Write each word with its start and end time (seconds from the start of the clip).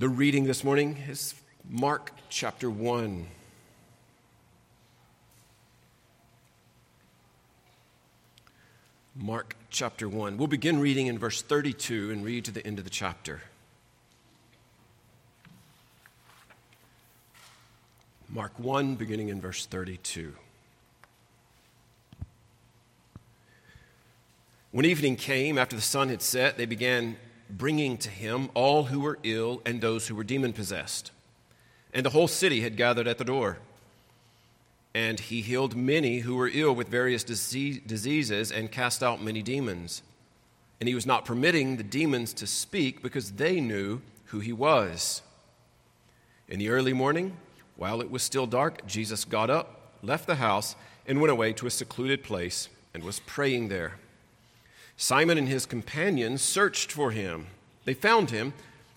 The 0.00 0.08
reading 0.08 0.44
this 0.44 0.64
morning 0.64 0.96
is 1.10 1.34
Mark 1.68 2.12
chapter 2.30 2.70
1. 2.70 3.26
Mark 9.14 9.56
chapter 9.68 10.08
1. 10.08 10.38
We'll 10.38 10.46
begin 10.46 10.80
reading 10.80 11.08
in 11.08 11.18
verse 11.18 11.42
32 11.42 12.12
and 12.12 12.24
read 12.24 12.46
to 12.46 12.50
the 12.50 12.66
end 12.66 12.78
of 12.78 12.84
the 12.84 12.90
chapter. 12.90 13.42
Mark 18.30 18.52
1, 18.56 18.94
beginning 18.94 19.28
in 19.28 19.38
verse 19.38 19.66
32. 19.66 20.32
When 24.70 24.86
evening 24.86 25.16
came, 25.16 25.58
after 25.58 25.76
the 25.76 25.82
sun 25.82 26.08
had 26.08 26.22
set, 26.22 26.56
they 26.56 26.64
began 26.64 27.18
bringing 27.56 27.96
to 27.98 28.08
him 28.08 28.50
all 28.54 28.84
who 28.84 29.00
were 29.00 29.18
ill 29.22 29.62
and 29.64 29.80
those 29.80 30.08
who 30.08 30.14
were 30.14 30.24
demon 30.24 30.52
possessed. 30.52 31.10
And 31.92 32.04
the 32.04 32.10
whole 32.10 32.28
city 32.28 32.60
had 32.60 32.76
gathered 32.76 33.08
at 33.08 33.18
the 33.18 33.24
door. 33.24 33.58
And 34.94 35.20
he 35.20 35.40
healed 35.40 35.76
many 35.76 36.20
who 36.20 36.36
were 36.36 36.50
ill 36.52 36.74
with 36.74 36.88
various 36.88 37.22
diseases 37.24 38.50
and 38.50 38.72
cast 38.72 39.02
out 39.02 39.22
many 39.22 39.42
demons. 39.42 40.02
And 40.80 40.88
he 40.88 40.94
was 40.94 41.06
not 41.06 41.24
permitting 41.24 41.76
the 41.76 41.82
demons 41.82 42.32
to 42.34 42.46
speak 42.46 43.02
because 43.02 43.32
they 43.32 43.60
knew 43.60 44.00
who 44.26 44.40
he 44.40 44.52
was. 44.52 45.22
In 46.48 46.58
the 46.58 46.70
early 46.70 46.92
morning, 46.92 47.36
while 47.76 48.00
it 48.00 48.10
was 48.10 48.22
still 48.22 48.46
dark, 48.46 48.86
Jesus 48.86 49.24
got 49.24 49.50
up, 49.50 49.96
left 50.02 50.26
the 50.26 50.36
house, 50.36 50.74
and 51.06 51.20
went 51.20 51.30
away 51.30 51.52
to 51.54 51.66
a 51.66 51.70
secluded 51.70 52.22
place 52.22 52.68
and 52.92 53.04
was 53.04 53.20
praying 53.20 53.68
there. 53.68 53.94
Simon 55.00 55.38
and 55.38 55.48
his 55.48 55.64
companions 55.64 56.42
searched 56.42 56.92
for 56.92 57.10
him. 57.10 57.46
They 57.86 57.94
found 57.94 58.28
him 58.28 58.52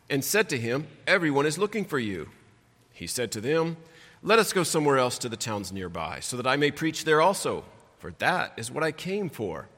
and 0.09 0.22
said 0.22 0.50
to 0.50 0.58
him, 0.58 0.86
Everyone 1.08 1.45
is 1.45 1.58
looking 1.58 1.86
for 1.86 1.97
you. 1.97 2.27
He 2.91 3.08
said 3.08 3.31
to 3.31 3.39
them, 3.39 3.77
Let 4.22 4.38
us 4.38 4.52
go 4.52 4.64
somewhere 4.64 4.97
else 4.97 5.17
to 5.19 5.30
the 5.30 5.38
towns 5.38 5.72
nearby, 5.72 6.19
so 6.19 6.36
that 6.36 6.45
I 6.45 6.58
may 6.58 6.72
preach 6.72 7.05
there 7.05 7.22
also, 7.22 7.64
for 8.00 8.11
that 8.19 8.52
is 8.58 8.69
what 8.69 8.83
I 8.83 8.92
came 8.92 9.30
for. 9.30 9.69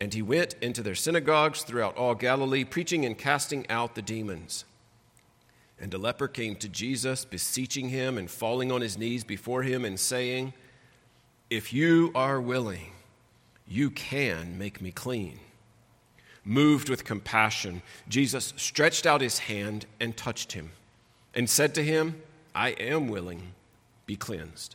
And 0.00 0.14
he 0.14 0.22
went 0.22 0.54
into 0.60 0.80
their 0.80 0.94
synagogues 0.94 1.64
throughout 1.64 1.96
all 1.96 2.14
Galilee, 2.14 2.62
preaching 2.62 3.04
and 3.04 3.18
casting 3.18 3.68
out 3.68 3.96
the 3.96 4.02
demons. 4.02 4.64
And 5.80 5.92
a 5.92 5.98
leper 5.98 6.28
came 6.28 6.54
to 6.54 6.68
Jesus, 6.68 7.24
beseeching 7.24 7.88
him 7.88 8.16
and 8.16 8.30
falling 8.30 8.70
on 8.70 8.80
his 8.80 8.96
knees 8.96 9.24
before 9.24 9.64
him 9.64 9.84
and 9.84 9.98
saying, 9.98 10.52
If 11.50 11.72
you 11.72 12.12
are 12.14 12.40
willing, 12.40 12.92
you 13.70 13.88
can 13.88 14.58
make 14.58 14.82
me 14.82 14.90
clean. 14.90 15.38
Moved 16.44 16.88
with 16.88 17.04
compassion, 17.04 17.82
Jesus 18.08 18.52
stretched 18.56 19.06
out 19.06 19.20
his 19.20 19.38
hand 19.38 19.86
and 20.00 20.16
touched 20.16 20.52
him 20.52 20.72
and 21.34 21.48
said 21.48 21.74
to 21.76 21.84
him, 21.84 22.20
I 22.52 22.70
am 22.70 23.06
willing, 23.08 23.52
be 24.06 24.16
cleansed. 24.16 24.74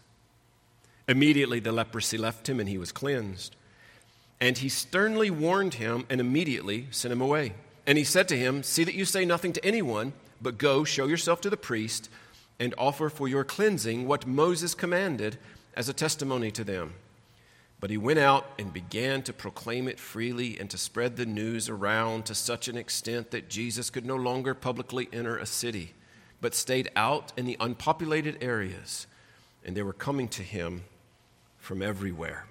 Immediately 1.09 1.59
the 1.59 1.73
leprosy 1.73 2.17
left 2.17 2.47
him 2.47 2.59
and 2.59 2.69
he 2.69 2.77
was 2.77 2.93
cleansed. 2.93 3.55
And 4.39 4.57
he 4.57 4.69
sternly 4.69 5.29
warned 5.29 5.75
him 5.75 6.05
and 6.09 6.21
immediately 6.21 6.87
sent 6.91 7.11
him 7.11 7.21
away. 7.21 7.53
And 7.85 7.97
he 7.97 8.03
said 8.03 8.27
to 8.29 8.37
him, 8.37 8.63
See 8.63 8.85
that 8.85 8.95
you 8.95 9.03
say 9.03 9.25
nothing 9.25 9.51
to 9.53 9.65
anyone, 9.65 10.13
but 10.41 10.57
go, 10.57 10.83
show 10.85 11.05
yourself 11.05 11.41
to 11.41 11.49
the 11.49 11.57
priest, 11.57 12.09
and 12.59 12.73
offer 12.77 13.09
for 13.09 13.27
your 13.27 13.43
cleansing 13.43 14.07
what 14.07 14.25
Moses 14.25 14.73
commanded 14.73 15.37
as 15.75 15.89
a 15.89 15.93
testimony 15.93 16.51
to 16.51 16.63
them. 16.63 16.93
But 17.79 17.89
he 17.89 17.97
went 17.97 18.19
out 18.19 18.47
and 18.57 18.71
began 18.71 19.21
to 19.23 19.33
proclaim 19.33 19.87
it 19.87 19.99
freely 19.99 20.57
and 20.59 20.69
to 20.69 20.77
spread 20.77 21.17
the 21.17 21.25
news 21.25 21.69
around 21.69 22.25
to 22.25 22.35
such 22.35 22.67
an 22.67 22.77
extent 22.77 23.31
that 23.31 23.49
Jesus 23.49 23.89
could 23.89 24.05
no 24.05 24.15
longer 24.15 24.53
publicly 24.53 25.09
enter 25.11 25.37
a 25.37 25.45
city, 25.45 25.93
but 26.41 26.55
stayed 26.55 26.89
out 26.95 27.33
in 27.37 27.45
the 27.45 27.57
unpopulated 27.59 28.37
areas, 28.41 29.07
and 29.63 29.75
they 29.75 29.83
were 29.83 29.93
coming 29.93 30.27
to 30.29 30.41
him 30.41 30.85
from 31.57 31.81
everywhere. 31.81 32.45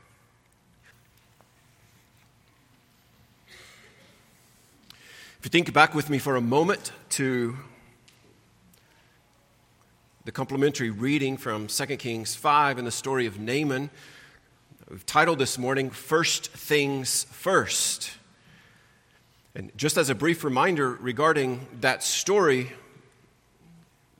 If 5.38 5.48
you 5.48 5.50
think 5.50 5.72
back 5.72 5.94
with 5.94 6.08
me 6.08 6.18
for 6.18 6.36
a 6.36 6.40
moment 6.40 6.90
to 7.10 7.56
the 10.24 10.32
complementary 10.32 10.88
reading 10.88 11.36
from 11.36 11.66
2 11.66 11.84
Kings 11.98 12.34
5 12.34 12.78
and 12.78 12.86
the 12.86 12.90
story 12.90 13.26
of 13.26 13.38
Naaman, 13.38 13.90
We've 14.90 15.06
titled 15.06 15.38
this 15.38 15.56
morning, 15.56 15.88
First 15.88 16.48
Things 16.48 17.24
First. 17.30 18.10
And 19.54 19.72
just 19.78 19.96
as 19.96 20.10
a 20.10 20.14
brief 20.14 20.44
reminder 20.44 20.90
regarding 20.90 21.66
that 21.80 22.02
story 22.02 22.70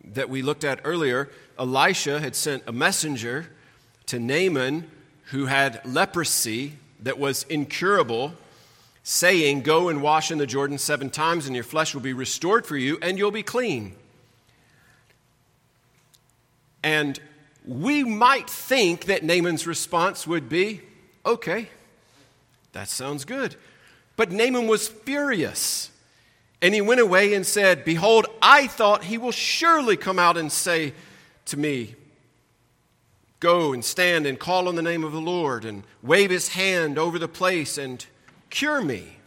that 0.05 0.31
we 0.31 0.41
looked 0.41 0.65
at 0.65 0.81
earlier, 0.83 1.29
Elisha 1.59 2.19
had 2.19 2.35
sent 2.35 2.63
a 2.67 2.73
messenger 2.73 3.51
to 4.07 4.19
Naaman 4.19 4.91
who 5.33 5.45
had 5.45 5.83
leprosy 5.85 6.79
that 7.01 7.19
was 7.19 7.43
incurable, 7.51 8.33
saying, 9.03 9.61
Go 9.61 9.91
and 9.91 10.01
wash 10.01 10.31
in 10.31 10.39
the 10.39 10.47
Jordan 10.47 10.79
seven 10.79 11.11
times, 11.11 11.45
and 11.45 11.55
your 11.55 11.63
flesh 11.63 11.93
will 11.93 12.01
be 12.01 12.15
restored 12.15 12.65
for 12.65 12.79
you, 12.79 12.97
and 13.03 13.19
you'll 13.19 13.31
be 13.31 13.43
clean. 13.43 13.97
And 16.83 17.21
we 17.65 18.05
might 18.05 18.49
think 18.49 19.07
that 19.07 19.23
Naaman's 19.23 19.67
response 19.67 20.27
would 20.27 20.49
be, 20.49 20.83
okay, 21.25 21.69
that 22.73 22.89
sounds 22.89 23.25
good. 23.25 23.57
But 24.17 24.31
Naaman 24.31 24.67
was 24.67 24.89
furious. 24.89 25.91
And 26.61 26.75
he 26.75 26.81
went 26.81 27.01
away 27.01 27.35
and 27.35 27.47
said, 27.47 27.85
Behold, 27.85 28.27
I 28.41 28.67
thought 28.67 29.05
he 29.05 29.19
will 29.19 29.33
surely 29.33 29.97
come 29.97 30.19
out 30.19 30.37
and 30.37 30.51
say 30.51 30.95
to 31.47 31.59
me, 31.59 31.95
Go 33.41 33.75
and 33.75 33.85
stand 33.85 34.25
and 34.25 34.39
call 34.39 34.69
on 34.69 34.75
the 34.75 34.83
name 34.83 35.05
of 35.05 35.13
the 35.13 35.21
Lord 35.21 35.67
and 35.67 35.83
wave 36.03 36.31
his 36.31 36.49
hand 36.49 36.99
over 36.99 37.19
the 37.19 37.29
place 37.29 37.77
and 37.77 38.05
cure 38.49 38.81
me. 38.81 39.19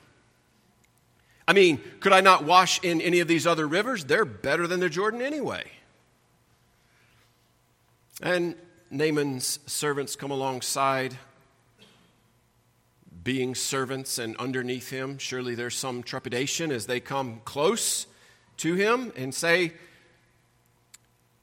I 1.47 1.53
mean, 1.53 1.79
could 1.99 2.13
I 2.13 2.21
not 2.21 2.43
wash 2.43 2.83
in 2.83 2.99
any 2.99 3.19
of 3.19 3.27
these 3.27 3.45
other 3.45 3.67
rivers? 3.67 4.05
They're 4.05 4.25
better 4.25 4.65
than 4.65 4.79
the 4.79 4.89
Jordan 4.89 5.21
anyway. 5.21 5.69
And 8.21 8.55
Naaman's 8.89 9.59
servants 9.67 10.15
come 10.15 10.31
alongside, 10.31 11.17
being 13.23 13.53
servants, 13.53 14.17
and 14.17 14.35
underneath 14.37 14.89
him, 14.89 15.17
surely 15.17 15.53
there's 15.53 15.75
some 15.75 16.01
trepidation 16.01 16.71
as 16.71 16.87
they 16.87 16.99
come 16.99 17.41
close 17.45 18.07
to 18.57 18.73
him 18.73 19.11
and 19.15 19.33
say, 19.35 19.73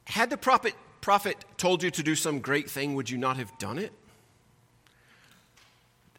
Had 0.06 0.30
the 0.30 0.36
prophet, 0.36 0.74
prophet 1.00 1.44
told 1.58 1.82
you 1.82 1.90
to 1.92 2.02
do 2.02 2.14
some 2.14 2.40
great 2.40 2.68
thing, 2.68 2.94
would 2.94 3.08
you 3.08 3.18
not 3.18 3.36
have 3.36 3.56
done 3.58 3.78
it? 3.78 3.92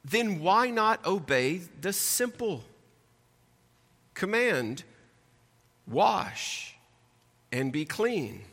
Then 0.06 0.40
why 0.40 0.70
not 0.70 1.06
obey 1.06 1.62
the 1.82 1.92
simple 1.92 2.64
command 4.14 4.84
wash 5.88 6.76
and 7.52 7.74
be 7.74 7.84
clean? 7.84 8.44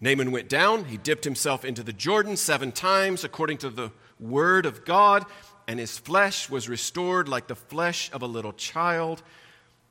Naaman 0.00 0.30
went 0.30 0.48
down, 0.48 0.84
he 0.84 0.98
dipped 0.98 1.24
himself 1.24 1.64
into 1.64 1.82
the 1.82 1.92
Jordan 1.92 2.36
seven 2.36 2.70
times 2.70 3.24
according 3.24 3.58
to 3.58 3.70
the 3.70 3.90
word 4.20 4.66
of 4.66 4.84
God, 4.84 5.24
and 5.66 5.80
his 5.80 5.98
flesh 5.98 6.50
was 6.50 6.68
restored 6.68 7.28
like 7.28 7.46
the 7.46 7.56
flesh 7.56 8.10
of 8.12 8.22
a 8.22 8.26
little 8.26 8.52
child, 8.52 9.22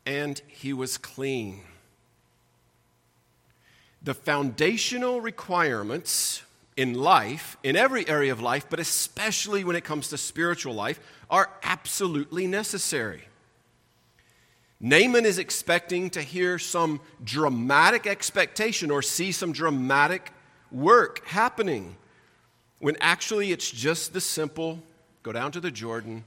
and 0.06 0.42
he 0.48 0.74
was 0.74 0.98
clean. 0.98 1.62
The 4.02 4.14
foundational 4.14 5.22
requirements 5.22 6.44
in 6.78 6.94
life, 6.94 7.58
in 7.64 7.76
every 7.76 8.08
area 8.08 8.32
of 8.32 8.42
life, 8.42 8.68
but 8.70 8.80
especially 8.80 9.64
when 9.64 9.76
it 9.76 9.84
comes 9.84 10.10
to 10.10 10.18
spiritual 10.18 10.76
life, 10.76 11.00
are 11.30 11.50
absolutely 11.64 12.46
necessary. 12.46 13.24
Naaman 14.86 15.26
is 15.26 15.40
expecting 15.40 16.12
to 16.12 16.22
hear 16.22 16.60
some 16.60 17.02
dramatic 17.24 18.06
expectation 18.06 18.92
or 18.92 19.02
see 19.02 19.32
some 19.32 19.52
dramatic 19.52 20.32
work 20.72 21.26
happening 21.26 21.96
when 22.78 22.96
actually 23.02 23.52
it's 23.52 23.72
just 23.72 24.14
the 24.14 24.22
simple 24.22 24.84
go 25.24 25.32
down 25.32 25.52
to 25.54 25.60
the 25.60 25.72
Jordan 25.72 26.24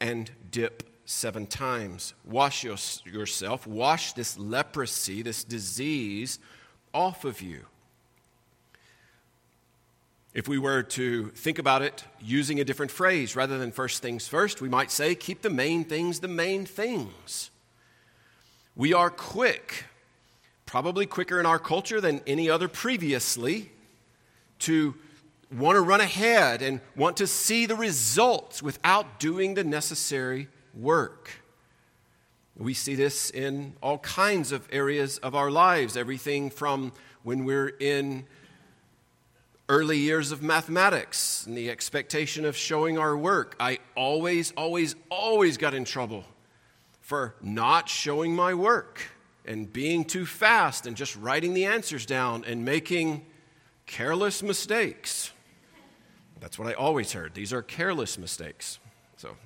and 0.00 0.30
dip 0.50 0.82
seven 1.06 1.46
times. 1.46 2.12
Wash 2.26 2.62
your, 2.62 2.76
yourself, 3.06 3.66
wash 3.66 4.12
this 4.12 4.38
leprosy, 4.38 5.22
this 5.22 5.42
disease 5.42 6.38
off 6.92 7.24
of 7.24 7.40
you. 7.40 7.64
If 10.34 10.46
we 10.46 10.58
were 10.58 10.82
to 10.82 11.28
think 11.30 11.58
about 11.58 11.80
it 11.80 12.04
using 12.20 12.60
a 12.60 12.64
different 12.64 12.92
phrase 12.92 13.34
rather 13.34 13.56
than 13.56 13.72
first 13.72 14.02
things 14.02 14.28
first, 14.28 14.60
we 14.60 14.68
might 14.68 14.90
say, 14.90 15.14
keep 15.14 15.40
the 15.40 15.48
main 15.48 15.84
things 15.84 16.20
the 16.20 16.28
main 16.28 16.66
things. 16.66 17.50
We 18.78 18.92
are 18.92 19.10
quick, 19.10 19.86
probably 20.64 21.04
quicker 21.04 21.40
in 21.40 21.46
our 21.46 21.58
culture 21.58 22.00
than 22.00 22.22
any 22.28 22.48
other 22.48 22.68
previously, 22.68 23.72
to 24.60 24.94
want 25.50 25.74
to 25.74 25.80
run 25.80 26.00
ahead 26.00 26.62
and 26.62 26.80
want 26.94 27.16
to 27.16 27.26
see 27.26 27.66
the 27.66 27.74
results 27.74 28.62
without 28.62 29.18
doing 29.18 29.54
the 29.54 29.64
necessary 29.64 30.46
work. 30.74 31.42
We 32.56 32.72
see 32.72 32.94
this 32.94 33.30
in 33.30 33.74
all 33.82 33.98
kinds 33.98 34.52
of 34.52 34.68
areas 34.70 35.18
of 35.18 35.34
our 35.34 35.50
lives, 35.50 35.96
everything 35.96 36.48
from 36.48 36.92
when 37.24 37.44
we're 37.44 37.74
in 37.80 38.26
early 39.68 39.98
years 39.98 40.30
of 40.30 40.40
mathematics 40.40 41.44
and 41.46 41.58
the 41.58 41.68
expectation 41.68 42.44
of 42.44 42.56
showing 42.56 42.96
our 42.96 43.16
work. 43.16 43.56
I 43.58 43.80
always, 43.96 44.52
always, 44.56 44.94
always 45.10 45.56
got 45.56 45.74
in 45.74 45.84
trouble 45.84 46.24
for 47.08 47.34
not 47.40 47.88
showing 47.88 48.36
my 48.36 48.52
work 48.52 49.00
and 49.46 49.72
being 49.72 50.04
too 50.04 50.26
fast 50.26 50.86
and 50.86 50.94
just 50.94 51.16
writing 51.16 51.54
the 51.54 51.64
answers 51.64 52.04
down 52.04 52.44
and 52.46 52.66
making 52.66 53.24
careless 53.86 54.42
mistakes. 54.42 55.32
That's 56.38 56.58
what 56.58 56.68
I 56.68 56.74
always 56.74 57.12
heard. 57.12 57.32
These 57.32 57.50
are 57.50 57.62
careless 57.62 58.18
mistakes. 58.18 58.78
So 59.16 59.38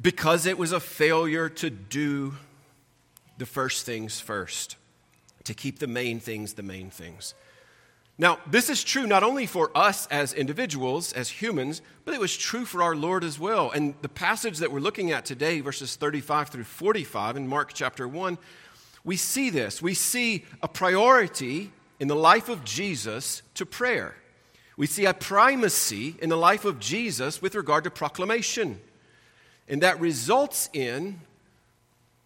because 0.00 0.46
it 0.46 0.56
was 0.56 0.70
a 0.70 0.78
failure 0.78 1.48
to 1.48 1.68
do 1.68 2.36
the 3.36 3.46
first 3.46 3.84
things 3.84 4.20
first, 4.20 4.76
to 5.42 5.52
keep 5.52 5.80
the 5.80 5.88
main 5.88 6.20
things 6.20 6.52
the 6.52 6.62
main 6.62 6.90
things. 6.90 7.34
Now, 8.18 8.38
this 8.46 8.70
is 8.70 8.82
true 8.82 9.06
not 9.06 9.22
only 9.22 9.44
for 9.46 9.70
us 9.74 10.06
as 10.06 10.32
individuals, 10.32 11.12
as 11.12 11.28
humans, 11.28 11.82
but 12.04 12.14
it 12.14 12.20
was 12.20 12.34
true 12.34 12.64
for 12.64 12.82
our 12.82 12.96
Lord 12.96 13.24
as 13.24 13.38
well. 13.38 13.70
And 13.70 13.94
the 14.00 14.08
passage 14.08 14.58
that 14.58 14.72
we're 14.72 14.80
looking 14.80 15.12
at 15.12 15.26
today, 15.26 15.60
verses 15.60 15.96
35 15.96 16.48
through 16.48 16.64
45 16.64 17.36
in 17.36 17.46
Mark 17.46 17.74
chapter 17.74 18.08
1, 18.08 18.38
we 19.04 19.16
see 19.16 19.50
this. 19.50 19.82
We 19.82 19.92
see 19.92 20.46
a 20.62 20.68
priority 20.68 21.72
in 22.00 22.08
the 22.08 22.16
life 22.16 22.48
of 22.48 22.64
Jesus 22.64 23.42
to 23.54 23.66
prayer. 23.66 24.16
We 24.78 24.86
see 24.86 25.04
a 25.04 25.14
primacy 25.14 26.16
in 26.20 26.30
the 26.30 26.36
life 26.36 26.64
of 26.64 26.78
Jesus 26.78 27.42
with 27.42 27.54
regard 27.54 27.84
to 27.84 27.90
proclamation. 27.90 28.80
And 29.68 29.82
that 29.82 30.00
results 30.00 30.70
in 30.72 31.20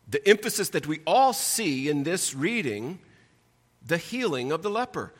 the 0.09 0.27
emphasis 0.27 0.69
that 0.71 0.87
we 0.87 1.01
all 1.07 1.33
see 1.33 1.89
in 1.89 2.05
this 2.05 2.35
reading 2.35 3.01
the 3.87 3.99
healing 3.99 4.53
of 4.53 4.63
the 4.63 4.71
leper, 4.71 5.13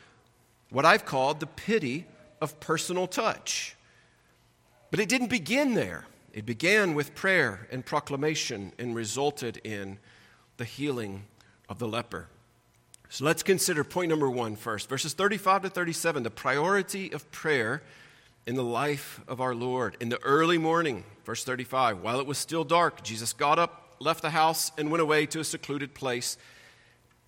what 0.71 0.85
I've 0.85 1.05
called 1.05 1.39
the 1.39 1.47
pity 1.47 2.07
of 2.41 2.59
personal 2.59 3.05
touch. 3.05 3.75
But 4.89 4.99
it 4.99 5.07
didn't 5.07 5.27
begin 5.29 5.75
there. 5.75 6.05
It 6.33 6.45
began 6.45 6.95
with 6.95 7.13
prayer 7.13 7.67
and 7.71 7.85
proclamation 7.85 8.71
and 8.79 8.95
resulted 8.95 9.57
in 9.63 9.99
the 10.57 10.65
healing 10.65 11.25
of 11.69 11.77
the 11.77 11.87
leper. 11.87 12.27
So 13.09 13.25
let's 13.25 13.43
consider 13.43 13.83
point 13.83 14.09
number 14.09 14.29
one 14.29 14.55
first. 14.55 14.87
Verses 14.87 15.13
35 15.13 15.63
to 15.63 15.69
37, 15.69 16.23
the 16.23 16.29
priority 16.29 17.11
of 17.11 17.29
prayer 17.31 17.83
in 18.47 18.55
the 18.55 18.63
life 18.63 19.19
of 19.27 19.41
our 19.41 19.53
Lord. 19.53 19.97
In 19.99 20.07
the 20.07 20.21
early 20.23 20.57
morning, 20.57 21.03
verse 21.25 21.43
35, 21.43 21.99
while 22.01 22.19
it 22.21 22.25
was 22.25 22.37
still 22.37 22.63
dark, 22.63 23.03
Jesus 23.03 23.33
got 23.33 23.59
up, 23.59 23.95
left 23.99 24.21
the 24.21 24.29
house, 24.29 24.71
and 24.77 24.89
went 24.89 25.01
away 25.01 25.25
to 25.27 25.41
a 25.41 25.43
secluded 25.43 25.93
place 25.93 26.37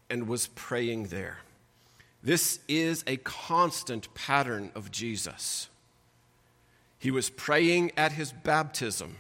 and 0.10 0.28
was 0.30 0.48
praying 0.48 1.08
there. 1.08 1.40
This 2.24 2.60
is 2.68 3.04
a 3.06 3.18
constant 3.18 4.14
pattern 4.14 4.72
of 4.76 4.92
Jesus. 4.92 5.68
He 6.98 7.12
was 7.12 7.30
praying 7.30 7.92
at 7.98 8.14
his 8.14 8.32
baptism. 8.32 9.18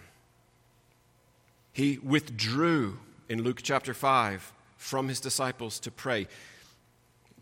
He 1.74 2.00
withdrew 2.02 3.00
in 3.28 3.44
Luke 3.44 3.60
chapter 3.62 3.94
5 3.94 4.54
from 4.78 5.10
his 5.10 5.20
disciples 5.20 5.80
to 5.82 5.92
pray 5.92 6.28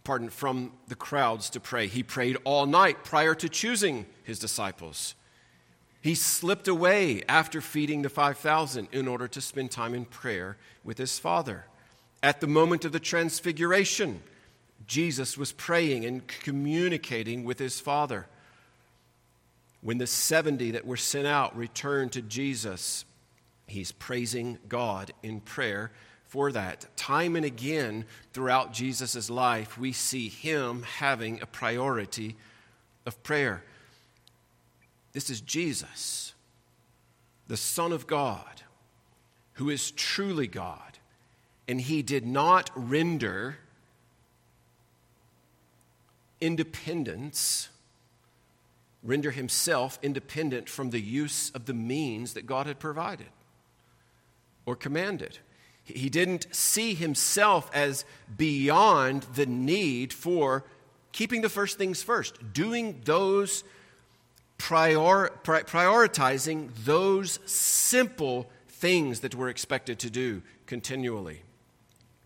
pardon, 0.03 0.29
from 0.29 0.71
the 0.87 0.95
crowds 0.95 1.49
to 1.51 1.59
pray. 1.59 1.87
He 1.87 2.03
prayed 2.03 2.37
all 2.43 2.65
night 2.65 3.03
prior 3.03 3.35
to 3.35 3.49
choosing 3.49 4.05
his 4.23 4.39
disciples. 4.39 5.15
He 6.01 6.15
slipped 6.15 6.67
away 6.67 7.23
after 7.29 7.61
feeding 7.61 8.01
the 8.01 8.09
5,000 8.09 8.87
in 8.91 9.07
order 9.07 9.27
to 9.27 9.41
spend 9.41 9.69
time 9.71 9.93
in 9.93 10.05
prayer 10.05 10.57
with 10.83 10.97
his 10.97 11.19
Father. 11.19 11.65
At 12.23 12.41
the 12.41 12.47
moment 12.47 12.85
of 12.85 12.91
the 12.91 12.99
transfiguration, 12.99 14.23
Jesus 14.87 15.37
was 15.37 15.51
praying 15.51 16.05
and 16.05 16.27
communicating 16.27 17.43
with 17.43 17.59
his 17.59 17.79
Father. 17.79 18.27
When 19.81 19.97
the 19.97 20.07
70 20.07 20.71
that 20.71 20.85
were 20.85 20.97
sent 20.97 21.27
out 21.27 21.55
returned 21.57 22.11
to 22.13 22.21
Jesus, 22.21 23.05
he's 23.67 23.91
praising 23.91 24.59
God 24.67 25.11
in 25.23 25.41
prayer 25.41 25.91
for 26.25 26.51
that. 26.51 26.85
Time 26.95 27.35
and 27.35 27.45
again 27.45 28.05
throughout 28.31 28.73
Jesus' 28.73 29.29
life, 29.29 29.77
we 29.77 29.91
see 29.91 30.29
him 30.29 30.83
having 30.83 31.41
a 31.41 31.45
priority 31.45 32.35
of 33.05 33.21
prayer. 33.23 33.63
This 35.13 35.29
is 35.29 35.41
Jesus, 35.41 36.33
the 37.47 37.57
Son 37.57 37.91
of 37.91 38.07
God, 38.07 38.61
who 39.53 39.69
is 39.69 39.91
truly 39.91 40.47
God. 40.47 40.99
And 41.67 41.81
he 41.81 42.01
did 42.01 42.25
not 42.25 42.69
render 42.75 43.57
independence, 46.41 47.69
render 49.03 49.31
himself 49.31 49.99
independent 50.01 50.67
from 50.67 50.89
the 50.89 50.99
use 50.99 51.51
of 51.51 51.65
the 51.65 51.73
means 51.73 52.33
that 52.33 52.45
God 52.45 52.67
had 52.67 52.79
provided 52.79 53.27
or 54.65 54.75
commanded. 54.75 55.39
He 55.83 56.09
didn't 56.09 56.47
see 56.53 56.93
himself 56.93 57.69
as 57.73 58.05
beyond 58.37 59.23
the 59.33 59.45
need 59.45 60.13
for 60.13 60.63
keeping 61.11 61.41
the 61.41 61.49
first 61.49 61.77
things 61.77 62.03
first, 62.03 62.53
doing 62.53 63.01
those, 63.03 63.63
prior, 64.57 65.31
prioritizing 65.43 66.69
those 66.85 67.39
simple 67.45 68.49
things 68.67 69.19
that 69.21 69.35
we're 69.35 69.49
expected 69.49 69.99
to 69.99 70.09
do 70.09 70.41
continually. 70.65 71.41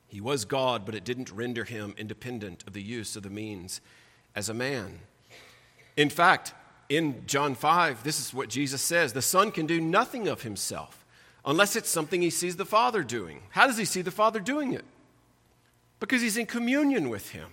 He 0.07 0.21
was 0.21 0.45
God, 0.45 0.85
but 0.85 0.95
it 0.95 1.03
didn't 1.03 1.31
render 1.31 1.63
him 1.63 1.93
independent 1.97 2.63
of 2.67 2.73
the 2.73 2.83
use 2.83 3.15
of 3.15 3.23
the 3.23 3.29
means 3.29 3.81
as 4.35 4.49
a 4.49 4.53
man. 4.53 4.99
In 5.97 6.09
fact, 6.09 6.53
in 6.89 7.25
John 7.25 7.55
5, 7.55 8.03
this 8.03 8.19
is 8.19 8.33
what 8.33 8.49
Jesus 8.49 8.81
says 8.81 9.13
the 9.13 9.21
Son 9.21 9.51
can 9.51 9.65
do 9.65 9.81
nothing 9.81 10.27
of 10.27 10.43
himself 10.43 11.05
unless 11.45 11.75
it's 11.75 11.89
something 11.89 12.21
he 12.21 12.29
sees 12.29 12.55
the 12.55 12.65
Father 12.65 13.03
doing. 13.03 13.41
How 13.49 13.67
does 13.67 13.77
he 13.77 13.85
see 13.85 14.01
the 14.01 14.11
Father 14.11 14.39
doing 14.39 14.73
it? 14.73 14.85
Because 15.99 16.21
he's 16.21 16.37
in 16.37 16.45
communion 16.45 17.09
with 17.09 17.31
him. 17.31 17.49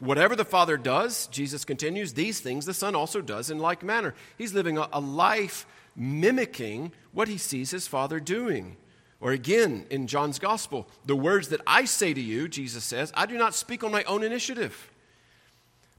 Whatever 0.00 0.36
the 0.36 0.44
Father 0.44 0.76
does, 0.76 1.26
Jesus 1.28 1.64
continues, 1.64 2.12
these 2.12 2.40
things 2.40 2.66
the 2.66 2.74
Son 2.74 2.94
also 2.94 3.20
does 3.20 3.50
in 3.50 3.58
like 3.58 3.82
manner. 3.82 4.14
He's 4.36 4.54
living 4.54 4.78
a, 4.78 5.00
life 5.00 5.66
mimicking 5.96 6.92
what 7.12 7.26
he 7.26 7.38
sees 7.38 7.72
his 7.72 7.88
Father 7.88 8.20
doing. 8.20 8.76
Or 9.20 9.32
again, 9.32 9.86
in 9.90 10.06
John's 10.06 10.38
Gospel, 10.38 10.88
the 11.04 11.16
words 11.16 11.48
that 11.48 11.60
I 11.66 11.84
say 11.84 12.14
to 12.14 12.20
you, 12.20 12.46
Jesus 12.46 12.84
says, 12.84 13.12
I 13.16 13.26
do 13.26 13.36
not 13.36 13.54
speak 13.54 13.82
on 13.82 13.90
my 13.90 14.04
own 14.04 14.22
initiative, 14.22 14.92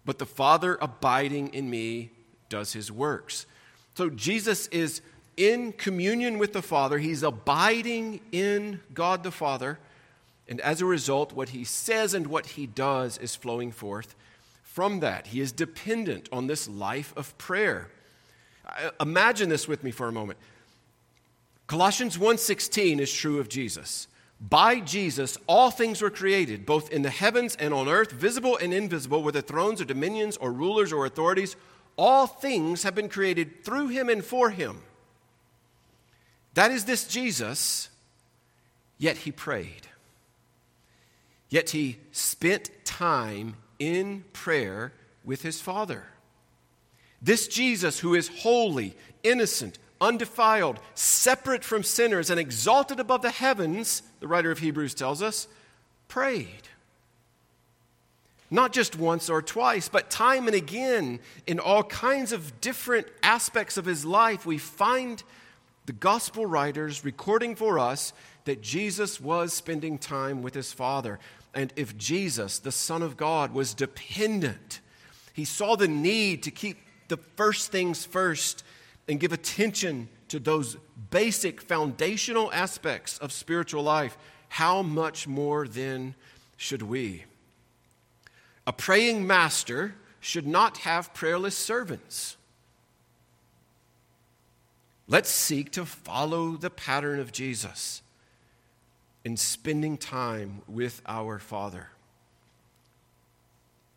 but 0.06 0.18
the 0.20 0.25
Father 0.25 0.77
abiding 0.82 1.53
in 1.53 1.70
me 1.70 2.12
does 2.50 2.74
his 2.74 2.91
works. 2.91 3.46
So 3.96 4.10
Jesus 4.10 4.68
is 4.68 5.01
in 5.38 5.72
communion 5.74 6.38
with 6.38 6.53
the 6.53 6.62
Father, 6.62 6.98
he's 6.98 7.24
abiding 7.24 8.20
in 8.32 8.82
God 8.94 9.24
the 9.24 9.32
Father. 9.32 9.79
And 10.48 10.60
as 10.62 10.82
a 10.82 10.86
result, 10.86 11.32
what 11.32 11.50
he 11.50 11.63
says 11.63 12.13
and 12.13 12.27
what 12.27 12.48
he 12.48 12.65
does 12.65 13.18
is 13.20 13.36
flowing 13.36 13.72
forth 13.72 14.15
from 14.63 15.00
that. 15.00 15.27
He 15.27 15.41
is 15.41 15.51
dependent 15.51 16.27
on 16.32 16.48
this 16.48 16.68
life 16.68 17.13
of 17.15 17.38
prayer. 17.38 17.89
Imagine 19.00 19.50
this 19.50 19.68
with 19.68 19.84
me 19.84 19.91
for 19.91 20.08
a 20.08 20.12
moment. 20.12 20.39
Colossians 21.68 22.18
1:16 22.18 23.00
is 23.00 23.13
true 23.13 23.39
of 23.39 23.48
Jesus. 23.48 24.08
By 24.39 24.79
Jesus 24.79 25.38
all 25.48 25.69
things 25.69 26.01
were 26.01 26.10
created, 26.10 26.65
both 26.65 26.91
in 26.91 27.01
the 27.01 27.10
heavens 27.10 27.55
and 27.58 27.74
on 27.74 27.89
earth, 27.89 28.12
visible 28.12 28.58
and 28.58 28.74
invisible, 28.74 29.22
whether 29.22 29.41
thrones 29.41 29.81
or 29.81 29.86
dominions 29.86 30.38
or 30.38 30.51
rulers 30.51 30.93
or 30.93 31.05
authorities, 31.05 31.55
all 31.98 32.25
things 32.25 32.84
have 32.84 32.96
been 32.96 33.10
created 33.10 33.65
through 33.65 33.89
him 33.89 34.08
and 34.08 34.24
for 34.24 34.50
him. 34.50 34.81
That 36.53 36.72
is 36.72 36.86
this 36.86 37.08
Jesus, 37.08 37.89
yet 38.98 39.17
he 39.17 39.31
prayed. 39.31 39.88
Yet 41.50 41.72
he 41.72 41.98
spent 42.12 42.69
time 42.86 43.55
in 43.79 44.24
prayer 44.34 44.93
with 45.25 45.41
his 45.41 45.60
Father. 45.60 46.05
This 47.22 47.48
Jesus, 47.48 48.00
who 48.00 48.15
is 48.15 48.29
holy, 48.29 48.96
innocent, 49.24 49.77
undefiled, 50.01 50.79
separate 50.96 51.63
from 51.63 51.84
sinners, 51.84 52.29
and 52.29 52.39
exalted 52.39 53.00
above 53.00 53.22
the 53.22 53.32
heavens, 53.32 54.03
the 54.20 54.27
writer 54.27 54.51
of 54.51 54.60
Hebrews 54.60 54.94
tells 54.94 55.22
us, 55.22 55.48
prayed. 56.08 56.70
Not 58.51 58.74
just 58.74 58.98
once 58.98 59.29
or 59.29 59.41
twice, 59.41 59.89
but 59.89 60.10
time 60.10 60.48
and 60.48 60.56
again 60.56 61.20
in 61.46 61.60
all 61.60 61.84
kinds 61.84 62.32
of 62.32 62.62
different 62.62 63.08
aspects 63.22 63.77
of 63.77 63.86
his 63.86 64.06
life, 64.06 64.46
we 64.46 64.58
find 64.58 65.24
the 65.86 65.94
gospel 65.94 66.46
writers 66.46 67.06
recording 67.06 67.56
for 67.56 67.77
us 67.77 68.12
that 68.46 68.62
Jesus 68.62 69.22
was 69.22 69.53
spending 69.53 69.98
time 70.00 70.41
with 70.41 70.56
his 70.56 70.74
Father. 70.74 71.20
And 71.53 71.72
if 71.75 71.98
Jesus, 71.98 72.60
the 72.60 72.72
Son 72.72 73.03
of 73.03 73.18
God, 73.18 73.53
was 73.53 73.74
dependent, 73.75 74.79
he 75.34 75.46
saw 75.46 75.75
the 75.75 75.88
need 75.88 76.44
to 76.44 76.51
keep 76.51 76.77
the 77.08 77.18
first 77.36 77.72
things 77.72 78.06
first 78.06 78.63
and 79.09 79.19
give 79.19 79.33
attention 79.33 80.07
to 80.27 80.37
those 80.37 80.77
basic 81.09 81.59
foundational 81.59 82.53
aspects 82.53 83.17
of 83.17 83.31
spiritual 83.31 83.81
life, 83.81 84.15
how 84.49 84.83
much 84.83 85.27
more 85.27 85.67
then 85.67 86.13
should 86.55 86.83
we? 86.83 87.25
A 88.67 88.71
praying 88.71 89.25
master 89.25 89.95
should 90.19 90.45
not 90.45 90.77
have 90.79 91.13
prayerless 91.15 91.57
servants. 91.57 92.37
Let's 95.07 95.29
seek 95.29 95.71
to 95.71 95.85
follow 95.85 96.51
the 96.51 96.69
pattern 96.69 97.19
of 97.19 97.31
Jesus 97.31 98.03
in 99.25 99.37
spending 99.37 99.97
time 99.97 100.61
with 100.67 101.01
our 101.07 101.39
Father. 101.39 101.87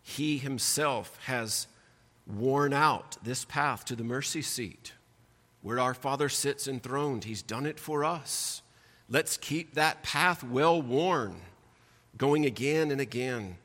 He 0.02 0.38
himself 0.38 1.18
has 1.26 1.66
worn 2.26 2.72
out 2.72 3.18
this 3.22 3.44
path 3.44 3.84
to 3.84 3.96
the 3.96 4.04
mercy 4.04 4.40
seat 4.40 4.92
where 5.62 5.78
our 5.78 5.94
Father 5.94 6.28
sits 6.28 6.68
enthroned. 6.68 7.24
He's 7.24 7.42
done 7.42 7.66
it 7.66 7.78
for 7.78 8.04
us. 8.04 8.62
Let's 9.08 9.36
keep 9.36 9.74
that 9.74 10.02
path 10.02 10.42
well 10.42 10.82
worn, 10.82 11.36
going 12.16 12.44
again 12.44 12.90
and 12.90 13.00
again 13.00 13.56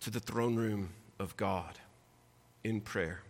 to 0.00 0.10
the 0.10 0.20
throne 0.20 0.56
room 0.56 0.90
of 1.18 1.36
God 1.36 1.78
in 2.62 2.80
prayer. 2.80 3.22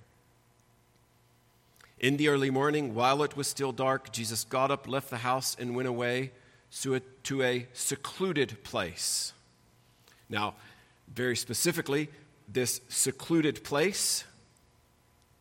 In 1.99 2.17
the 2.17 2.29
early 2.29 2.51
morning, 2.51 2.95
while 2.95 3.23
it 3.23 3.37
was 3.37 3.49
still 3.49 3.73
dark, 3.73 4.13
Jesus 4.13 4.45
got 4.45 4.71
up, 4.71 4.87
left 4.87 5.11
the 5.11 5.19
house, 5.19 5.57
and 5.59 5.75
went 5.75 5.89
away 5.89 6.31
to 6.83 7.43
a 7.43 7.67
secluded 7.73 8.63
place. 8.63 9.33
Now, 10.29 10.55
very 11.13 11.37
specifically, 11.37 12.09
this 12.47 12.81
secluded 12.89 13.65
place, 13.65 14.25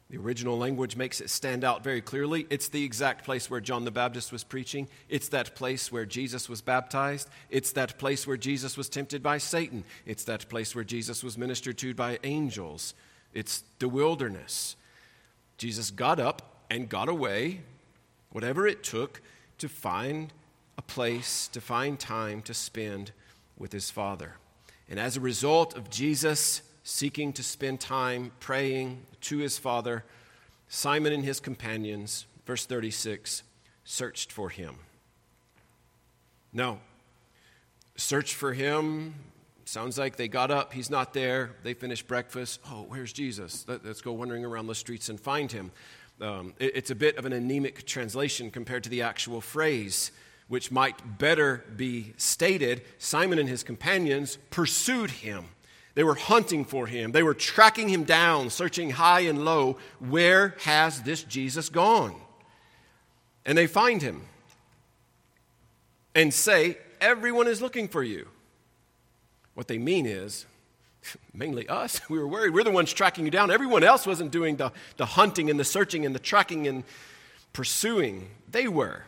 the 0.09 0.17
original 0.17 0.57
language 0.57 0.95
makes 0.95 1.19
it 1.19 1.29
stand 1.29 1.65
out 1.65 1.83
very 1.83 1.99
clearly. 1.99 2.47
It's 2.49 2.69
the 2.69 2.83
exact 2.83 3.25
place 3.25 3.49
where 3.49 3.59
John 3.59 3.83
the 3.83 3.91
Baptist 3.91 4.31
was 4.31 4.43
preaching. 4.43 4.87
It's 5.09 5.27
that 5.29 5.53
place 5.53 5.91
where 5.91 6.05
Jesus 6.05 6.47
was 6.47 6.61
baptized. 6.61 7.29
It's 7.49 7.73
that 7.73 7.97
place 7.97 8.25
where 8.25 8.37
Jesus 8.37 8.77
was 8.77 8.87
tempted 8.87 9.21
by 9.21 9.37
Satan. 9.37 9.83
It's 10.05 10.23
that 10.23 10.47
place 10.47 10.73
where 10.73 10.85
Jesus 10.85 11.23
was 11.23 11.37
ministered 11.37 11.77
to 11.79 11.93
by 11.93 12.19
angels. 12.23 12.93
It's 13.33 13.63
the 13.79 13.89
wilderness. 13.89 14.77
Jesus 15.57 15.91
got 15.91 16.19
up 16.19 16.63
and 16.69 16.87
got 16.87 17.09
away, 17.09 17.61
whatever 18.31 18.65
it 18.65 18.83
took, 18.83 19.21
to 19.57 19.67
find 19.67 20.31
a 20.77 20.81
place, 20.81 21.49
to 21.49 21.59
find 21.59 21.99
time 21.99 22.41
to 22.43 22.53
spend 22.53 23.11
with 23.57 23.73
his 23.73 23.89
Father. 23.89 24.35
And 24.89 24.99
as 25.01 25.17
a 25.17 25.21
result 25.21 25.75
of 25.75 25.89
Jesus 25.89 26.61
seeking 26.87 27.33
to 27.33 27.43
spend 27.43 27.81
time 27.81 28.31
praying 28.39 28.97
to 29.19 29.39
his 29.39 29.57
Father, 29.57 30.05
Simon 30.69 31.11
and 31.11 31.25
his 31.25 31.41
companions, 31.41 32.25
verse 32.45 32.65
36, 32.65 33.43
searched 33.83 34.31
for 34.31 34.47
him. 34.47 34.77
No, 36.53 36.79
search 37.97 38.33
for 38.33 38.53
him. 38.53 39.15
Sounds 39.65 39.97
like 39.97 40.15
they 40.15 40.29
got 40.29 40.49
up, 40.49 40.71
he's 40.71 40.89
not 40.89 41.13
there. 41.13 41.51
They 41.61 41.73
finished 41.73 42.07
breakfast. 42.07 42.61
Oh, 42.71 42.85
where's 42.87 43.11
Jesus? 43.11 43.65
Let, 43.67 43.85
us 43.85 43.99
go 43.99 44.13
wandering 44.13 44.45
around 44.45 44.67
the 44.67 44.75
streets 44.75 45.09
and 45.09 45.19
find 45.19 45.51
him. 45.51 45.73
Um, 46.21 46.53
it, 46.57 46.71
it's 46.73 46.89
a 46.89 46.95
bit 46.95 47.17
of 47.17 47.25
an 47.25 47.33
anemic 47.33 47.85
translation 47.85 48.49
compared 48.49 48.85
to 48.85 48.89
the 48.89 49.01
actual 49.01 49.41
phrase 49.41 50.11
which 50.47 50.71
might 50.71 51.17
better 51.17 51.65
be 51.75 52.13
stated, 52.15 52.81
Simon 52.97 53.39
and 53.39 53.49
his 53.49 53.63
companions 53.63 54.37
pursued 54.49 55.11
him. 55.11 55.47
They 55.97 56.03
were 56.03 56.13
hunting 56.13 56.63
for 56.63 56.85
him. 56.85 57.11
They 57.11 57.23
were 57.23 57.33
tracking 57.33 57.89
him 57.89 58.03
down, 58.03 58.51
searching 58.51 58.91
high 58.91 59.21
and 59.21 59.43
low. 59.43 59.79
Where 59.97 60.53
has 60.59 61.01
this 61.01 61.23
Jesus 61.23 61.69
gone? 61.69 62.13
And 63.47 63.57
they 63.57 63.65
find 63.65 63.99
him 63.99 64.21
and 66.13 66.31
say, 66.31 66.77
Everyone 67.01 67.47
is 67.47 67.63
looking 67.63 67.87
for 67.87 68.03
you. 68.03 68.27
What 69.55 69.67
they 69.67 69.79
mean 69.79 70.05
is, 70.05 70.45
mainly 71.33 71.67
us, 71.67 71.99
we 72.11 72.19
were 72.19 72.27
worried. 72.27 72.53
We're 72.53 72.63
the 72.63 72.69
ones 72.69 72.93
tracking 72.93 73.25
you 73.25 73.31
down. 73.31 73.49
Everyone 73.49 73.83
else 73.83 74.05
wasn't 74.05 74.29
doing 74.29 74.57
the, 74.57 74.71
the 74.97 75.05
hunting 75.07 75.49
and 75.49 75.59
the 75.59 75.65
searching 75.65 76.05
and 76.05 76.13
the 76.13 76.19
tracking 76.19 76.67
and 76.67 76.83
pursuing. 77.53 78.29
They 78.51 78.67
were. 78.67 79.01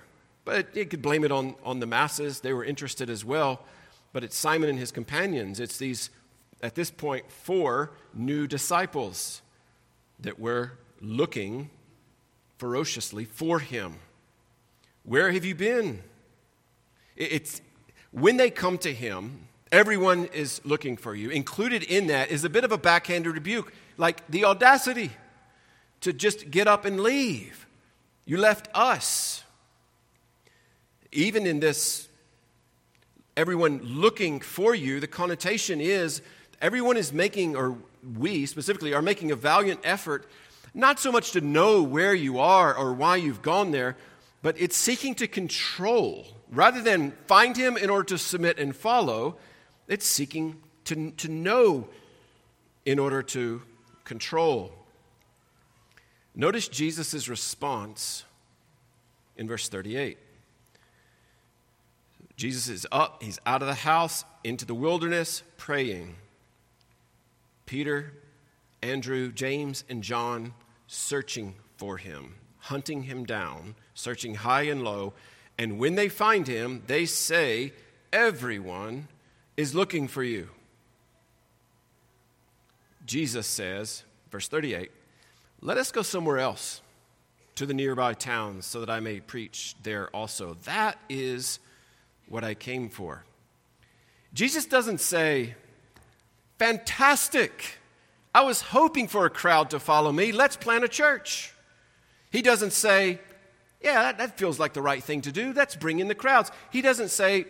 But 0.43 0.75
you 0.75 0.87
could 0.87 1.03
blame 1.03 1.23
it 1.23 1.31
on, 1.31 1.53
on 1.63 1.81
the 1.81 1.85
masses. 1.85 2.39
They 2.39 2.51
were 2.51 2.65
interested 2.65 3.11
as 3.11 3.23
well. 3.23 3.59
But 4.11 4.23
it's 4.23 4.35
Simon 4.35 4.71
and 4.71 4.79
his 4.79 4.91
companions. 4.91 5.59
It's 5.59 5.77
these, 5.77 6.09
at 6.61 6.75
this 6.75 6.91
point, 6.91 7.31
four 7.31 7.91
new 8.13 8.47
disciples 8.47 9.41
that 10.19 10.39
were 10.39 10.73
looking 11.01 11.69
ferociously 12.57 13.25
for 13.25 13.59
him. 13.59 13.95
Where 15.03 15.31
have 15.31 15.45
you 15.45 15.55
been? 15.55 16.03
It's 17.15 17.61
when 18.11 18.37
they 18.37 18.49
come 18.49 18.77
to 18.79 18.93
him, 18.93 19.47
everyone 19.71 20.25
is 20.33 20.61
looking 20.65 20.97
for 20.97 21.15
you. 21.15 21.29
Included 21.29 21.83
in 21.83 22.07
that 22.07 22.31
is 22.31 22.43
a 22.43 22.49
bit 22.49 22.63
of 22.63 22.71
a 22.71 22.77
backhanded 22.77 23.33
rebuke, 23.33 23.73
like 23.97 24.27
the 24.29 24.45
audacity 24.45 25.11
to 26.01 26.13
just 26.13 26.51
get 26.51 26.67
up 26.67 26.85
and 26.85 26.99
leave. 26.99 27.67
You 28.25 28.37
left 28.37 28.67
us 28.73 29.43
even 31.11 31.47
in 31.47 31.59
this, 31.59 32.07
everyone 33.35 33.81
looking 33.83 34.39
for 34.39 34.75
you, 34.75 34.99
the 34.99 35.07
connotation 35.07 35.81
is 35.81 36.21
everyone 36.61 36.97
is 36.97 37.13
making, 37.13 37.55
or 37.55 37.77
we 38.17 38.45
specifically, 38.45 38.93
are 38.93 39.01
making 39.01 39.31
a 39.31 39.35
valiant 39.35 39.79
effort, 39.83 40.29
not 40.73 40.99
so 40.99 41.11
much 41.11 41.31
to 41.31 41.41
know 41.41 41.81
where 41.81 42.13
you 42.13 42.39
are 42.39 42.75
or 42.75 42.93
why 42.93 43.15
you've 43.15 43.41
gone 43.41 43.71
there, 43.71 43.95
but 44.41 44.59
it's 44.59 44.77
seeking 44.77 45.15
to 45.15 45.27
control. 45.27 46.25
Rather 46.51 46.81
than 46.81 47.11
find 47.27 47.55
him 47.55 47.77
in 47.77 47.89
order 47.89 48.05
to 48.05 48.17
submit 48.17 48.57
and 48.57 48.75
follow, 48.75 49.37
it's 49.87 50.05
seeking 50.05 50.55
to, 50.85 51.11
to 51.11 51.27
know 51.27 51.87
in 52.85 52.99
order 52.99 53.21
to 53.21 53.61
control. 54.03 54.71
Notice 56.35 56.67
Jesus' 56.67 57.27
response 57.27 58.23
in 59.35 59.47
verse 59.47 59.69
38. 59.69 60.17
Jesus 62.35 62.69
is 62.69 62.87
up, 62.91 63.21
he's 63.21 63.39
out 63.45 63.61
of 63.61 63.67
the 63.67 63.73
house, 63.73 64.23
into 64.43 64.65
the 64.65 64.73
wilderness, 64.73 65.43
praying. 65.57 66.15
Peter, 67.69 68.11
Andrew, 68.81 69.31
James, 69.31 69.83
and 69.87 70.01
John 70.01 70.55
searching 70.87 71.53
for 71.77 71.97
him, 71.97 72.33
hunting 72.57 73.03
him 73.03 73.25
down, 73.25 73.75
searching 73.93 74.33
high 74.33 74.63
and 74.63 74.83
low. 74.83 75.13
And 75.55 75.77
when 75.77 75.93
they 75.93 76.09
find 76.09 76.47
him, 76.47 76.81
they 76.87 77.05
say, 77.05 77.73
Everyone 78.11 79.07
is 79.55 79.75
looking 79.75 80.07
for 80.07 80.23
you. 80.23 80.49
Jesus 83.05 83.45
says, 83.45 84.03
verse 84.31 84.47
38, 84.47 84.89
Let 85.61 85.77
us 85.77 85.91
go 85.91 86.01
somewhere 86.01 86.39
else 86.39 86.81
to 87.53 87.67
the 87.67 87.75
nearby 87.75 88.15
towns 88.15 88.65
so 88.65 88.79
that 88.79 88.89
I 88.89 88.99
may 88.99 89.19
preach 89.19 89.75
there 89.83 90.09
also. 90.09 90.57
That 90.63 90.97
is 91.07 91.59
what 92.29 92.43
I 92.43 92.55
came 92.55 92.89
for. 92.89 93.25
Jesus 94.33 94.65
doesn't 94.65 95.01
say, 95.01 95.53
Fantastic! 96.59 97.77
I 98.35 98.43
was 98.43 98.61
hoping 98.61 99.07
for 99.07 99.25
a 99.25 99.29
crowd 99.29 99.71
to 99.71 99.79
follow 99.79 100.11
me. 100.11 100.31
Let's 100.31 100.55
plant 100.55 100.83
a 100.83 100.89
church. 100.89 101.53
He 102.31 102.41
doesn't 102.41 102.73
say, 102.73 103.19
Yeah, 103.81 104.03
that, 104.03 104.17
that 104.19 104.37
feels 104.37 104.59
like 104.59 104.73
the 104.73 104.81
right 104.81 105.03
thing 105.03 105.21
to 105.21 105.31
do. 105.31 105.53
Let's 105.53 105.75
bring 105.75 105.99
in 105.99 106.09
the 106.09 106.15
crowds. 106.15 106.51
He 106.69 106.81
doesn't 106.81 107.09
say, 107.09 107.45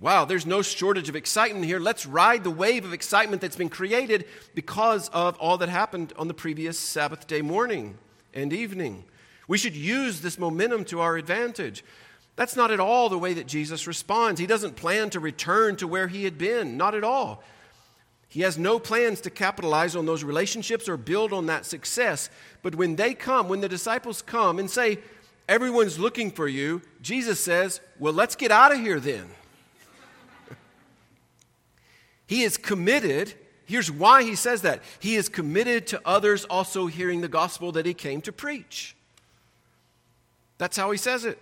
Wow, 0.00 0.24
there's 0.24 0.46
no 0.46 0.62
shortage 0.62 1.08
of 1.08 1.16
excitement 1.16 1.64
here. 1.64 1.78
Let's 1.78 2.06
ride 2.06 2.44
the 2.44 2.50
wave 2.50 2.84
of 2.84 2.92
excitement 2.92 3.40
that's 3.40 3.56
been 3.56 3.68
created 3.68 4.26
because 4.54 5.08
of 5.10 5.36
all 5.38 5.58
that 5.58 5.68
happened 5.68 6.12
on 6.18 6.26
the 6.26 6.34
previous 6.34 6.78
Sabbath 6.78 7.26
day 7.26 7.42
morning 7.42 7.96
and 8.34 8.52
evening. 8.52 9.04
We 9.48 9.58
should 9.58 9.76
use 9.76 10.20
this 10.22 10.38
momentum 10.38 10.84
to 10.86 11.00
our 11.00 11.16
advantage. 11.16 11.84
That's 12.34 12.56
not 12.56 12.70
at 12.70 12.80
all 12.80 13.08
the 13.08 13.18
way 13.18 13.32
that 13.34 13.46
Jesus 13.46 13.86
responds. 13.86 14.40
He 14.40 14.46
doesn't 14.46 14.76
plan 14.76 15.08
to 15.10 15.20
return 15.20 15.76
to 15.76 15.86
where 15.86 16.08
he 16.08 16.24
had 16.24 16.36
been, 16.36 16.76
not 16.76 16.94
at 16.94 17.04
all. 17.04 17.42
He 18.28 18.40
has 18.42 18.58
no 18.58 18.78
plans 18.78 19.20
to 19.22 19.30
capitalize 19.30 19.96
on 19.96 20.06
those 20.06 20.24
relationships 20.24 20.88
or 20.88 20.96
build 20.96 21.32
on 21.32 21.46
that 21.46 21.64
success. 21.64 22.28
But 22.62 22.74
when 22.74 22.96
they 22.96 23.14
come, 23.14 23.48
when 23.48 23.60
the 23.60 23.68
disciples 23.68 24.22
come 24.22 24.58
and 24.58 24.70
say, 24.70 24.98
Everyone's 25.48 25.96
looking 25.96 26.32
for 26.32 26.48
you, 26.48 26.82
Jesus 27.00 27.38
says, 27.38 27.80
Well, 28.00 28.12
let's 28.12 28.34
get 28.34 28.50
out 28.50 28.72
of 28.72 28.80
here 28.80 28.98
then. 28.98 29.26
he 32.26 32.42
is 32.42 32.56
committed. 32.56 33.32
Here's 33.64 33.90
why 33.90 34.24
he 34.24 34.34
says 34.34 34.62
that. 34.62 34.82
He 34.98 35.14
is 35.14 35.28
committed 35.28 35.86
to 35.88 36.00
others 36.04 36.44
also 36.44 36.86
hearing 36.86 37.20
the 37.20 37.28
gospel 37.28 37.70
that 37.72 37.86
he 37.86 37.94
came 37.94 38.20
to 38.22 38.32
preach. 38.32 38.96
That's 40.58 40.76
how 40.76 40.90
he 40.90 40.98
says 40.98 41.24
it 41.24 41.38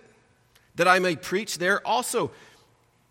that 0.75 0.87
I 0.87 0.99
may 0.99 1.15
preach 1.15 1.57
there 1.57 1.85
also. 1.85 2.31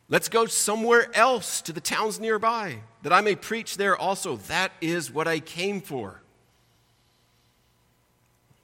Let's 0.08 0.28
go 0.28 0.46
somewhere 0.46 1.08
else 1.14 1.62
to 1.62 1.72
the 1.72 1.80
towns 1.80 2.20
nearby, 2.20 2.80
that 3.02 3.12
I 3.12 3.22
may 3.22 3.36
preach 3.36 3.76
there 3.76 3.96
also. 3.96 4.36
That 4.36 4.72
is 4.80 5.10
what 5.10 5.26
I 5.26 5.40
came 5.40 5.80
for. 5.80 6.20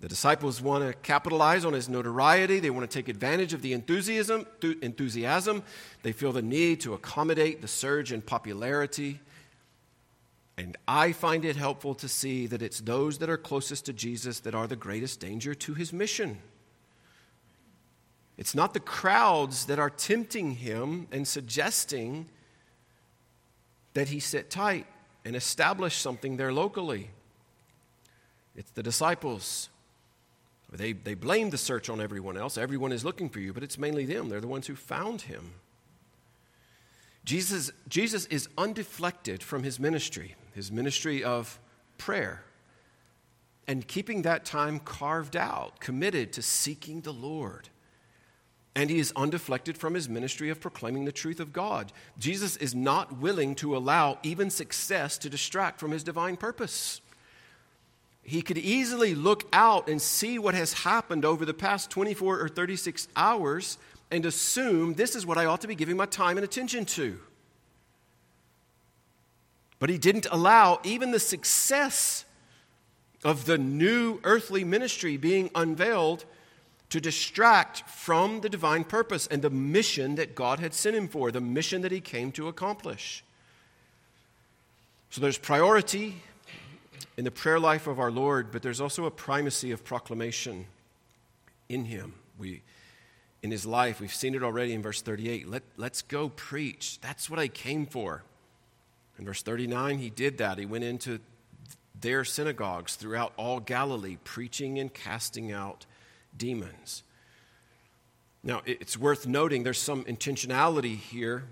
The 0.00 0.08
disciples 0.08 0.62
want 0.62 0.86
to 0.86 0.94
capitalize 0.94 1.64
on 1.64 1.74
his 1.74 1.88
notoriety. 1.88 2.58
They 2.58 2.70
want 2.70 2.90
to 2.90 2.94
take 2.94 3.08
advantage 3.08 3.52
of 3.52 3.60
the 3.60 3.74
enthusiasm, 3.74 4.46
enthusiasm. 4.80 5.62
They 6.02 6.12
feel 6.12 6.32
the 6.32 6.40
need 6.42 6.80
to 6.82 6.94
accommodate 6.94 7.60
the 7.60 7.68
surge 7.68 8.10
in 8.10 8.22
popularity. 8.22 9.20
And 10.56 10.76
I 10.88 11.12
find 11.12 11.44
it 11.44 11.56
helpful 11.56 11.94
to 11.96 12.08
see 12.08 12.46
that 12.46 12.62
it's 12.62 12.80
those 12.80 13.18
that 13.18 13.28
are 13.28 13.36
closest 13.36 13.86
to 13.86 13.92
Jesus 13.92 14.40
that 14.40 14.54
are 14.54 14.66
the 14.66 14.76
greatest 14.76 15.20
danger 15.20 15.54
to 15.54 15.74
his 15.74 15.92
mission. 15.92 16.38
It's 18.40 18.54
not 18.54 18.72
the 18.72 18.80
crowds 18.80 19.66
that 19.66 19.78
are 19.78 19.90
tempting 19.90 20.52
him 20.52 21.08
and 21.12 21.28
suggesting 21.28 22.26
that 23.92 24.08
he 24.08 24.18
sit 24.18 24.48
tight 24.48 24.86
and 25.26 25.36
establish 25.36 25.98
something 25.98 26.38
there 26.38 26.50
locally. 26.50 27.10
It's 28.56 28.70
the 28.70 28.82
disciples. 28.82 29.68
They, 30.72 30.92
they 30.92 31.12
blame 31.12 31.50
the 31.50 31.58
search 31.58 31.90
on 31.90 32.00
everyone 32.00 32.38
else. 32.38 32.56
Everyone 32.56 32.92
is 32.92 33.04
looking 33.04 33.28
for 33.28 33.40
you, 33.40 33.52
but 33.52 33.62
it's 33.62 33.76
mainly 33.76 34.06
them. 34.06 34.30
They're 34.30 34.40
the 34.40 34.48
ones 34.48 34.66
who 34.66 34.74
found 34.74 35.20
him. 35.20 35.52
Jesus, 37.26 37.70
Jesus 37.88 38.24
is 38.26 38.48
undeflected 38.56 39.42
from 39.42 39.64
his 39.64 39.78
ministry, 39.78 40.34
his 40.54 40.72
ministry 40.72 41.22
of 41.22 41.60
prayer, 41.98 42.42
and 43.66 43.86
keeping 43.86 44.22
that 44.22 44.46
time 44.46 44.78
carved 44.78 45.36
out, 45.36 45.78
committed 45.78 46.32
to 46.32 46.40
seeking 46.40 47.02
the 47.02 47.12
Lord. 47.12 47.68
And 48.74 48.88
he 48.88 48.98
is 48.98 49.12
undeflected 49.16 49.76
from 49.76 49.94
his 49.94 50.08
ministry 50.08 50.48
of 50.48 50.60
proclaiming 50.60 51.04
the 51.04 51.12
truth 51.12 51.40
of 51.40 51.52
God. 51.52 51.92
Jesus 52.18 52.56
is 52.56 52.74
not 52.74 53.18
willing 53.18 53.54
to 53.56 53.76
allow 53.76 54.18
even 54.22 54.48
success 54.48 55.18
to 55.18 55.30
distract 55.30 55.80
from 55.80 55.90
his 55.90 56.04
divine 56.04 56.36
purpose. 56.36 57.00
He 58.22 58.42
could 58.42 58.58
easily 58.58 59.14
look 59.14 59.48
out 59.52 59.88
and 59.88 60.00
see 60.00 60.38
what 60.38 60.54
has 60.54 60.72
happened 60.72 61.24
over 61.24 61.44
the 61.44 61.54
past 61.54 61.90
24 61.90 62.40
or 62.40 62.48
36 62.48 63.08
hours 63.16 63.76
and 64.10 64.24
assume 64.24 64.94
this 64.94 65.16
is 65.16 65.26
what 65.26 65.38
I 65.38 65.46
ought 65.46 65.60
to 65.62 65.68
be 65.68 65.74
giving 65.74 65.96
my 65.96 66.06
time 66.06 66.36
and 66.36 66.44
attention 66.44 66.84
to. 66.86 67.18
But 69.80 69.88
he 69.88 69.98
didn't 69.98 70.26
allow 70.30 70.80
even 70.84 71.10
the 71.10 71.18
success 71.18 72.24
of 73.24 73.46
the 73.46 73.58
new 73.58 74.20
earthly 74.24 74.62
ministry 74.62 75.16
being 75.16 75.50
unveiled 75.54 76.24
to 76.90 77.00
distract 77.00 77.88
from 77.88 78.40
the 78.40 78.48
divine 78.48 78.84
purpose 78.84 79.26
and 79.28 79.42
the 79.42 79.50
mission 79.50 80.16
that 80.16 80.34
God 80.34 80.58
had 80.58 80.74
sent 80.74 80.96
him 80.96 81.08
for, 81.08 81.30
the 81.30 81.40
mission 81.40 81.82
that 81.82 81.92
he 81.92 82.00
came 82.00 82.32
to 82.32 82.48
accomplish. 82.48 83.24
So 85.10 85.20
there's 85.20 85.38
priority 85.38 86.16
in 87.16 87.24
the 87.24 87.30
prayer 87.30 87.60
life 87.60 87.86
of 87.86 87.98
our 87.98 88.10
Lord, 88.10 88.50
but 88.50 88.62
there's 88.62 88.80
also 88.80 89.04
a 89.04 89.10
primacy 89.10 89.70
of 89.70 89.84
proclamation 89.84 90.66
in 91.68 91.84
him. 91.84 92.14
We, 92.38 92.62
in 93.42 93.50
his 93.50 93.64
life, 93.64 94.00
we've 94.00 94.14
seen 94.14 94.34
it 94.34 94.42
already 94.42 94.72
in 94.72 94.82
verse 94.82 95.00
38. 95.00 95.48
Let, 95.48 95.62
let's 95.76 96.02
go 96.02 96.28
preach. 96.28 97.00
That's 97.00 97.30
what 97.30 97.38
I 97.38 97.48
came 97.48 97.86
for. 97.86 98.24
In 99.18 99.24
verse 99.24 99.42
39, 99.42 99.98
he 99.98 100.10
did 100.10 100.38
that. 100.38 100.58
He 100.58 100.66
went 100.66 100.84
into 100.84 101.20
their 102.00 102.24
synagogues 102.24 102.96
throughout 102.96 103.32
all 103.36 103.60
Galilee, 103.60 104.16
preaching 104.24 104.78
and 104.78 104.92
casting 104.92 105.52
out 105.52 105.86
demons. 106.40 107.04
Now, 108.42 108.62
it's 108.64 108.96
worth 108.96 109.26
noting 109.26 109.62
there's 109.62 109.78
some 109.78 110.02
intentionality 110.04 110.96
here 110.96 111.44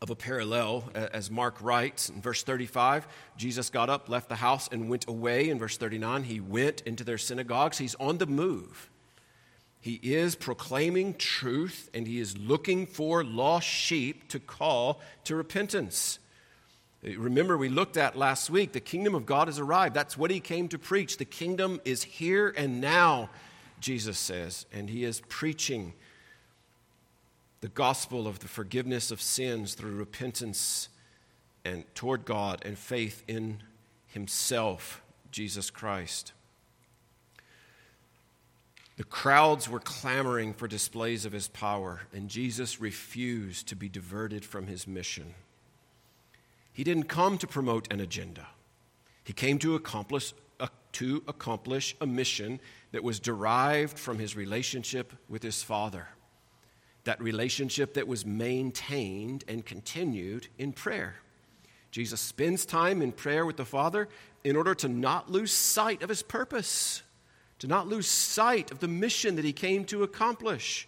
of 0.00 0.10
a 0.10 0.16
parallel, 0.16 0.90
as 0.94 1.30
Mark 1.30 1.60
writes 1.60 2.08
in 2.08 2.22
verse 2.22 2.42
35. 2.42 3.06
Jesus 3.36 3.68
got 3.68 3.90
up, 3.90 4.08
left 4.08 4.28
the 4.28 4.36
house, 4.36 4.68
and 4.72 4.88
went 4.88 5.06
away. 5.06 5.50
In 5.50 5.58
verse 5.58 5.76
39, 5.76 6.24
he 6.24 6.40
went 6.40 6.80
into 6.82 7.04
their 7.04 7.18
synagogues. 7.18 7.78
He's 7.78 7.94
on 7.96 8.18
the 8.18 8.26
move. 8.26 8.88
He 9.80 10.00
is 10.02 10.34
proclaiming 10.34 11.14
truth 11.14 11.88
and 11.94 12.06
he 12.06 12.18
is 12.18 12.36
looking 12.36 12.86
for 12.86 13.22
lost 13.22 13.66
sheep 13.66 14.28
to 14.28 14.40
call 14.40 15.00
to 15.24 15.36
repentance. 15.36 16.18
Uh, 17.06 17.18
remember, 17.18 17.56
we 17.56 17.68
looked 17.68 17.96
at 17.96 18.16
last 18.16 18.50
week 18.50 18.72
the 18.72 18.80
kingdom 18.80 19.14
of 19.14 19.24
God 19.24 19.46
has 19.46 19.58
arrived. 19.58 19.94
That's 19.94 20.18
what 20.18 20.30
he 20.30 20.40
came 20.40 20.68
to 20.68 20.78
preach. 20.78 21.16
The 21.16 21.24
kingdom 21.24 21.80
is 21.84 22.02
here 22.02 22.52
and 22.56 22.80
now. 22.80 23.30
Jesus 23.80 24.18
says, 24.18 24.66
and 24.72 24.90
he 24.90 25.04
is 25.04 25.20
preaching 25.28 25.94
the 27.60 27.68
gospel 27.68 28.26
of 28.26 28.38
the 28.38 28.48
forgiveness 28.48 29.10
of 29.10 29.20
sins 29.20 29.74
through 29.74 29.94
repentance 29.94 30.88
and 31.64 31.84
toward 31.94 32.24
God 32.24 32.62
and 32.64 32.78
faith 32.78 33.22
in 33.26 33.62
himself, 34.06 35.02
Jesus 35.30 35.70
Christ. 35.70 36.32
The 38.96 39.04
crowds 39.04 39.68
were 39.68 39.78
clamoring 39.78 40.54
for 40.54 40.66
displays 40.66 41.24
of 41.24 41.32
his 41.32 41.46
power, 41.46 42.02
and 42.12 42.28
Jesus 42.28 42.80
refused 42.80 43.68
to 43.68 43.76
be 43.76 43.88
diverted 43.88 44.44
from 44.44 44.66
his 44.66 44.88
mission. 44.88 45.34
He 46.72 46.82
didn't 46.84 47.04
come 47.04 47.38
to 47.38 47.46
promote 47.46 47.92
an 47.92 48.00
agenda. 48.00 48.48
He 49.22 49.32
came 49.32 49.58
to 49.60 49.74
accomplish, 49.74 50.32
uh, 50.58 50.68
to 50.92 51.22
accomplish 51.28 51.94
a 52.00 52.06
mission 52.06 52.60
that 52.92 53.04
was 53.04 53.20
derived 53.20 53.98
from 53.98 54.18
his 54.18 54.36
relationship 54.36 55.12
with 55.28 55.42
his 55.42 55.62
Father. 55.62 56.08
That 57.04 57.20
relationship 57.22 57.94
that 57.94 58.08
was 58.08 58.26
maintained 58.26 59.44
and 59.48 59.64
continued 59.64 60.48
in 60.58 60.72
prayer. 60.72 61.16
Jesus 61.90 62.20
spends 62.20 62.66
time 62.66 63.00
in 63.02 63.12
prayer 63.12 63.46
with 63.46 63.56
the 63.56 63.64
Father 63.64 64.08
in 64.44 64.56
order 64.56 64.74
to 64.74 64.88
not 64.88 65.30
lose 65.30 65.52
sight 65.52 66.02
of 66.02 66.08
his 66.08 66.22
purpose, 66.22 67.02
to 67.60 67.66
not 67.66 67.88
lose 67.88 68.06
sight 68.06 68.70
of 68.70 68.78
the 68.78 68.88
mission 68.88 69.36
that 69.36 69.44
he 69.44 69.52
came 69.52 69.84
to 69.86 70.02
accomplish. 70.02 70.86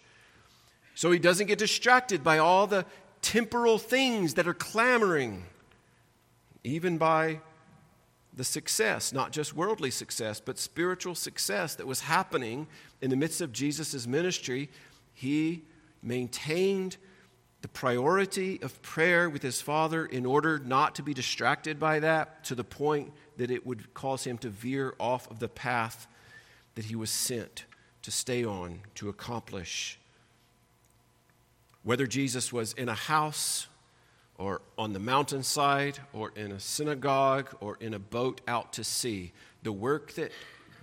So 0.95 1.11
he 1.11 1.19
doesn't 1.19 1.47
get 1.47 1.59
distracted 1.59 2.23
by 2.23 2.37
all 2.37 2.67
the 2.67 2.85
temporal 3.21 3.77
things 3.77 4.35
that 4.35 4.47
are 4.47 4.53
clamoring, 4.53 5.43
even 6.63 6.97
by 6.97 7.39
the 8.33 8.43
success, 8.43 9.11
not 9.11 9.31
just 9.31 9.55
worldly 9.55 9.91
success, 9.91 10.39
but 10.39 10.57
spiritual 10.57 11.15
success 11.15 11.75
that 11.75 11.87
was 11.87 12.01
happening 12.01 12.67
in 13.01 13.09
the 13.09 13.15
midst 13.15 13.41
of 13.41 13.51
Jesus' 13.51 14.07
ministry, 14.07 14.69
he 15.13 15.63
maintained 16.01 16.97
the 17.61 17.67
priority 17.67 18.59
of 18.63 18.81
prayer 18.81 19.29
with 19.29 19.43
his 19.43 19.61
Father 19.61 20.05
in 20.05 20.25
order 20.25 20.59
not 20.59 20.95
to 20.95 21.03
be 21.03 21.13
distracted 21.13 21.79
by 21.79 21.99
that 21.99 22.43
to 22.45 22.55
the 22.55 22.63
point 22.63 23.11
that 23.37 23.51
it 23.51 23.65
would 23.65 23.93
cause 23.93 24.23
him 24.23 24.37
to 24.39 24.49
veer 24.49 24.95
off 24.99 25.29
of 25.29 25.39
the 25.39 25.47
path 25.47 26.07
that 26.75 26.85
he 26.85 26.95
was 26.95 27.11
sent 27.11 27.65
to 28.01 28.11
stay 28.11 28.43
on 28.43 28.79
to 28.95 29.09
accomplish. 29.09 29.99
Whether 31.83 32.07
Jesus 32.07 32.51
was 32.51 32.73
in 32.73 32.89
a 32.89 32.95
house 32.95 33.67
or 34.41 34.61
on 34.75 34.91
the 34.91 34.99
mountainside 34.99 35.99
or 36.13 36.31
in 36.35 36.51
a 36.51 36.59
synagogue 36.59 37.55
or 37.59 37.77
in 37.79 37.93
a 37.93 37.99
boat 37.99 38.41
out 38.47 38.73
to 38.73 38.83
sea. 38.83 39.31
The 39.61 39.71
work 39.71 40.13
that 40.13 40.31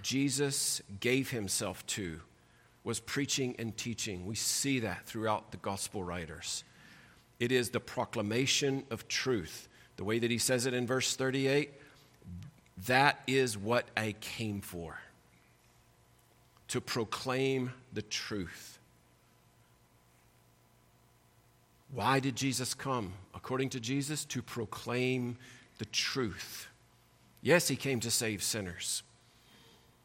Jesus 0.00 0.80
gave 1.00 1.30
himself 1.30 1.84
to 1.88 2.20
was 2.84 3.00
preaching 3.00 3.56
and 3.58 3.76
teaching. 3.76 4.26
We 4.26 4.36
see 4.36 4.78
that 4.80 5.04
throughout 5.06 5.50
the 5.50 5.56
gospel 5.56 6.04
writers. 6.04 6.62
It 7.40 7.50
is 7.50 7.70
the 7.70 7.80
proclamation 7.80 8.84
of 8.90 9.08
truth. 9.08 9.68
The 9.96 10.04
way 10.04 10.20
that 10.20 10.30
he 10.30 10.38
says 10.38 10.64
it 10.64 10.72
in 10.72 10.86
verse 10.86 11.16
38 11.16 11.72
that 12.86 13.20
is 13.26 13.58
what 13.58 13.86
I 13.96 14.14
came 14.20 14.60
for 14.60 15.00
to 16.68 16.80
proclaim 16.80 17.72
the 17.92 18.02
truth. 18.02 18.77
Why 21.92 22.20
did 22.20 22.36
Jesus 22.36 22.74
come? 22.74 23.14
According 23.34 23.70
to 23.70 23.80
Jesus, 23.80 24.24
to 24.26 24.42
proclaim 24.42 25.38
the 25.78 25.86
truth. 25.86 26.68
Yes, 27.40 27.68
he 27.68 27.76
came 27.76 28.00
to 28.00 28.10
save 28.10 28.42
sinners. 28.42 29.02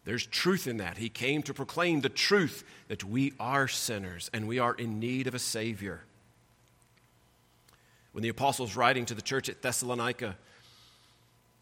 There's 0.05 0.25
truth 0.25 0.67
in 0.67 0.77
that. 0.77 0.97
He 0.97 1.09
came 1.09 1.43
to 1.43 1.53
proclaim 1.53 2.01
the 2.01 2.09
truth 2.09 2.63
that 2.87 3.03
we 3.03 3.33
are 3.39 3.67
sinners 3.67 4.29
and 4.33 4.47
we 4.47 4.59
are 4.59 4.73
in 4.73 4.99
need 4.99 5.27
of 5.27 5.33
a 5.33 5.39
Savior. 5.39 6.01
When 8.11 8.21
the 8.21 8.29
apostles 8.29 8.75
writing 8.75 9.05
to 9.05 9.15
the 9.15 9.21
church 9.21 9.49
at 9.49 9.61
Thessalonica, 9.61 10.35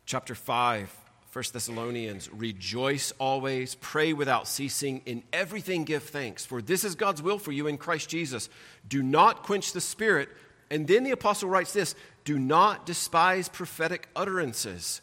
chapter 0.05 0.35
5, 0.35 0.95
1 1.33 1.45
Thessalonians, 1.53 2.29
rejoice 2.33 3.13
always, 3.17 3.75
pray 3.75 4.11
without 4.11 4.49
ceasing, 4.49 5.01
in 5.05 5.23
everything 5.31 5.85
give 5.85 6.03
thanks, 6.03 6.45
for 6.45 6.61
this 6.61 6.83
is 6.83 6.95
God's 6.95 7.21
will 7.21 7.39
for 7.39 7.53
you 7.53 7.67
in 7.67 7.77
Christ 7.77 8.09
Jesus. 8.09 8.49
Do 8.87 9.01
not 9.01 9.43
quench 9.43 9.71
the 9.71 9.79
spirit. 9.79 10.27
And 10.69 10.87
then 10.87 11.03
the 11.03 11.11
apostle 11.11 11.49
writes 11.49 11.71
this 11.71 11.95
do 12.25 12.37
not 12.37 12.85
despise 12.85 13.47
prophetic 13.47 14.09
utterances. 14.15 15.01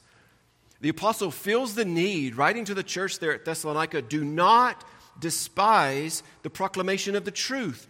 The 0.80 0.90
apostle 0.90 1.30
feels 1.30 1.74
the 1.74 1.84
need, 1.84 2.36
writing 2.36 2.64
to 2.66 2.74
the 2.74 2.82
church 2.82 3.18
there 3.18 3.32
at 3.32 3.44
Thessalonica, 3.44 4.02
do 4.02 4.22
not 4.22 4.84
despise 5.18 6.22
the 6.42 6.50
proclamation 6.50 7.16
of 7.16 7.24
the 7.24 7.30
truth. 7.30 7.88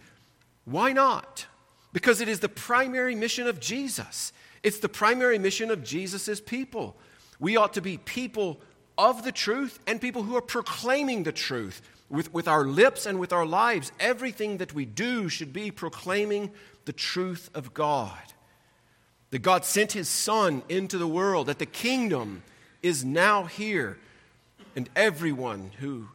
Why 0.65 0.93
not? 0.93 1.45
Because 1.93 2.21
it 2.21 2.27
is 2.27 2.39
the 2.39 2.49
primary 2.49 3.15
mission 3.15 3.47
of 3.47 3.59
Jesus. 3.59 4.33
It's 4.63 4.79
the 4.79 4.89
primary 4.89 5.37
mission 5.37 5.69
of 5.69 5.83
Jesus' 5.83 6.41
people. 6.41 6.95
We 7.39 7.57
ought 7.57 7.73
to 7.73 7.81
be 7.81 7.97
people 7.97 8.59
of 8.97 9.23
the 9.23 9.31
truth 9.31 9.79
and 9.87 10.01
people 10.01 10.23
who 10.23 10.35
are 10.35 10.41
proclaiming 10.41 11.23
the 11.23 11.31
truth 11.31 11.81
with, 12.09 12.33
with 12.33 12.47
our 12.47 12.65
lips 12.65 13.05
and 13.05 13.19
with 13.19 13.31
our 13.31 13.45
lives. 13.45 13.91
Everything 13.99 14.57
that 14.57 14.73
we 14.73 14.85
do 14.85 15.29
should 15.29 15.53
be 15.53 15.71
proclaiming 15.71 16.51
the 16.85 16.93
truth 16.93 17.49
of 17.53 17.73
God. 17.73 18.19
That 19.31 19.39
God 19.39 19.63
sent 19.63 19.93
his 19.93 20.09
Son 20.09 20.63
into 20.69 20.97
the 20.97 21.07
world, 21.07 21.47
that 21.47 21.59
the 21.59 21.65
kingdom 21.65 22.43
is 22.81 23.05
now 23.05 23.43
here, 23.43 23.97
and 24.75 24.89
everyone 24.95 25.71
who 25.79 26.07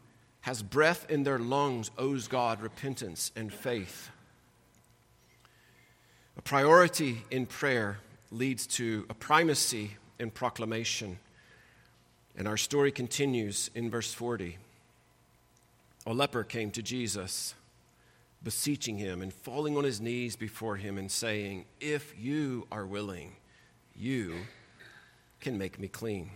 has 0.42 0.62
breath 0.62 1.10
in 1.10 1.22
their 1.22 1.38
lungs 1.38 1.90
owes 1.96 2.28
God 2.28 2.60
repentance 2.60 3.32
and 3.34 3.52
faith. 3.52 4.10
A 6.36 6.42
priority 6.42 7.22
in 7.30 7.46
prayer 7.46 7.98
leads 8.30 8.66
to 8.66 9.06
a 9.08 9.14
primacy 9.14 9.96
in 10.18 10.30
proclamation. 10.30 11.18
And 12.36 12.48
our 12.48 12.56
story 12.56 12.90
continues 12.90 13.70
in 13.74 13.90
verse 13.90 14.12
40. 14.12 14.58
A 16.06 16.12
leper 16.12 16.44
came 16.44 16.70
to 16.72 16.82
Jesus, 16.82 17.54
beseeching 18.42 18.98
him 18.98 19.22
and 19.22 19.32
falling 19.32 19.76
on 19.76 19.84
his 19.84 20.00
knees 20.00 20.36
before 20.36 20.76
him 20.76 20.98
and 20.98 21.10
saying, 21.10 21.64
If 21.80 22.14
you 22.18 22.66
are 22.70 22.84
willing, 22.84 23.36
you 23.96 24.34
can 25.40 25.56
make 25.56 25.78
me 25.78 25.88
clean. 25.88 26.30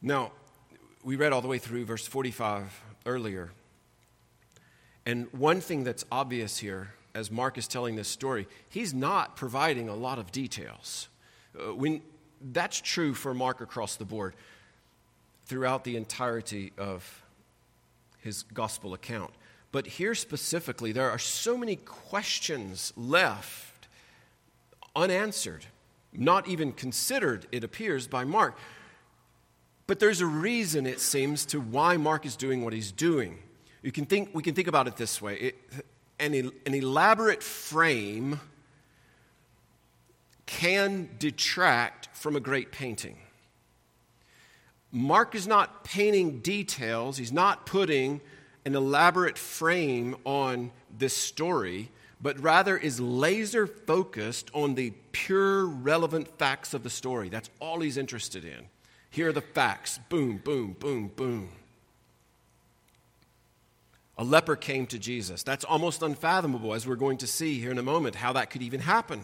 Now, 0.00 0.32
we 1.02 1.16
read 1.16 1.32
all 1.32 1.40
the 1.40 1.48
way 1.48 1.58
through 1.58 1.86
verse 1.86 2.06
45 2.06 2.82
earlier. 3.06 3.52
And 5.06 5.28
one 5.32 5.60
thing 5.60 5.84
that's 5.84 6.04
obvious 6.10 6.58
here, 6.58 6.94
as 7.14 7.30
Mark 7.30 7.56
is 7.58 7.68
telling 7.68 7.96
this 7.96 8.08
story, 8.08 8.46
he's 8.68 8.92
not 8.92 9.36
providing 9.36 9.88
a 9.88 9.94
lot 9.94 10.18
of 10.18 10.32
details. 10.32 11.08
Uh, 11.58 11.74
when, 11.74 12.02
that's 12.52 12.80
true 12.80 13.14
for 13.14 13.32
Mark 13.32 13.60
across 13.60 13.96
the 13.96 14.04
board 14.04 14.34
throughout 15.46 15.84
the 15.84 15.96
entirety 15.96 16.72
of 16.76 17.22
his 18.20 18.42
gospel 18.42 18.94
account. 18.94 19.32
But 19.70 19.86
here 19.86 20.14
specifically, 20.14 20.92
there 20.92 21.10
are 21.10 21.18
so 21.18 21.56
many 21.56 21.76
questions 21.76 22.92
left 22.96 23.88
unanswered, 24.96 25.66
not 26.12 26.48
even 26.48 26.72
considered, 26.72 27.46
it 27.52 27.64
appears, 27.64 28.06
by 28.06 28.24
Mark. 28.24 28.56
But 29.86 29.98
there's 29.98 30.20
a 30.20 30.26
reason, 30.26 30.86
it 30.86 31.00
seems, 31.00 31.44
to 31.46 31.60
why 31.60 31.96
Mark 31.96 32.24
is 32.24 32.36
doing 32.36 32.64
what 32.64 32.72
he's 32.72 32.92
doing. 32.92 33.38
You 33.82 33.92
can 33.92 34.06
think, 34.06 34.30
we 34.32 34.42
can 34.42 34.54
think 34.54 34.68
about 34.68 34.88
it 34.88 34.96
this 34.96 35.20
way 35.20 35.36
it, 35.36 35.56
an, 36.18 36.34
an 36.66 36.74
elaborate 36.74 37.42
frame 37.42 38.40
can 40.46 41.08
detract 41.18 42.08
from 42.14 42.36
a 42.36 42.40
great 42.40 42.72
painting. 42.72 43.16
Mark 44.92 45.34
is 45.34 45.46
not 45.48 45.82
painting 45.84 46.38
details, 46.40 47.16
he's 47.16 47.32
not 47.32 47.66
putting 47.66 48.20
an 48.64 48.74
elaborate 48.74 49.36
frame 49.36 50.16
on 50.24 50.70
this 50.96 51.16
story, 51.16 51.90
but 52.20 52.38
rather 52.40 52.76
is 52.76 53.00
laser 53.00 53.66
focused 53.66 54.50
on 54.54 54.74
the 54.74 54.92
pure, 55.12 55.66
relevant 55.66 56.38
facts 56.38 56.72
of 56.74 56.82
the 56.82 56.90
story. 56.90 57.28
That's 57.28 57.50
all 57.60 57.80
he's 57.80 57.96
interested 57.96 58.44
in. 58.44 58.68
Here 59.10 59.28
are 59.28 59.32
the 59.32 59.40
facts 59.40 59.98
boom, 60.08 60.40
boom, 60.42 60.76
boom, 60.78 61.10
boom. 61.14 61.50
A 64.16 64.24
leper 64.24 64.56
came 64.56 64.86
to 64.86 64.98
Jesus. 64.98 65.42
That's 65.42 65.64
almost 65.64 66.02
unfathomable, 66.02 66.74
as 66.74 66.86
we're 66.86 66.96
going 66.96 67.18
to 67.18 67.26
see 67.26 67.58
here 67.58 67.70
in 67.70 67.78
a 67.78 67.82
moment, 67.82 68.16
how 68.16 68.32
that 68.34 68.50
could 68.50 68.62
even 68.62 68.80
happen. 68.80 69.22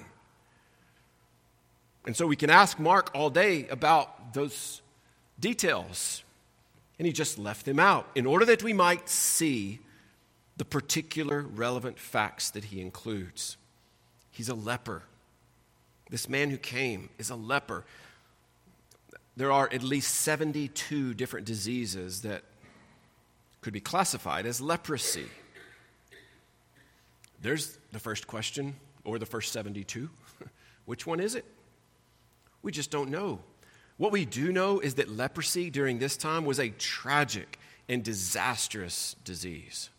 And 2.07 2.17
so 2.17 2.27
we 2.27 2.37
can 2.37 2.51
ask 2.51 2.79
Mark 2.79 3.11
all 3.15 3.31
day 3.31 3.69
about 3.69 4.35
those 4.35 4.83
details. 5.39 6.25
And 6.99 7.07
he 7.07 7.13
just 7.13 7.39
left 7.39 7.65
them 7.65 7.79
out 7.79 8.09
in 8.15 8.27
order 8.27 8.45
that 8.47 8.63
we 8.63 8.73
might 8.73 9.09
see 9.09 9.79
the 10.57 10.65
particular 10.65 11.43
relevant 11.43 11.99
facts 11.99 12.51
that 12.51 12.65
he 12.65 12.81
includes. 12.81 13.57
He's 14.31 14.49
a 14.49 14.55
leper. 14.55 15.05
This 16.11 16.29
man 16.29 16.51
who 16.51 16.59
came 16.59 17.11
is 17.19 17.31
a 17.31 17.37
leper 17.37 17.85
there 19.41 19.53
are 19.53 19.71
at 19.73 19.83
least 19.83 20.17
72 20.17 21.15
different 21.15 21.47
diseases 21.47 22.21
that 22.21 22.43
could 23.61 23.73
be 23.73 23.81
classified 23.81 24.47
as 24.47 24.61
leprosy. 24.61 25.27
There's 27.43 27.79
the 27.93 27.99
first 27.99 28.27
question, 28.27 28.77
or 29.05 29.19
the 29.19 29.27
first 29.27 29.53
72. 29.53 30.09
Which 30.85 31.07
one 31.07 31.21
is 31.21 31.35
it? 31.35 31.45
We 32.63 32.73
just 32.73 32.91
don't 32.91 33.11
know. 33.11 33.41
What 33.97 34.13
we 34.13 34.25
do 34.25 34.53
know 34.53 34.81
is 34.81 34.95
that 34.95 35.11
leprosy 35.11 35.71
during 35.71 35.99
this 35.99 36.17
time 36.17 36.45
was 36.45 36.59
a 36.59 36.71
tragic 36.71 37.59
and 37.89 38.03
disastrous 38.03 39.17
disease, 39.25 39.91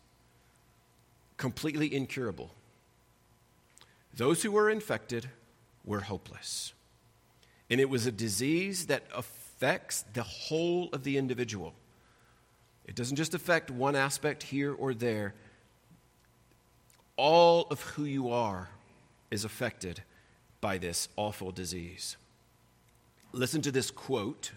completely 1.36 1.94
incurable. 1.94 2.50
Those 4.14 4.42
who 4.42 4.52
were 4.52 4.70
infected 4.70 5.28
were 5.84 6.00
hopeless. 6.00 6.72
And 7.70 7.80
it 7.80 7.88
was 7.88 8.06
a 8.06 8.12
disease 8.12 8.86
that 8.86 9.04
affects 9.14 10.04
the 10.14 10.22
whole 10.22 10.88
of 10.92 11.04
the 11.04 11.16
individual. 11.16 11.74
It 12.86 12.94
doesn't 12.94 13.16
just 13.16 13.34
affect 13.34 13.70
one 13.70 13.96
aspect 13.96 14.42
here 14.42 14.74
or 14.74 14.94
there. 14.94 15.34
All 17.16 17.66
of 17.70 17.80
who 17.82 18.04
you 18.04 18.30
are 18.30 18.70
is 19.30 19.44
affected 19.44 20.02
by 20.60 20.78
this 20.78 21.08
awful 21.16 21.52
disease. 21.52 22.16
Listen 23.32 23.62
to 23.62 23.70
this 23.70 23.90
quote 23.90 24.52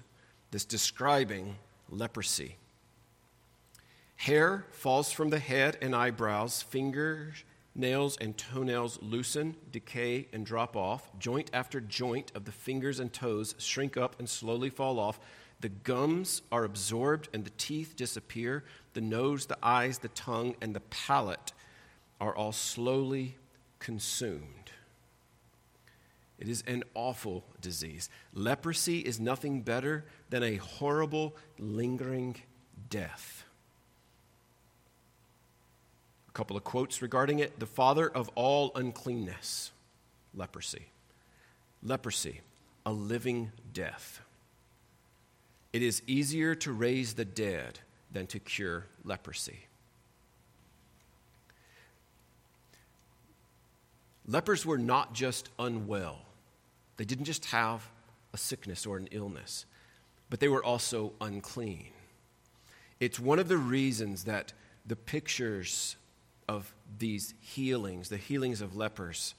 this 0.52 0.66
describing 0.66 1.56
leprosy. 1.90 2.56
Hair 4.16 4.66
falls 4.72 5.12
from 5.12 5.30
the 5.30 5.40
head 5.40 5.78
and 5.82 5.94
eyebrows, 5.94 6.62
fingers 6.62 7.44
Nails 7.78 8.16
and 8.22 8.38
toenails 8.38 8.98
loosen, 9.02 9.58
decay, 9.70 10.30
and 10.32 10.46
drop 10.46 10.78
off. 10.78 11.12
Joint 11.20 11.52
after 11.54 11.82
joint 11.82 12.32
of 12.34 12.46
the 12.46 12.52
fingers 12.54 13.02
and 13.02 13.12
toes 13.12 13.54
shrink 13.58 13.98
up 13.98 14.18
and 14.18 14.30
slowly 14.30 14.70
fall 14.70 14.98
off. 14.98 15.20
The 15.66 15.70
gums 15.70 16.44
are 16.52 16.64
absorbed 16.64 17.28
and 17.34 17.44
the 17.44 17.52
teeth 17.58 17.96
disappear. 17.96 18.64
The 18.94 19.02
nose, 19.02 19.48
the 19.48 19.58
eyes, 19.64 19.98
the 19.98 20.10
tongue, 20.10 20.56
and 20.62 20.76
the 20.76 20.80
palate 20.80 21.54
are 22.22 22.36
all 22.36 22.52
slowly 22.52 23.38
consumed. 23.80 24.70
It 26.38 26.48
is 26.48 26.64
an 26.68 26.84
awful 26.94 27.46
disease. 27.62 28.12
Leprosy 28.32 29.00
is 29.00 29.20
nothing 29.20 29.64
better 29.64 30.06
than 30.30 30.44
a 30.44 30.58
horrible, 30.58 31.36
lingering 31.58 32.36
death 32.92 33.44
A 36.30 36.32
couple 36.34 36.56
of 36.56 36.64
quotes 36.64 37.02
regarding 37.02 37.40
it. 37.40 37.60
The 37.60 37.66
father 37.66 38.08
of 38.08 38.30
all 38.36 38.72
uncleanness, 38.76 39.72
leprosy. 40.36 40.90
Leprosy, 41.82 42.42
a 42.86 42.94
living 42.94 43.52
death. 43.74 44.22
It 45.76 45.82
is 45.82 46.02
easier 46.08 46.56
to 46.56 46.72
raise 46.72 47.16
the 47.16 47.26
dead 47.26 47.80
than 48.10 48.28
to 48.28 48.40
cure 48.40 48.86
leprosy. 49.04 49.66
Lepers 54.26 54.66
were 54.66 54.78
not 54.78 55.14
just 55.14 55.50
unwell, 55.60 56.22
they 56.96 57.04
didn't 57.04 57.26
just 57.26 57.48
have 57.48 57.90
a 58.34 58.38
sickness 58.38 58.86
or 58.86 58.96
an 58.96 59.10
illness, 59.12 59.66
but 60.30 60.40
they 60.40 60.48
were 60.48 60.64
also 60.64 61.12
unclean. 61.20 61.92
It's 63.02 63.20
one 63.20 63.38
of 63.38 63.50
the 63.50 63.58
reasons 63.58 64.24
that 64.24 64.54
the 64.86 64.96
pictures 64.96 65.98
of 66.48 66.74
these 67.00 67.34
healings, 67.42 68.08
the 68.08 68.16
healings 68.16 68.62
of 68.62 68.78
lepers, 68.78 69.36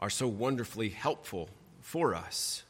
are 0.00 0.10
so 0.10 0.26
wonderfully 0.26 0.88
helpful 0.88 1.48
for 1.80 2.16
us. 2.16 2.64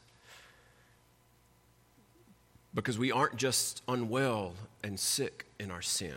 Because 2.73 2.97
we 2.97 3.11
aren't 3.11 3.37
just 3.37 3.81
unwell 3.87 4.53
and 4.83 4.99
sick 4.99 5.45
in 5.59 5.71
our 5.71 5.81
sin. 5.81 6.15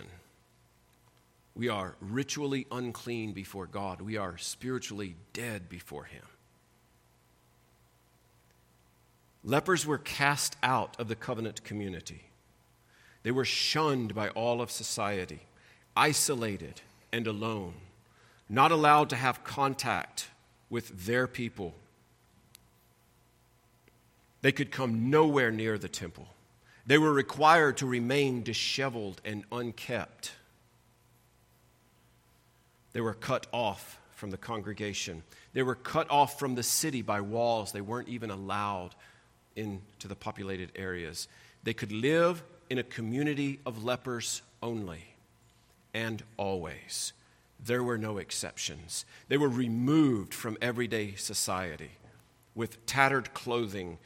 We 1.54 1.68
are 1.68 1.96
ritually 2.00 2.66
unclean 2.70 3.32
before 3.32 3.66
God. 3.66 4.00
We 4.00 4.16
are 4.16 4.38
spiritually 4.38 5.16
dead 5.32 5.68
before 5.68 6.04
Him. 6.04 6.22
Lepers 9.44 9.86
were 9.86 9.98
cast 9.98 10.56
out 10.62 10.98
of 10.98 11.08
the 11.08 11.16
covenant 11.16 11.64
community. 11.64 12.24
They 13.22 13.30
were 13.30 13.44
shunned 13.44 14.14
by 14.14 14.28
all 14.30 14.60
of 14.60 14.70
society, 14.70 15.40
isolated, 15.96 16.80
and 17.12 17.26
alone, 17.26 17.74
not 18.48 18.72
allowed 18.72 19.10
to 19.10 19.16
have 19.16 19.44
contact 19.44 20.28
with 20.70 21.06
their 21.06 21.26
people. 21.26 21.74
They 24.40 24.52
could 24.52 24.70
come 24.70 25.10
nowhere 25.10 25.50
near 25.50 25.76
the 25.76 25.88
temple. 25.88 26.28
They 26.86 26.98
were 26.98 27.12
required 27.12 27.76
to 27.78 27.86
remain 27.86 28.42
disheveled 28.42 29.20
and 29.24 29.44
unkept. 29.52 30.32
They 32.92 33.00
were 33.00 33.14
cut 33.14 33.46
off 33.52 33.98
from 34.16 34.30
the 34.30 34.36
congregation. 34.36 35.22
They 35.52 35.62
were 35.62 35.74
cut 35.74 36.10
off 36.10 36.38
from 36.38 36.54
the 36.54 36.62
city 36.62 37.02
by 37.02 37.20
walls. 37.20 37.72
They 37.72 37.80
weren't 37.80 38.08
even 38.08 38.30
allowed 38.30 38.94
into 39.56 40.08
the 40.08 40.16
populated 40.16 40.70
areas. 40.74 41.28
They 41.62 41.74
could 41.74 41.92
live 41.92 42.42
in 42.68 42.78
a 42.78 42.82
community 42.82 43.60
of 43.66 43.84
lepers 43.84 44.42
only 44.62 45.04
and 45.94 46.22
always. 46.36 47.12
There 47.64 47.82
were 47.82 47.98
no 47.98 48.18
exceptions. 48.18 49.04
They 49.28 49.36
were 49.36 49.48
removed 49.48 50.34
from 50.34 50.58
everyday 50.60 51.14
society 51.14 51.92
with 52.54 52.84
tattered 52.86 53.34
clothing 53.34 53.98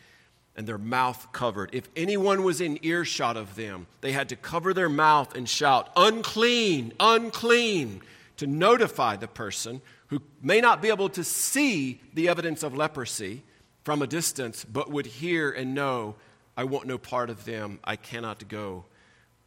and 0.56 0.66
their 0.66 0.78
mouth 0.78 1.28
covered. 1.32 1.70
If 1.72 1.88
anyone 1.94 2.42
was 2.42 2.60
in 2.60 2.78
earshot 2.82 3.36
of 3.36 3.54
them, 3.54 3.86
they 4.00 4.12
had 4.12 4.30
to 4.30 4.36
cover 4.36 4.72
their 4.72 4.88
mouth 4.88 5.36
and 5.36 5.48
shout, 5.48 5.90
Unclean, 5.96 6.94
unclean, 6.98 8.00
to 8.38 8.46
notify 8.46 9.16
the 9.16 9.28
person 9.28 9.82
who 10.08 10.20
may 10.42 10.60
not 10.60 10.80
be 10.80 10.88
able 10.88 11.08
to 11.10 11.24
see 11.24 12.00
the 12.14 12.28
evidence 12.28 12.62
of 12.62 12.76
leprosy 12.76 13.42
from 13.84 14.02
a 14.02 14.06
distance, 14.06 14.64
but 14.64 14.90
would 14.90 15.06
hear 15.06 15.50
and 15.50 15.74
know, 15.74 16.14
I 16.56 16.64
want 16.64 16.86
no 16.86 16.98
part 16.98 17.30
of 17.30 17.44
them. 17.44 17.78
I 17.84 17.96
cannot 17.96 18.48
go 18.48 18.84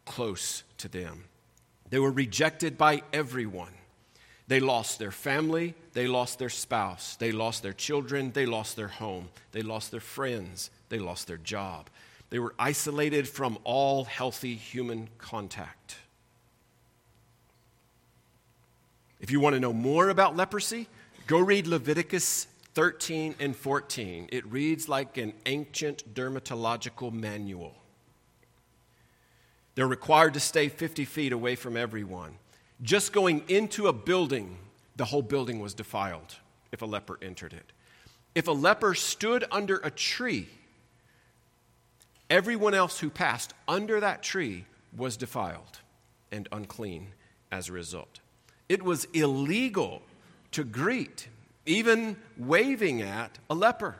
close 0.06 0.62
to 0.78 0.88
them. 0.88 1.24
They 1.90 1.98
were 1.98 2.12
rejected 2.12 2.78
by 2.78 3.02
everyone. 3.12 3.72
They 4.46 4.60
lost 4.60 4.98
their 4.98 5.12
family, 5.12 5.74
they 5.92 6.08
lost 6.08 6.40
their 6.40 6.48
spouse, 6.48 7.14
they 7.16 7.30
lost 7.30 7.62
their 7.62 7.72
children, 7.72 8.32
they 8.32 8.46
lost 8.46 8.74
their 8.74 8.88
home, 8.88 9.28
they 9.52 9.62
lost 9.62 9.92
their 9.92 10.00
friends, 10.00 10.70
they 10.90 10.98
lost 10.98 11.26
their 11.26 11.38
job. 11.38 11.88
They 12.28 12.38
were 12.38 12.54
isolated 12.58 13.26
from 13.26 13.58
all 13.64 14.04
healthy 14.04 14.54
human 14.54 15.08
contact. 15.18 15.96
If 19.20 19.30
you 19.30 19.40
want 19.40 19.54
to 19.54 19.60
know 19.60 19.72
more 19.72 20.10
about 20.10 20.36
leprosy, 20.36 20.86
go 21.26 21.38
read 21.38 21.66
Leviticus 21.66 22.46
13 22.74 23.34
and 23.40 23.56
14. 23.56 24.28
It 24.30 24.46
reads 24.46 24.88
like 24.88 25.16
an 25.16 25.32
ancient 25.46 26.14
dermatological 26.14 27.12
manual. 27.12 27.74
They're 29.74 29.86
required 29.86 30.34
to 30.34 30.40
stay 30.40 30.68
50 30.68 31.04
feet 31.04 31.32
away 31.32 31.56
from 31.56 31.76
everyone. 31.76 32.36
Just 32.82 33.12
going 33.12 33.42
into 33.48 33.88
a 33.88 33.92
building, 33.92 34.56
the 34.96 35.04
whole 35.04 35.22
building 35.22 35.60
was 35.60 35.74
defiled 35.74 36.36
if 36.72 36.82
a 36.82 36.86
leper 36.86 37.18
entered 37.20 37.52
it. 37.52 37.72
If 38.34 38.46
a 38.46 38.52
leper 38.52 38.94
stood 38.94 39.44
under 39.50 39.78
a 39.78 39.90
tree, 39.90 40.48
everyone 42.30 42.72
else 42.72 43.00
who 43.00 43.10
passed 43.10 43.52
under 43.68 44.00
that 44.00 44.22
tree 44.22 44.64
was 44.96 45.16
defiled 45.16 45.80
and 46.32 46.48
unclean 46.52 47.08
as 47.52 47.68
a 47.68 47.72
result. 47.72 48.20
It 48.68 48.82
was 48.82 49.04
illegal 49.12 50.02
to 50.52 50.64
greet, 50.64 51.28
even 51.66 52.16
waving 52.38 53.02
at, 53.02 53.38
a 53.50 53.54
leper. 53.54 53.96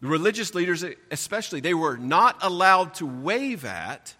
The 0.00 0.08
religious 0.08 0.54
leaders, 0.54 0.84
especially, 1.10 1.60
they 1.60 1.74
were 1.74 1.96
not 1.96 2.36
allowed 2.40 2.94
to 2.94 3.06
wave 3.06 3.64
at 3.64 4.14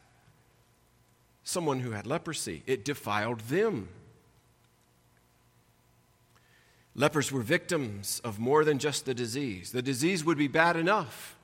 someone 1.43 1.81
who 1.81 1.93
had 1.93 2.07
leprosy, 2.07 2.63
it 2.67 2.85
defiled 2.85 3.41
them. 3.41 3.89
Lepers 6.95 7.33
were 7.33 7.41
victims 7.41 8.21
of 8.25 8.39
more 8.39 8.65
than 8.65 8.79
just 8.79 9.07
the 9.07 9.15
disease. 9.15 9.73
The 9.73 9.83
disease 9.83 10.25
would 10.25 10.39
be 10.39 10.49
bad 10.49 10.77
enough, 10.77 11.37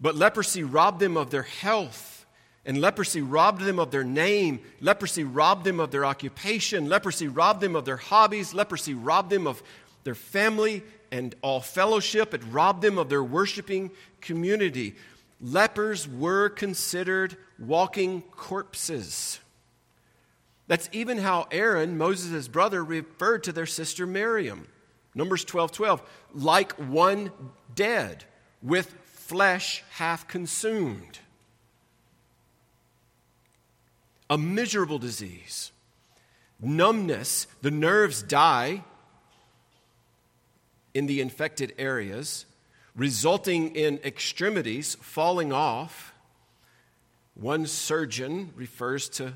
but 0.00 0.16
leprosy 0.16 0.62
robbed 0.62 1.00
them 1.00 1.16
of 1.16 1.30
their 1.30 1.42
health, 1.42 2.26
and 2.64 2.80
leprosy 2.80 3.22
robbed 3.22 3.62
them 3.62 3.78
of 3.78 3.90
their 3.90 4.04
name. 4.04 4.60
Leprosy 4.80 5.24
robbed 5.24 5.64
them 5.64 5.78
of 5.78 5.90
their 5.90 6.04
occupation. 6.04 6.88
Leprosy 6.88 7.28
robbed 7.28 7.60
them 7.60 7.76
of 7.76 7.84
their 7.84 7.96
hobbies. 7.96 8.52
Leprosy 8.52 8.92
robbed 8.92 9.30
them 9.30 9.46
of 9.46 9.62
their 10.02 10.16
family 10.16 10.82
and 11.12 11.34
all 11.42 11.60
fellowship. 11.60 12.34
It 12.34 12.42
robbed 12.50 12.82
them 12.82 12.98
of 12.98 13.08
their 13.08 13.22
worshiping 13.22 13.92
community 14.20 14.96
lepers 15.40 16.08
were 16.08 16.48
considered 16.48 17.36
walking 17.58 18.22
corpses. 18.22 19.40
That's 20.66 20.88
even 20.92 21.18
how 21.18 21.46
Aaron, 21.50 21.96
Moses' 21.96 22.48
brother, 22.48 22.82
referred 22.82 23.44
to 23.44 23.52
their 23.52 23.66
sister 23.66 24.06
Miriam. 24.06 24.66
Numbers 25.14 25.44
12 25.44 25.72
12, 25.72 26.02
like 26.34 26.72
one 26.72 27.30
dead, 27.74 28.24
with 28.62 28.94
flesh 29.26 29.82
half 29.90 30.28
consumed. 30.28 31.18
A 34.28 34.38
miserable 34.38 34.98
disease. 34.98 35.72
Numbness, 36.60 37.46
the 37.62 37.70
nerves 37.70 38.22
die 38.22 38.82
in 40.94 41.06
the 41.06 41.20
infected 41.20 41.74
areas 41.78 42.46
resulting 42.96 43.76
in 43.76 43.98
extremities 44.02 44.96
falling 45.00 45.52
off. 45.52 46.14
One 47.34 47.66
surgeon 47.66 48.52
refers 48.56 49.08
to 49.10 49.34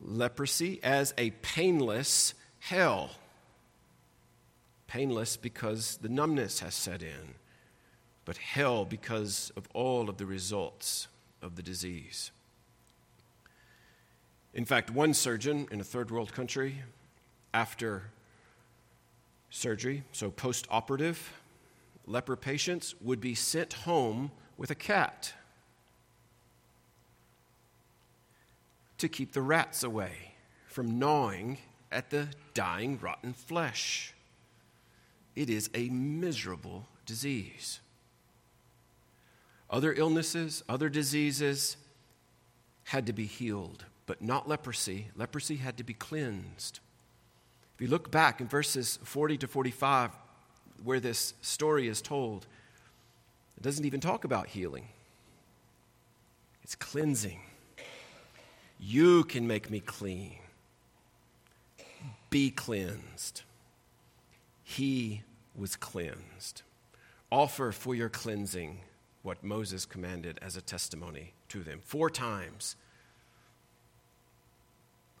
leprosy 0.00 0.78
as 0.82 1.14
a 1.16 1.30
painless 1.42 2.34
hell. 2.58 3.10
Painless 4.86 5.36
because 5.36 5.96
the 5.98 6.08
numbness 6.08 6.60
has 6.60 6.74
set 6.74 7.02
in, 7.02 7.34
but 8.30 8.38
hell 8.38 8.84
because 8.84 9.50
of 9.56 9.66
all 9.74 10.08
of 10.08 10.16
the 10.16 10.24
results 10.24 11.08
of 11.42 11.56
the 11.56 11.62
disease. 11.62 12.30
In 14.54 14.64
fact, 14.64 14.88
one 14.88 15.14
surgeon 15.14 15.66
in 15.72 15.80
a 15.80 15.82
third 15.82 16.12
world 16.12 16.32
country, 16.32 16.76
after 17.52 18.04
surgery, 19.50 20.04
so 20.12 20.30
post 20.30 20.68
operative, 20.70 21.42
leper 22.06 22.36
patients 22.36 22.94
would 23.00 23.20
be 23.20 23.34
sent 23.34 23.72
home 23.72 24.30
with 24.56 24.70
a 24.70 24.76
cat 24.76 25.34
to 28.98 29.08
keep 29.08 29.32
the 29.32 29.42
rats 29.42 29.82
away 29.82 30.34
from 30.68 31.00
gnawing 31.00 31.58
at 31.90 32.10
the 32.10 32.28
dying, 32.54 32.96
rotten 33.02 33.32
flesh. 33.32 34.14
It 35.34 35.50
is 35.50 35.68
a 35.74 35.88
miserable 35.88 36.86
disease. 37.06 37.80
Other 39.70 39.92
illnesses, 39.92 40.64
other 40.68 40.88
diseases 40.88 41.76
had 42.84 43.06
to 43.06 43.12
be 43.12 43.24
healed, 43.24 43.84
but 44.06 44.20
not 44.20 44.48
leprosy. 44.48 45.06
Leprosy 45.14 45.56
had 45.56 45.76
to 45.76 45.84
be 45.84 45.94
cleansed. 45.94 46.80
If 47.76 47.80
you 47.80 47.86
look 47.86 48.10
back 48.10 48.40
in 48.40 48.48
verses 48.48 48.98
40 49.04 49.38
to 49.38 49.48
45, 49.48 50.10
where 50.82 50.98
this 50.98 51.34
story 51.40 51.86
is 51.86 52.02
told, 52.02 52.46
it 53.56 53.62
doesn't 53.62 53.84
even 53.84 54.00
talk 54.00 54.24
about 54.24 54.48
healing, 54.48 54.88
it's 56.64 56.74
cleansing. 56.74 57.40
You 58.78 59.24
can 59.24 59.46
make 59.46 59.70
me 59.70 59.78
clean. 59.78 60.38
Be 62.30 62.50
cleansed. 62.50 63.42
He 64.64 65.22
was 65.54 65.76
cleansed. 65.76 66.62
Offer 67.30 67.72
for 67.72 67.94
your 67.94 68.08
cleansing 68.08 68.78
what 69.22 69.42
Moses 69.44 69.84
commanded 69.84 70.38
as 70.40 70.56
a 70.56 70.62
testimony 70.62 71.34
to 71.48 71.62
them. 71.62 71.80
Four 71.82 72.10
times. 72.10 72.76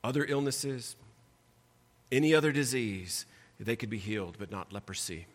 Other 0.02 0.24
illnesses, 0.24 0.96
any 2.10 2.34
other 2.34 2.52
disease, 2.52 3.26
they 3.58 3.76
could 3.76 3.90
be 3.90 3.98
healed, 3.98 4.36
but 4.38 4.50
not 4.50 4.72
leprosy 4.72 5.26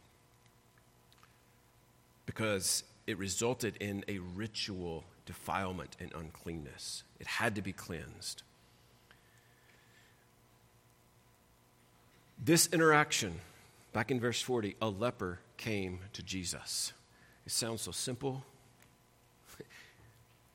because 2.25 2.83
it 3.07 3.17
resulted 3.17 3.77
in 3.77 4.03
a 4.07 4.17
ritual 4.19 5.03
defilement 5.25 5.95
and 5.99 6.11
uncleanness. 6.13 7.03
It 7.19 7.27
had 7.27 7.55
to 7.55 7.61
be 7.61 7.73
cleansed. 7.73 8.43
This 12.43 12.67
interaction, 12.67 13.39
back 13.93 14.11
in 14.11 14.19
verse 14.19 14.41
40, 14.41 14.75
a 14.81 14.89
leper 14.89 15.39
came 15.57 15.99
to 16.13 16.21
Jesus. 16.21 16.93
It 17.45 17.51
sounds 17.51 17.81
so 17.81 17.91
simple. 17.91 18.43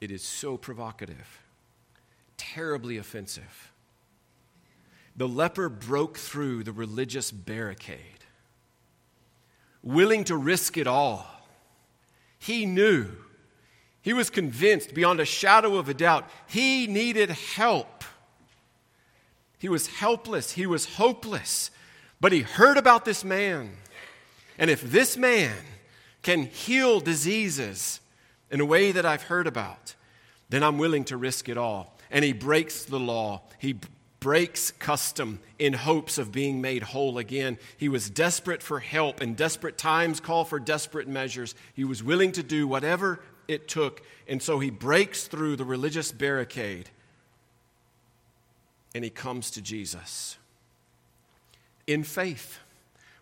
It 0.01 0.11
is 0.11 0.23
so 0.23 0.57
provocative, 0.57 1.43
terribly 2.37 2.97
offensive. 2.97 3.73
The 5.17 5.29
leper 5.29 5.69
broke 5.69 6.17
through 6.17 6.65
the 6.65 6.73
religious 6.73 7.31
barricade, 7.31 8.25
willing 9.83 10.25
to 10.25 10.37
risk 10.37 10.79
it 10.79 10.87
all 10.87 11.41
he 12.41 12.65
knew, 12.65 13.07
he 14.01 14.15
was 14.15 14.31
convinced 14.31 14.95
beyond 14.95 15.21
a 15.21 15.27
shadow 15.27 15.77
of 15.77 15.91
a 15.91 15.95
doubt, 15.95 16.29
he 16.49 16.87
needed 16.87 17.29
help. 17.29 18.03
He 19.59 19.69
was 19.69 19.87
helpless, 19.87 20.53
he 20.53 20.67
was 20.67 20.95
hopeless, 20.95 21.71
but 22.19 22.33
he 22.33 22.41
heard 22.41 22.79
about 22.79 23.05
this 23.05 23.23
man. 23.23 23.73
And 24.59 24.71
if 24.71 24.81
this 24.81 25.19
man 25.19 25.55
can 26.23 26.47
heal 26.47 26.99
diseases 26.99 28.00
in 28.51 28.61
a 28.61 28.65
way 28.65 28.93
that 28.93 29.07
I've 29.07 29.25
heard 29.25 29.47
about, 29.47 29.95
then 30.49 30.63
I'm 30.63 30.79
willing 30.79 31.05
to 31.05 31.17
risk 31.17 31.49
it 31.49 31.57
all. 31.57 31.97
And 32.11 32.25
he 32.25 32.33
breaks 32.33 32.85
the 32.85 32.99
law. 32.99 33.43
He 33.59 33.79
breaks 34.19 34.71
custom 34.73 35.41
in 35.59 35.73
hopes 35.73 36.19
of 36.19 36.33
being 36.33 36.61
made 36.61 36.83
whole 36.83 37.19
again. 37.19 37.59
He 37.77 37.89
was 37.89 38.11
desperate 38.11 38.63
for 38.63 38.81
help, 38.81 39.21
and 39.21 39.37
desperate 39.37 39.79
times 39.79 40.21
call 40.21 40.45
for 40.45 40.59
desperate 40.59 41.09
measures. 41.09 41.55
He 41.75 41.85
was 41.85 42.03
willing 42.03 42.33
to 42.33 42.43
do 42.43 42.67
whatever 42.67 43.21
it 43.49 43.69
took, 43.69 44.03
and 44.29 44.43
so 44.43 44.59
he 44.59 44.71
breaks 44.71 45.27
through 45.27 45.57
the 45.57 45.65
religious 45.65 46.13
barricade 46.13 46.91
and 48.95 49.05
he 49.05 49.11
comes 49.11 49.51
to 49.53 49.63
Jesus 49.63 50.37
in 51.87 52.05
faith. 52.05 52.59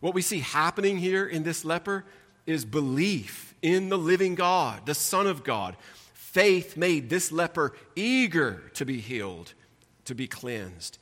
What 0.00 0.14
we 0.14 0.22
see 0.22 0.40
happening 0.40 0.98
here 0.98 1.26
in 1.26 1.42
this 1.42 1.64
leper 1.64 2.04
is 2.46 2.64
belief 2.64 3.47
in 3.62 3.88
the 3.88 3.98
living 3.98 4.34
God, 4.34 4.86
the 4.86 4.94
Son 4.94 5.26
of 5.26 5.44
God. 5.44 5.76
Faith 6.12 6.76
made 6.76 7.10
this 7.10 7.32
leper 7.32 7.74
eager 7.96 8.70
to 8.74 8.84
be 8.84 9.00
healed 9.00 9.54
to 10.08 10.14
be 10.14 10.26
cleansed. 10.26 10.98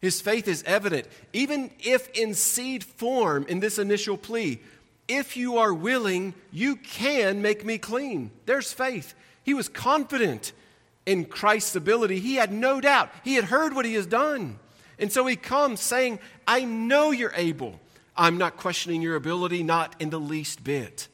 His 0.00 0.20
faith 0.20 0.46
is 0.46 0.62
evident, 0.64 1.06
even 1.32 1.70
if 1.80 2.08
in 2.10 2.34
seed 2.34 2.84
form 2.84 3.44
in 3.48 3.60
this 3.60 3.78
initial 3.78 4.16
plea. 4.16 4.60
If 5.08 5.36
you 5.36 5.58
are 5.58 5.74
willing, 5.74 6.34
you 6.52 6.76
can 6.76 7.42
make 7.42 7.64
me 7.64 7.78
clean. 7.78 8.30
There's 8.46 8.72
faith. 8.72 9.14
He 9.42 9.54
was 9.54 9.68
confident 9.68 10.52
in 11.06 11.24
Christ's 11.24 11.76
ability. 11.76 12.20
He 12.20 12.36
had 12.36 12.52
no 12.52 12.80
doubt. 12.80 13.10
He 13.24 13.34
had 13.34 13.44
heard 13.44 13.74
what 13.74 13.84
he 13.84 13.94
has 13.94 14.06
done. 14.06 14.58
And 14.98 15.10
so 15.10 15.26
he 15.26 15.36
comes 15.36 15.80
saying, 15.80 16.20
I 16.46 16.64
know 16.64 17.10
you're 17.10 17.32
able. 17.34 17.80
I'm 18.16 18.38
not 18.38 18.56
questioning 18.56 19.02
your 19.02 19.16
ability, 19.16 19.62
not 19.62 19.96
in 19.98 20.10
the 20.10 20.20
least 20.20 20.62
bit. 20.62 21.08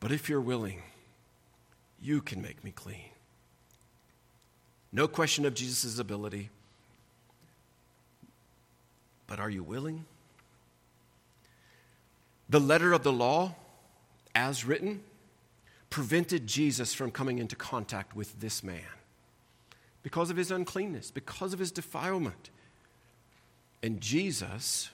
But 0.00 0.12
if 0.12 0.28
you're 0.28 0.40
willing, 0.40 0.82
you 2.00 2.20
can 2.20 2.42
make 2.42 2.62
me 2.62 2.70
clean. 2.70 3.10
No 4.92 5.08
question 5.08 5.44
of 5.44 5.54
Jesus' 5.54 5.98
ability. 5.98 6.50
But 9.26 9.40
are 9.40 9.50
you 9.50 9.62
willing? 9.62 10.04
The 12.48 12.60
letter 12.60 12.92
of 12.92 13.02
the 13.02 13.12
law, 13.12 13.56
as 14.34 14.64
written, 14.64 15.02
prevented 15.90 16.46
Jesus 16.46 16.94
from 16.94 17.10
coming 17.10 17.38
into 17.38 17.56
contact 17.56 18.14
with 18.14 18.38
this 18.40 18.62
man 18.62 18.82
because 20.02 20.30
of 20.30 20.36
his 20.36 20.50
uncleanness, 20.50 21.10
because 21.10 21.52
of 21.52 21.58
his 21.58 21.72
defilement. 21.72 22.50
And 23.82 24.00
Jesus 24.00 24.90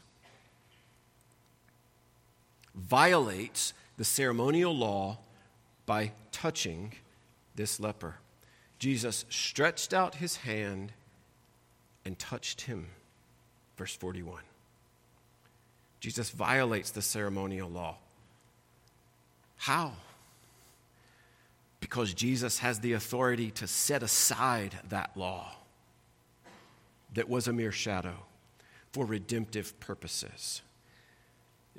violates 2.75 3.75
the 3.97 4.05
ceremonial 4.05 4.75
law 4.75 5.19
by 5.87 6.13
touching 6.31 6.93
this 7.55 7.79
leper. 7.79 8.17
Jesus 8.79 9.25
stretched 9.29 9.93
out 9.93 10.17
his 10.17 10.37
hand 10.37 10.93
and 12.05 12.19
touched 12.19 12.63
him. 12.63 12.89
Verse 13.77 13.95
41. 13.95 14.43
Jesus 16.01 16.31
violates 16.31 16.91
the 16.91 17.03
ceremonial 17.03 17.71
law. 17.71 17.97
How? 19.57 19.93
Because 21.79 22.13
Jesus 22.13 22.59
has 22.59 22.81
the 22.81 22.95
authority 22.95 23.53
to 23.53 23.69
set 23.69 24.03
aside 24.03 24.77
that 24.89 25.17
law 25.17 25.55
that 27.15 27.29
was 27.29 27.47
a 27.47 27.53
mere 27.53 27.71
shadow 27.71 28.15
for 28.93 29.05
redemptive 29.05 29.79
purposes. 29.79 30.63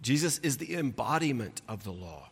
Jesus 0.02 0.40
is 0.40 0.58
the 0.58 0.76
embodiment 0.76 1.62
of 1.68 1.84
the 1.84 1.92
law. 1.92 2.30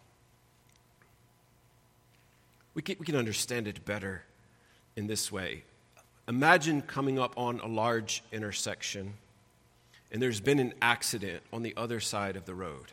We 2.74 2.82
can, 2.82 2.96
we 3.00 3.06
can 3.06 3.16
understand 3.16 3.68
it 3.68 3.86
better 3.86 4.24
in 4.96 5.08
this 5.08 5.32
way 5.32 5.64
Imagine 6.28 6.82
coming 6.82 7.20
up 7.20 7.34
on 7.38 7.60
a 7.60 7.68
large 7.68 8.24
intersection 8.32 9.16
and 10.12 10.22
there's 10.22 10.40
been 10.40 10.60
an 10.60 10.74
accident 10.82 11.42
on 11.52 11.64
the 11.64 11.74
other 11.76 12.00
side 12.00 12.36
of 12.36 12.46
the 12.46 12.54
road. 12.54 12.92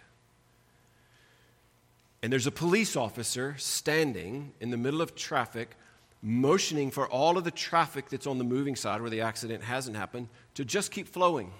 And 2.22 2.32
there's 2.32 2.46
a 2.46 2.52
police 2.52 2.96
officer 2.96 3.54
standing 3.58 4.52
in 4.60 4.70
the 4.70 4.76
middle 4.76 5.00
of 5.00 5.14
traffic, 5.14 5.76
motioning 6.22 6.90
for 6.90 7.08
all 7.08 7.38
of 7.38 7.44
the 7.44 7.50
traffic 7.50 8.08
that's 8.08 8.26
on 8.26 8.38
the 8.38 8.44
moving 8.44 8.76
side 8.76 9.00
where 9.00 9.10
the 9.10 9.20
accident 9.20 9.62
hasn't 9.62 9.96
happened 9.96 10.28
to 10.54 10.64
just 10.64 10.90
keep 10.90 11.06
flowing, 11.06 11.52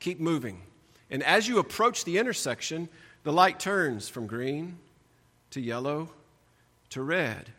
keep 0.00 0.20
moving. 0.20 0.62
And 1.10 1.22
as 1.22 1.48
you 1.48 1.58
approach 1.58 2.04
the 2.04 2.18
intersection, 2.18 2.88
the 3.22 3.32
light 3.32 3.58
turns 3.58 4.08
from 4.08 4.26
green 4.26 4.78
to 5.50 5.60
yellow 5.60 6.10
to 6.90 7.02
red. 7.02 7.50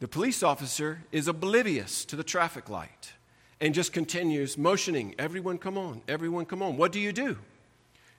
The 0.00 0.08
police 0.08 0.42
officer 0.42 1.02
is 1.12 1.28
oblivious 1.28 2.04
to 2.06 2.16
the 2.16 2.24
traffic 2.24 2.68
light 2.68 3.12
and 3.60 3.74
just 3.74 3.92
continues 3.92 4.56
motioning, 4.56 5.14
Everyone 5.18 5.58
come 5.58 5.76
on, 5.76 6.02
everyone 6.08 6.46
come 6.46 6.62
on. 6.62 6.76
What 6.76 6.92
do 6.92 7.00
you 7.00 7.12
do? 7.12 7.36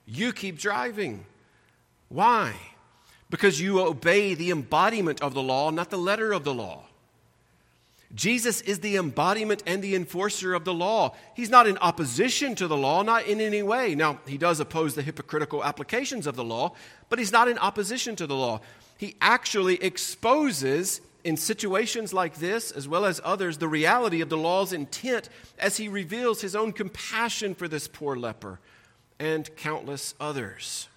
You 0.06 0.32
keep 0.32 0.58
driving. 0.58 1.26
Why? 2.08 2.54
Because 3.30 3.60
you 3.60 3.80
obey 3.80 4.34
the 4.34 4.50
embodiment 4.50 5.22
of 5.22 5.34
the 5.34 5.42
law, 5.42 5.70
not 5.70 5.90
the 5.90 5.98
letter 5.98 6.32
of 6.32 6.44
the 6.44 6.54
law. 6.54 6.84
Jesus 8.14 8.60
is 8.60 8.80
the 8.80 8.96
embodiment 8.96 9.62
and 9.66 9.82
the 9.82 9.94
enforcer 9.94 10.52
of 10.52 10.64
the 10.64 10.74
law. 10.74 11.14
He's 11.34 11.48
not 11.48 11.66
in 11.66 11.78
opposition 11.78 12.54
to 12.56 12.66
the 12.66 12.76
law, 12.76 13.02
not 13.02 13.26
in 13.26 13.40
any 13.40 13.62
way. 13.62 13.94
Now, 13.94 14.20
he 14.26 14.36
does 14.36 14.60
oppose 14.60 14.94
the 14.94 15.02
hypocritical 15.02 15.64
applications 15.64 16.26
of 16.26 16.36
the 16.36 16.44
law, 16.44 16.74
but 17.08 17.18
he's 17.18 17.32
not 17.32 17.48
in 17.48 17.56
opposition 17.58 18.14
to 18.16 18.26
the 18.26 18.36
law. 18.36 18.60
He 18.98 19.16
actually 19.20 19.82
exposes 19.82 21.00
in 21.24 21.36
situations 21.36 22.12
like 22.12 22.36
this, 22.36 22.70
as 22.70 22.86
well 22.86 23.04
as 23.04 23.20
others, 23.24 23.58
the 23.58 23.68
reality 23.68 24.20
of 24.20 24.28
the 24.28 24.36
law's 24.36 24.72
intent 24.72 25.28
as 25.58 25.76
he 25.76 25.88
reveals 25.88 26.42
his 26.42 26.54
own 26.54 26.72
compassion 26.72 27.54
for 27.54 27.68
this 27.68 27.88
poor 27.88 28.16
leper 28.16 28.58
and 29.18 29.54
countless 29.56 30.14
others. 30.20 30.88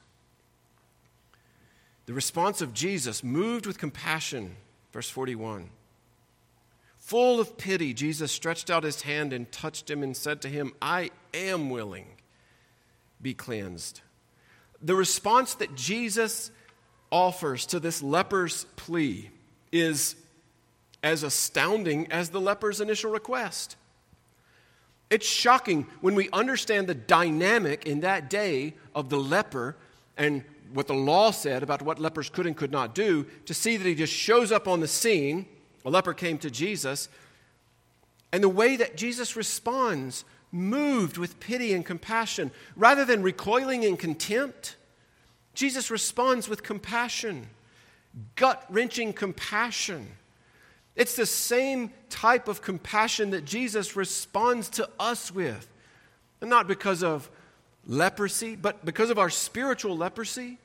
The 2.08 2.14
response 2.14 2.62
of 2.62 2.74
Jesus, 2.74 3.24
moved 3.24 3.66
with 3.66 3.78
compassion, 3.78 4.56
verse 4.92 5.10
41. 5.10 5.70
Full 7.06 7.40
of 7.40 7.56
pity, 7.56 7.94
Jesus 7.94 8.32
stretched 8.32 8.72
out 8.72 8.84
his 8.84 9.04
hand 9.04 9.32
and 9.32 9.52
touched 9.52 9.92
him 9.92 10.02
and 10.02 10.18
said 10.18 10.42
to 10.42 10.50
him, 10.50 10.74
I 10.82 11.12
am 11.36 11.70
willing, 11.70 12.08
be 13.22 13.36
cleansed. 13.36 14.02
The 14.82 14.96
response 14.96 15.54
that 15.56 15.76
Jesus 15.76 16.50
offers 17.12 17.68
to 17.68 17.80
this 17.80 18.02
leper's 18.02 18.66
plea 18.76 19.30
is 19.72 20.16
as 21.04 21.22
astounding 21.22 22.12
as 22.12 22.30
the 22.30 22.42
leper's 22.42 22.82
initial 22.82 23.12
request. 23.12 23.76
It's 25.12 25.28
shocking 25.28 25.86
when 26.02 26.16
we 26.16 26.28
understand 26.34 26.88
the 26.88 26.96
dynamic 26.96 27.86
in 27.86 28.00
that 28.00 28.32
day 28.32 28.74
of 28.96 29.10
the 29.10 29.20
leper 29.20 29.78
and 30.18 30.44
what 30.74 30.88
the 30.88 30.96
law 30.96 31.30
said 31.30 31.62
about 31.62 31.84
what 31.84 32.00
lepers 32.00 32.32
could 32.32 32.48
and 32.48 32.58
could 32.58 32.72
not 32.72 32.96
do, 32.96 33.28
to 33.46 33.54
see 33.54 33.78
that 33.78 33.88
he 33.88 33.94
just 33.94 34.12
shows 34.12 34.52
up 34.52 34.68
on 34.68 34.80
the 34.80 34.88
scene. 34.88 35.46
A 35.86 35.90
leper 35.90 36.14
came 36.14 36.38
to 36.40 36.50
Jesus, 36.50 37.10
and 38.32 38.44
the 38.44 38.50
way 38.50 38.76
that 38.76 38.98
Jesus 38.98 39.36
responds, 39.36 40.26
moved 40.52 41.18
with 41.18 41.40
pity 41.40 41.74
and 41.74 41.86
compassion, 41.86 42.52
rather 42.76 43.06
than 43.06 43.22
recoiling 43.22 43.84
in 43.84 43.96
contempt, 43.98 44.76
Jesus 45.54 45.92
responds 45.92 46.50
with 46.50 46.64
compassion 46.64 47.48
gut 48.36 48.66
wrenching 48.70 49.14
compassion. 49.14 50.08
It's 50.96 51.16
the 51.16 51.26
same 51.26 51.92
type 52.10 52.48
of 52.48 52.62
compassion 52.62 53.32
that 53.32 53.46
Jesus 53.46 53.96
responds 53.96 54.70
to 54.72 54.90
us 55.00 55.32
with. 55.32 55.68
And 56.42 56.50
not 56.50 56.68
because 56.68 57.04
of 57.04 57.30
leprosy, 57.86 58.56
but 58.56 58.86
because 58.86 59.10
of 59.10 59.20
our 59.20 59.30
spiritual 59.30 59.98
leprosy. 59.98 60.58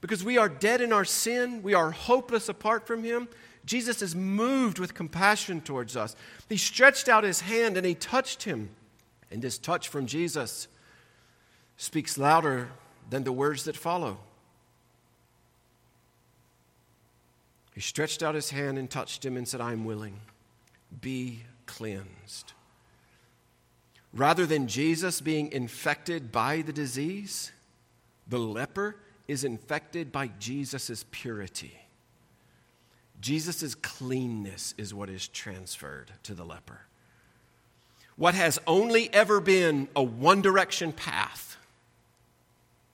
Because 0.00 0.22
we 0.22 0.36
are 0.36 0.48
dead 0.48 0.82
in 0.82 0.92
our 0.92 1.04
sin, 1.04 1.62
we 1.62 1.72
are 1.72 1.90
hopeless 1.90 2.48
apart 2.48 2.86
from 2.86 3.02
Him. 3.02 3.28
Jesus 3.64 4.02
is 4.02 4.14
moved 4.14 4.78
with 4.78 4.94
compassion 4.94 5.60
towards 5.60 5.96
us. 5.96 6.14
He 6.48 6.56
stretched 6.56 7.08
out 7.08 7.24
His 7.24 7.40
hand 7.40 7.76
and 7.76 7.86
He 7.86 7.94
touched 7.94 8.42
him. 8.42 8.70
And 9.30 9.42
this 9.42 9.58
touch 9.58 9.88
from 9.88 10.06
Jesus 10.06 10.68
speaks 11.76 12.18
louder 12.18 12.70
than 13.10 13.24
the 13.24 13.32
words 13.32 13.64
that 13.64 13.76
follow. 13.76 14.18
He 17.74 17.80
stretched 17.80 18.22
out 18.22 18.36
his 18.36 18.50
hand 18.50 18.78
and 18.78 18.88
touched 18.88 19.24
him 19.24 19.36
and 19.36 19.48
said, 19.48 19.60
I 19.60 19.72
am 19.72 19.84
willing. 19.84 20.20
Be 21.00 21.40
cleansed. 21.66 22.52
Rather 24.12 24.46
than 24.46 24.68
Jesus 24.68 25.20
being 25.20 25.50
infected 25.50 26.30
by 26.30 26.62
the 26.62 26.72
disease, 26.72 27.50
the 28.28 28.38
leper 28.38 28.94
is 29.26 29.42
infected 29.42 30.12
by 30.12 30.28
Jesus' 30.38 31.04
purity. 31.10 31.83
Jesus' 33.24 33.74
cleanness 33.74 34.74
is 34.76 34.92
what 34.92 35.08
is 35.08 35.28
transferred 35.28 36.12
to 36.24 36.34
the 36.34 36.44
leper. 36.44 36.80
What 38.16 38.34
has 38.34 38.60
only 38.66 39.10
ever 39.14 39.40
been 39.40 39.88
a 39.96 40.02
one 40.02 40.42
direction 40.42 40.92
path, 40.92 41.56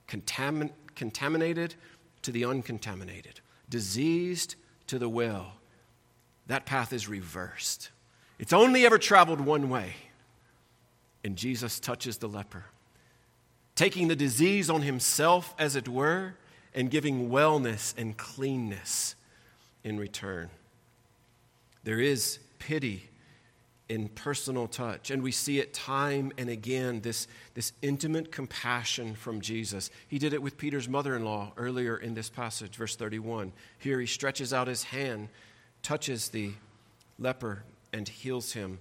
contamin- 0.07 0.71
contaminated 0.95 1.75
to 2.21 2.31
the 2.31 2.45
uncontaminated, 2.45 3.41
diseased 3.67 4.55
to 4.87 4.97
the 4.97 5.09
well, 5.09 5.55
that 6.47 6.65
path 6.65 6.93
is 6.93 7.09
reversed. 7.09 7.89
It's 8.39 8.53
only 8.53 8.85
ever 8.85 8.97
traveled 8.97 9.41
one 9.41 9.69
way 9.69 9.95
And 11.25 11.35
Jesus 11.35 11.77
touches 11.77 12.19
the 12.19 12.29
leper, 12.29 12.67
taking 13.75 14.07
the 14.07 14.15
disease 14.15 14.69
on 14.69 14.81
himself, 14.81 15.53
as 15.59 15.75
it 15.75 15.89
were, 15.89 16.35
and 16.73 16.89
giving 16.89 17.29
wellness 17.29 17.93
and 17.97 18.15
cleanness 18.15 19.15
in 19.83 19.99
return. 19.99 20.49
There 21.83 21.99
is 21.99 22.39
pity 22.59 23.09
in 23.91 24.07
personal 24.07 24.67
touch. 24.67 25.11
And 25.11 25.21
we 25.21 25.33
see 25.33 25.59
it 25.59 25.73
time 25.73 26.31
and 26.37 26.49
again 26.49 27.01
this, 27.01 27.27
this 27.55 27.73
intimate 27.81 28.31
compassion 28.31 29.15
from 29.15 29.41
Jesus. 29.41 29.91
He 30.07 30.17
did 30.17 30.33
it 30.33 30.41
with 30.41 30.57
Peter's 30.57 30.87
mother 30.87 31.13
in 31.13 31.25
law 31.25 31.51
earlier 31.57 31.97
in 31.97 32.13
this 32.13 32.29
passage, 32.29 32.77
verse 32.77 32.95
31. 32.95 33.51
Here 33.79 33.99
he 33.99 34.05
stretches 34.05 34.53
out 34.53 34.67
his 34.67 34.83
hand, 34.83 35.27
touches 35.83 36.29
the 36.29 36.53
leper, 37.19 37.63
and 37.91 38.07
heals 38.07 38.53
him. 38.53 38.79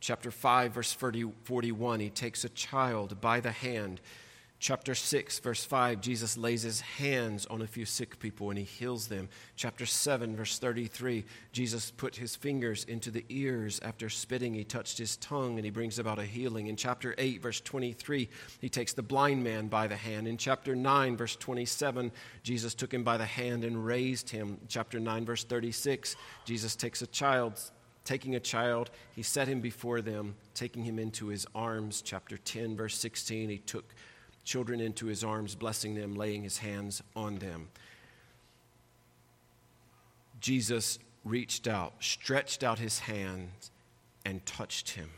Chapter 0.00 0.32
5, 0.32 0.72
verse 0.72 0.92
40, 0.92 1.30
41, 1.44 2.00
he 2.00 2.10
takes 2.10 2.42
a 2.42 2.48
child 2.48 3.20
by 3.20 3.38
the 3.38 3.52
hand 3.52 4.00
Chapter 4.62 4.94
6, 4.94 5.40
verse 5.40 5.64
5, 5.64 6.00
Jesus 6.00 6.36
lays 6.36 6.62
his 6.62 6.82
hands 6.82 7.46
on 7.46 7.62
a 7.62 7.66
few 7.66 7.84
sick 7.84 8.20
people 8.20 8.48
and 8.48 8.56
he 8.56 8.64
heals 8.64 9.08
them. 9.08 9.28
Chapter 9.56 9.86
7, 9.86 10.36
verse 10.36 10.56
33, 10.60 11.24
Jesus 11.50 11.90
put 11.90 12.14
his 12.14 12.36
fingers 12.36 12.84
into 12.84 13.10
the 13.10 13.24
ears 13.28 13.80
after 13.82 14.08
spitting. 14.08 14.54
He 14.54 14.62
touched 14.62 14.98
his 14.98 15.16
tongue 15.16 15.56
and 15.56 15.64
he 15.64 15.72
brings 15.72 15.98
about 15.98 16.20
a 16.20 16.24
healing. 16.24 16.68
In 16.68 16.76
chapter 16.76 17.12
8, 17.18 17.42
verse 17.42 17.60
23, 17.60 18.28
he 18.60 18.68
takes 18.68 18.92
the 18.92 19.02
blind 19.02 19.42
man 19.42 19.66
by 19.66 19.88
the 19.88 19.96
hand. 19.96 20.28
In 20.28 20.36
chapter 20.36 20.76
9, 20.76 21.16
verse 21.16 21.34
27, 21.34 22.12
Jesus 22.44 22.72
took 22.72 22.94
him 22.94 23.02
by 23.02 23.16
the 23.16 23.24
hand 23.24 23.64
and 23.64 23.84
raised 23.84 24.30
him. 24.30 24.58
Chapter 24.68 25.00
9, 25.00 25.24
verse 25.24 25.42
36, 25.42 26.14
Jesus 26.44 26.76
takes 26.76 27.02
a 27.02 27.08
child 27.08 27.60
taking 28.04 28.34
a 28.34 28.40
child, 28.40 28.90
he 29.14 29.22
set 29.22 29.48
him 29.48 29.60
before 29.60 30.00
them, 30.00 30.34
taking 30.54 30.82
him 30.82 30.98
into 30.98 31.28
his 31.28 31.46
arms. 31.54 32.02
Chapter 32.02 32.36
10, 32.36 32.76
verse 32.76 32.96
16, 32.98 33.48
he 33.48 33.58
took 33.58 33.94
children 34.44 34.80
into 34.80 35.06
his 35.06 35.22
arms, 35.22 35.54
blessing 35.54 35.94
them, 35.94 36.14
laying 36.14 36.42
his 36.42 36.58
hands 36.58 37.02
on 37.14 37.38
them. 37.38 37.68
Jesus 40.40 40.98
reached 41.24 41.68
out, 41.68 41.94
stretched 42.00 42.64
out 42.64 42.78
his 42.78 43.00
hand, 43.00 43.50
and 44.24 44.44
touched 44.44 44.90
him 44.90 45.10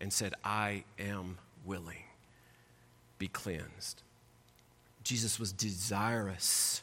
and 0.00 0.12
said, 0.12 0.34
I 0.44 0.84
am 0.98 1.38
willing. 1.64 2.04
Be 3.18 3.28
cleansed. 3.28 4.02
Jesus 5.04 5.38
was 5.38 5.52
desirous 5.52 6.82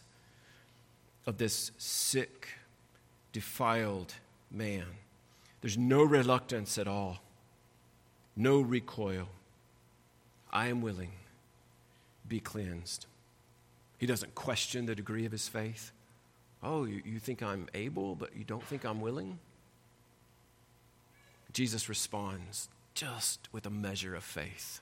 of 1.25 1.37
this 1.37 1.71
sick, 1.77 2.49
defiled 3.31 4.13
man. 4.51 4.85
There's 5.61 5.77
no 5.77 6.03
reluctance 6.03 6.77
at 6.77 6.87
all, 6.87 7.19
no 8.35 8.59
recoil. 8.59 9.27
I 10.51 10.67
am 10.67 10.81
willing 10.81 11.11
be 12.29 12.39
cleansed. 12.39 13.05
He 13.97 14.05
doesn't 14.05 14.35
question 14.35 14.85
the 14.85 14.95
degree 14.95 15.25
of 15.25 15.31
his 15.31 15.47
faith. 15.47 15.91
Oh, 16.63 16.85
you, 16.85 17.01
you 17.05 17.19
think 17.19 17.41
I'm 17.41 17.67
able, 17.73 18.15
but 18.15 18.35
you 18.35 18.43
don't 18.43 18.63
think 18.63 18.85
I'm 18.85 19.01
willing? 19.01 19.39
Jesus 21.51 21.89
responds 21.89 22.69
just 22.93 23.49
with 23.51 23.65
a 23.65 23.69
measure 23.69 24.15
of 24.15 24.23
faith. 24.23 24.81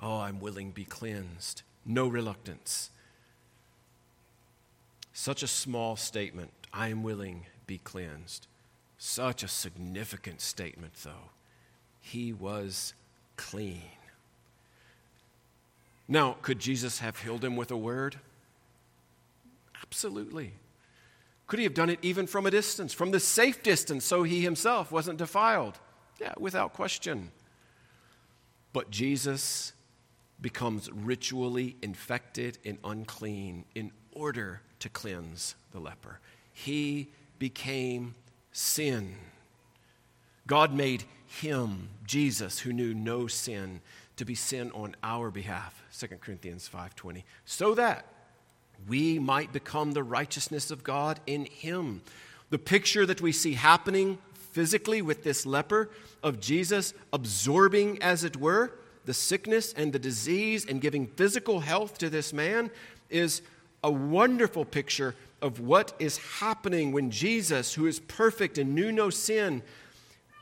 Oh, 0.00 0.20
I'm 0.20 0.40
willing, 0.40 0.70
be 0.70 0.84
cleansed. 0.84 1.62
No 1.84 2.08
reluctance. 2.08 2.90
Such 5.12 5.42
a 5.42 5.46
small 5.46 5.96
statement, 5.96 6.50
I 6.72 6.88
am 6.88 7.02
willing, 7.02 7.46
be 7.66 7.78
cleansed. 7.78 8.46
Such 8.98 9.42
a 9.42 9.48
significant 9.48 10.40
statement, 10.40 10.94
though. 11.02 11.30
He 12.00 12.32
was 12.32 12.92
clean. 13.36 13.82
Now, 16.08 16.36
could 16.42 16.58
Jesus 16.58 17.00
have 17.00 17.18
healed 17.18 17.44
him 17.44 17.56
with 17.56 17.70
a 17.70 17.76
word? 17.76 18.20
Absolutely. 19.82 20.52
Could 21.46 21.58
he 21.58 21.64
have 21.64 21.74
done 21.74 21.90
it 21.90 21.98
even 22.02 22.26
from 22.26 22.46
a 22.46 22.50
distance, 22.50 22.92
from 22.92 23.10
the 23.10 23.20
safe 23.20 23.62
distance, 23.62 24.04
so 24.04 24.22
he 24.22 24.40
himself 24.40 24.90
wasn't 24.90 25.18
defiled? 25.18 25.78
Yeah, 26.20 26.34
without 26.38 26.72
question. 26.72 27.30
But 28.72 28.90
Jesus 28.90 29.72
becomes 30.40 30.90
ritually 30.92 31.76
infected 31.82 32.58
and 32.64 32.78
unclean 32.84 33.64
in 33.74 33.90
order 34.12 34.60
to 34.80 34.88
cleanse 34.88 35.54
the 35.72 35.80
leper. 35.80 36.20
He 36.52 37.08
became 37.38 38.14
sin. 38.52 39.16
God 40.46 40.72
made 40.72 41.04
him, 41.26 41.88
Jesus, 42.06 42.60
who 42.60 42.72
knew 42.72 42.94
no 42.94 43.26
sin, 43.26 43.80
to 44.16 44.24
be 44.24 44.34
sin 44.34 44.70
on 44.72 44.96
our 45.02 45.30
behalf 45.30 45.82
2 45.98 46.08
corinthians 46.20 46.68
5.20 46.72 47.22
so 47.44 47.74
that 47.74 48.06
we 48.88 49.18
might 49.18 49.52
become 49.52 49.92
the 49.92 50.02
righteousness 50.02 50.70
of 50.70 50.84
god 50.84 51.20
in 51.26 51.46
him. 51.46 52.02
The 52.50 52.58
picture 52.58 53.06
that 53.06 53.20
we 53.20 53.32
see 53.32 53.54
happening 53.54 54.18
physically 54.34 55.02
with 55.02 55.22
this 55.22 55.44
leper 55.44 55.90
of 56.22 56.40
jesus 56.40 56.94
absorbing 57.12 58.02
as 58.02 58.24
it 58.24 58.36
were 58.36 58.72
the 59.04 59.14
sickness 59.14 59.72
and 59.74 59.92
the 59.92 59.98
disease 59.98 60.64
and 60.64 60.80
giving 60.80 61.06
physical 61.06 61.60
health 61.60 61.98
to 61.98 62.08
this 62.08 62.32
man 62.32 62.70
is 63.10 63.42
a 63.84 63.90
wonderful 63.90 64.64
picture 64.64 65.14
of 65.42 65.60
what 65.60 65.92
is 65.98 66.16
happening 66.16 66.90
when 66.90 67.10
jesus 67.10 67.74
who 67.74 67.86
is 67.86 68.00
perfect 68.00 68.56
and 68.56 68.74
knew 68.74 68.90
no 68.90 69.10
sin 69.10 69.62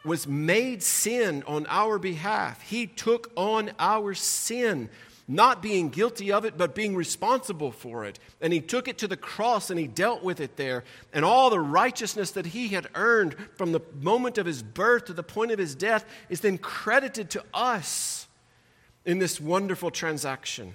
was 0.05 0.27
made 0.27 0.83
sin 0.83 1.43
on 1.47 1.67
our 1.69 1.99
behalf. 1.99 2.61
He 2.63 2.87
took 2.87 3.33
on 3.37 3.73
our 3.79 4.15
sin, 4.15 4.91
not 5.27 5.63
being 5.63 5.89
guilty 5.89 6.31
of 6.31 6.45
it, 6.45 6.59
but 6.59 6.75
being 6.75 6.95
responsible 6.95 7.73
for 7.73 8.05
it. 8.05 8.19
And 8.41 8.53
he 8.53 8.61
took 8.61 8.87
it 8.87 8.99
to 8.99 9.09
the 9.09 9.17
cross 9.17 9.71
and 9.71 9.79
he 9.79 9.87
dealt 9.87 10.23
with 10.23 10.41
it 10.41 10.57
there. 10.57 10.85
And 11.13 11.25
all 11.25 11.49
the 11.49 11.61
righteousness 11.61 12.33
that 12.33 12.47
he 12.47 12.69
had 12.69 12.89
earned 12.95 13.35
from 13.57 13.73
the 13.73 13.81
moment 14.01 14.37
of 14.37 14.47
his 14.47 14.63
birth 14.63 15.07
to 15.07 15.15
the 15.15 15.23
point 15.23 15.51
of 15.51 15.59
his 15.59 15.75
death 15.75 16.05
is 16.29 16.41
then 16.41 16.59
credited 16.59 17.31
to 17.31 17.45
us 17.55 18.29
in 19.07 19.19
this 19.19 19.41
wonderful 19.41 19.91
transaction. 19.91 20.75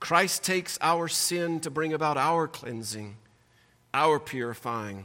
Christ 0.00 0.42
takes 0.42 0.78
our 0.80 1.08
sin 1.08 1.60
to 1.60 1.70
bring 1.70 1.92
about 1.92 2.16
our 2.16 2.48
cleansing, 2.48 3.16
our 3.92 4.18
purifying 4.18 5.04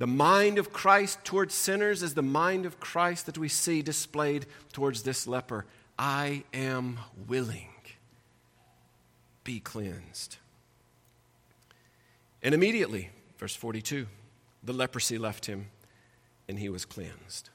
the 0.00 0.06
mind 0.06 0.56
of 0.56 0.72
Christ 0.72 1.22
towards 1.26 1.52
sinners 1.52 2.02
is 2.02 2.14
the 2.14 2.22
mind 2.22 2.64
of 2.64 2.80
Christ 2.80 3.26
that 3.26 3.36
we 3.36 3.48
see 3.48 3.82
displayed 3.82 4.46
towards 4.72 5.02
this 5.02 5.26
leper. 5.26 5.66
I 5.98 6.44
am 6.54 6.98
willing. 7.28 7.68
Be 9.44 9.60
cleansed. 9.60 10.38
And 12.42 12.54
immediately, 12.54 13.10
verse 13.36 13.54
42, 13.54 14.06
the 14.64 14.72
leprosy 14.72 15.18
left 15.18 15.44
him 15.44 15.66
and 16.48 16.58
he 16.58 16.70
was 16.70 16.86
cleansed. 16.86 17.50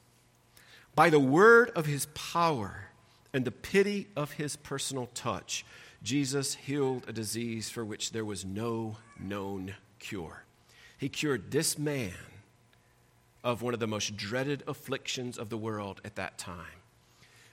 By 0.94 1.10
the 1.10 1.18
word 1.18 1.72
of 1.74 1.86
his 1.86 2.06
power 2.14 2.90
and 3.32 3.44
the 3.44 3.50
pity 3.50 4.06
of 4.14 4.34
his 4.34 4.54
personal 4.54 5.08
touch, 5.14 5.66
Jesus 6.00 6.54
healed 6.54 7.06
a 7.08 7.12
disease 7.12 7.70
for 7.70 7.84
which 7.84 8.12
there 8.12 8.24
was 8.24 8.44
no 8.44 8.98
known 9.18 9.74
cure. 9.98 10.44
He 10.96 11.08
cured 11.08 11.50
this 11.50 11.76
man 11.76 12.14
of 13.46 13.62
one 13.62 13.72
of 13.72 13.78
the 13.78 13.86
most 13.86 14.16
dreaded 14.16 14.64
afflictions 14.66 15.38
of 15.38 15.50
the 15.50 15.56
world 15.56 16.00
at 16.04 16.16
that 16.16 16.36
time. 16.36 16.82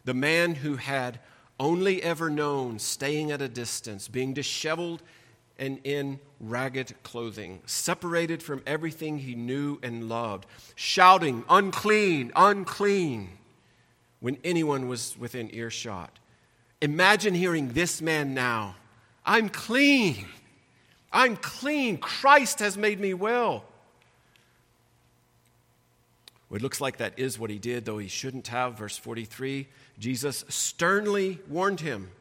The 0.05 0.15
man 0.15 0.55
who 0.55 0.77
had 0.77 1.19
only 1.59 2.01
ever 2.01 2.31
known 2.31 2.79
staying 2.79 3.29
at 3.31 3.43
a 3.43 3.47
distance, 3.47 4.07
being 4.07 4.33
disheveled 4.33 5.03
and 5.59 5.79
in 5.83 6.19
ragged 6.39 6.95
clothing, 7.03 7.61
separated 7.67 8.41
from 8.41 8.63
everything 8.65 9.19
he 9.19 9.35
knew 9.35 9.77
and 9.83 10.09
loved, 10.09 10.47
shouting, 10.73 11.45
unclean, 11.47 12.31
unclean, 12.35 13.29
when 14.19 14.39
anyone 14.43 14.87
was 14.87 15.15
within 15.19 15.53
earshot. 15.53 16.17
Imagine 16.81 17.35
hearing 17.35 17.73
this 17.73 18.01
man 18.01 18.33
now 18.33 18.75
I'm 19.23 19.47
clean. 19.47 20.25
I'm 21.11 21.37
clean. 21.37 21.97
Christ 21.97 22.59
has 22.59 22.77
made 22.79 22.99
me 22.99 23.13
well. 23.13 23.63
It 26.53 26.61
looks 26.61 26.79
like 26.79 26.97
that 26.97 27.17
is 27.17 27.39
what 27.39 27.49
he 27.49 27.57
did, 27.57 27.85
though 27.85 27.97
he 27.97 28.07
shouldn't 28.07 28.47
have. 28.47 28.77
Verse 28.77 28.97
43 28.97 29.67
Jesus 29.99 30.45
sternly 30.47 31.39
warned 31.47 31.79
him. 31.79 32.11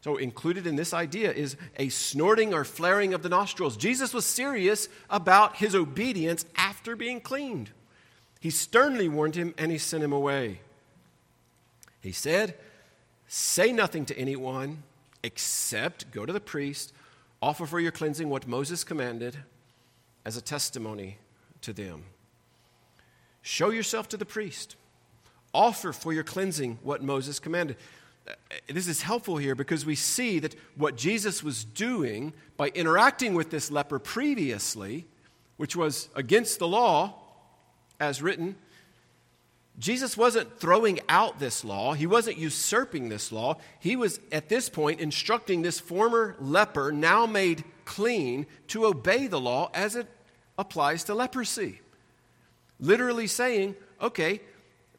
So, 0.00 0.16
included 0.16 0.66
in 0.66 0.76
this 0.76 0.94
idea 0.94 1.32
is 1.32 1.56
a 1.76 1.88
snorting 1.88 2.54
or 2.54 2.64
flaring 2.64 3.14
of 3.14 3.22
the 3.22 3.28
nostrils. 3.28 3.76
Jesus 3.76 4.14
was 4.14 4.24
serious 4.24 4.88
about 5.10 5.56
his 5.56 5.74
obedience 5.74 6.44
after 6.56 6.94
being 6.94 7.20
cleaned. 7.20 7.70
He 8.40 8.50
sternly 8.50 9.08
warned 9.08 9.34
him 9.34 9.54
and 9.58 9.72
he 9.72 9.78
sent 9.78 10.04
him 10.04 10.12
away. 10.12 10.60
He 12.00 12.12
said, 12.12 12.54
Say 13.26 13.72
nothing 13.72 14.06
to 14.06 14.16
anyone 14.16 14.84
except 15.24 16.12
go 16.12 16.24
to 16.24 16.32
the 16.32 16.40
priest, 16.40 16.92
offer 17.42 17.66
for 17.66 17.80
your 17.80 17.92
cleansing 17.92 18.28
what 18.28 18.46
Moses 18.46 18.84
commanded 18.84 19.36
as 20.24 20.36
a 20.36 20.40
testimony 20.40 21.18
to 21.62 21.72
them. 21.72 22.04
Show 23.48 23.70
yourself 23.70 24.10
to 24.10 24.18
the 24.18 24.26
priest. 24.26 24.76
offer 25.54 25.94
for 25.94 26.12
your 26.12 26.22
cleansing 26.22 26.78
what 26.82 27.02
Moses 27.02 27.38
commanded. 27.38 27.78
Uh, 28.28 28.34
this 28.68 28.86
is 28.86 29.00
helpful 29.00 29.38
here 29.38 29.54
because 29.54 29.86
we 29.86 29.94
see 29.94 30.38
that 30.38 30.54
what 30.76 30.98
Jesus 30.98 31.42
was 31.42 31.64
doing 31.64 32.34
by 32.58 32.68
interacting 32.68 33.32
with 33.32 33.48
this 33.48 33.70
leper 33.70 33.98
previously, 33.98 35.06
which 35.56 35.74
was 35.74 36.10
against 36.14 36.58
the 36.58 36.68
law 36.68 37.14
as 37.98 38.20
written, 38.20 38.54
Jesus 39.78 40.14
wasn't 40.14 40.60
throwing 40.60 41.00
out 41.08 41.38
this 41.38 41.64
law. 41.64 41.94
He 41.94 42.06
wasn't 42.06 42.36
usurping 42.36 43.08
this 43.08 43.32
law. 43.32 43.56
He 43.80 43.96
was, 43.96 44.20
at 44.30 44.50
this 44.50 44.68
point, 44.68 45.00
instructing 45.00 45.62
this 45.62 45.80
former 45.80 46.36
leper, 46.38 46.92
now 46.92 47.24
made 47.24 47.64
clean, 47.86 48.46
to 48.66 48.84
obey 48.84 49.26
the 49.26 49.40
law 49.40 49.70
as 49.72 49.96
it 49.96 50.06
applies 50.58 51.02
to 51.04 51.14
leprosy. 51.14 51.80
Literally 52.80 53.26
saying, 53.26 53.74
okay, 54.00 54.40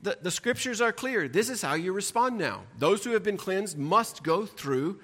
the, 0.01 0.17
the 0.21 0.32
scriptures 0.32 0.82
are 0.82 0.91
clear. 0.91 1.27
This 1.27 1.49
is 1.49 1.61
how 1.61 1.73
you 1.73 1.93
respond 1.93 2.38
now. 2.38 2.63
Those 2.77 3.03
who 3.03 3.11
have 3.11 3.23
been 3.23 3.38
cleansed 3.38 3.77
must 3.77 4.23
go 4.23 4.45
through 4.45 4.99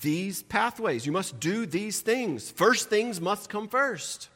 these 0.00 0.42
pathways. 0.42 1.06
You 1.06 1.12
must 1.12 1.40
do 1.40 1.66
these 1.66 2.00
things. 2.00 2.50
First 2.50 2.88
things 2.88 3.20
must 3.20 3.48
come 3.48 3.68
first. 3.68 4.28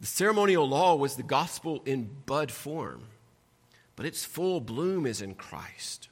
The 0.00 0.06
ceremonial 0.06 0.68
law 0.68 0.96
was 0.96 1.16
the 1.16 1.22
gospel 1.22 1.82
in 1.86 2.10
bud 2.26 2.50
form, 2.50 3.04
but 3.96 4.04
its 4.04 4.24
full 4.24 4.60
bloom 4.60 5.06
is 5.06 5.22
in 5.22 5.34
Christ. 5.34 6.08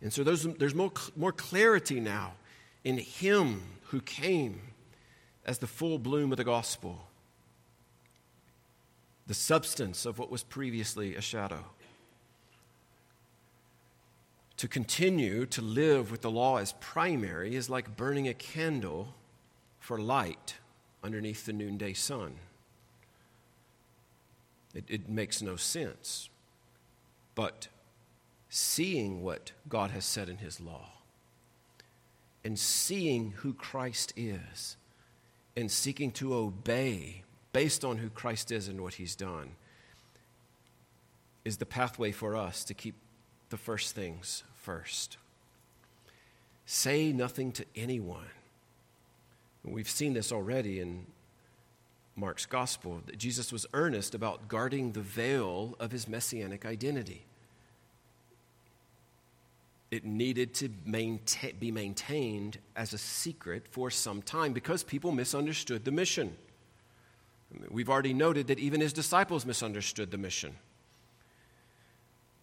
And 0.00 0.12
so 0.12 0.24
there's, 0.24 0.42
there's 0.42 0.74
more, 0.74 0.92
more 1.16 1.32
clarity 1.32 2.00
now 2.00 2.32
in 2.84 2.98
Him 2.98 3.62
who 3.90 4.00
came 4.00 4.60
as 5.44 5.58
the 5.58 5.66
full 5.66 5.98
bloom 5.98 6.32
of 6.32 6.38
the 6.38 6.44
gospel, 6.44 7.08
the 9.28 9.34
substance 9.34 10.06
of 10.06 10.18
what 10.18 10.30
was 10.30 10.42
previously 10.42 11.14
a 11.14 11.20
shadow. 11.20 11.66
To 14.56 14.66
continue 14.66 15.46
to 15.46 15.62
live 15.62 16.10
with 16.10 16.22
the 16.22 16.30
law 16.30 16.56
as 16.56 16.72
primary 16.80 17.54
is 17.54 17.70
like 17.70 17.96
burning 17.96 18.26
a 18.26 18.34
candle 18.34 19.14
for 19.78 19.98
light 19.98 20.56
underneath 21.04 21.44
the 21.44 21.52
noonday 21.52 21.92
sun. 21.92 22.36
It, 24.74 24.84
it 24.88 25.08
makes 25.08 25.42
no 25.42 25.56
sense. 25.56 26.30
But 27.34 27.68
seeing 28.48 29.22
what 29.22 29.52
God 29.68 29.90
has 29.90 30.06
said 30.06 30.28
in 30.28 30.38
His 30.38 30.58
law, 30.58 30.88
and 32.42 32.58
seeing 32.58 33.32
who 33.36 33.52
Christ 33.52 34.14
is, 34.16 34.76
and 35.54 35.70
seeking 35.70 36.12
to 36.12 36.34
obey 36.34 37.24
based 37.58 37.84
on 37.84 37.98
who 37.98 38.08
Christ 38.08 38.52
is 38.52 38.68
and 38.68 38.80
what 38.80 38.94
He's 38.94 39.16
done, 39.16 39.56
is 41.44 41.56
the 41.56 41.66
pathway 41.66 42.12
for 42.12 42.36
us 42.36 42.62
to 42.62 42.72
keep 42.72 42.94
the 43.50 43.56
first 43.56 43.96
things 43.96 44.44
first. 44.54 45.16
Say 46.66 47.10
nothing 47.10 47.50
to 47.50 47.64
anyone. 47.74 48.30
We've 49.64 49.90
seen 49.90 50.14
this 50.14 50.30
already 50.30 50.78
in 50.78 51.06
Mark's 52.14 52.46
gospel, 52.46 53.02
that 53.06 53.18
Jesus 53.18 53.52
was 53.52 53.66
earnest 53.74 54.14
about 54.14 54.46
guarding 54.46 54.92
the 54.92 55.00
veil 55.00 55.74
of 55.80 55.90
his 55.90 56.06
messianic 56.06 56.64
identity. 56.64 57.24
It 59.90 60.04
needed 60.04 60.54
to 60.54 60.68
maintain, 60.86 61.56
be 61.58 61.72
maintained 61.72 62.58
as 62.76 62.92
a 62.92 62.98
secret 62.98 63.64
for 63.68 63.90
some 63.90 64.22
time 64.22 64.52
because 64.52 64.84
people 64.84 65.10
misunderstood 65.10 65.84
the 65.84 65.90
mission. 65.90 66.36
We've 67.70 67.88
already 67.88 68.12
noted 68.12 68.48
that 68.48 68.58
even 68.58 68.80
his 68.80 68.92
disciples 68.92 69.46
misunderstood 69.46 70.10
the 70.10 70.18
mission. 70.18 70.56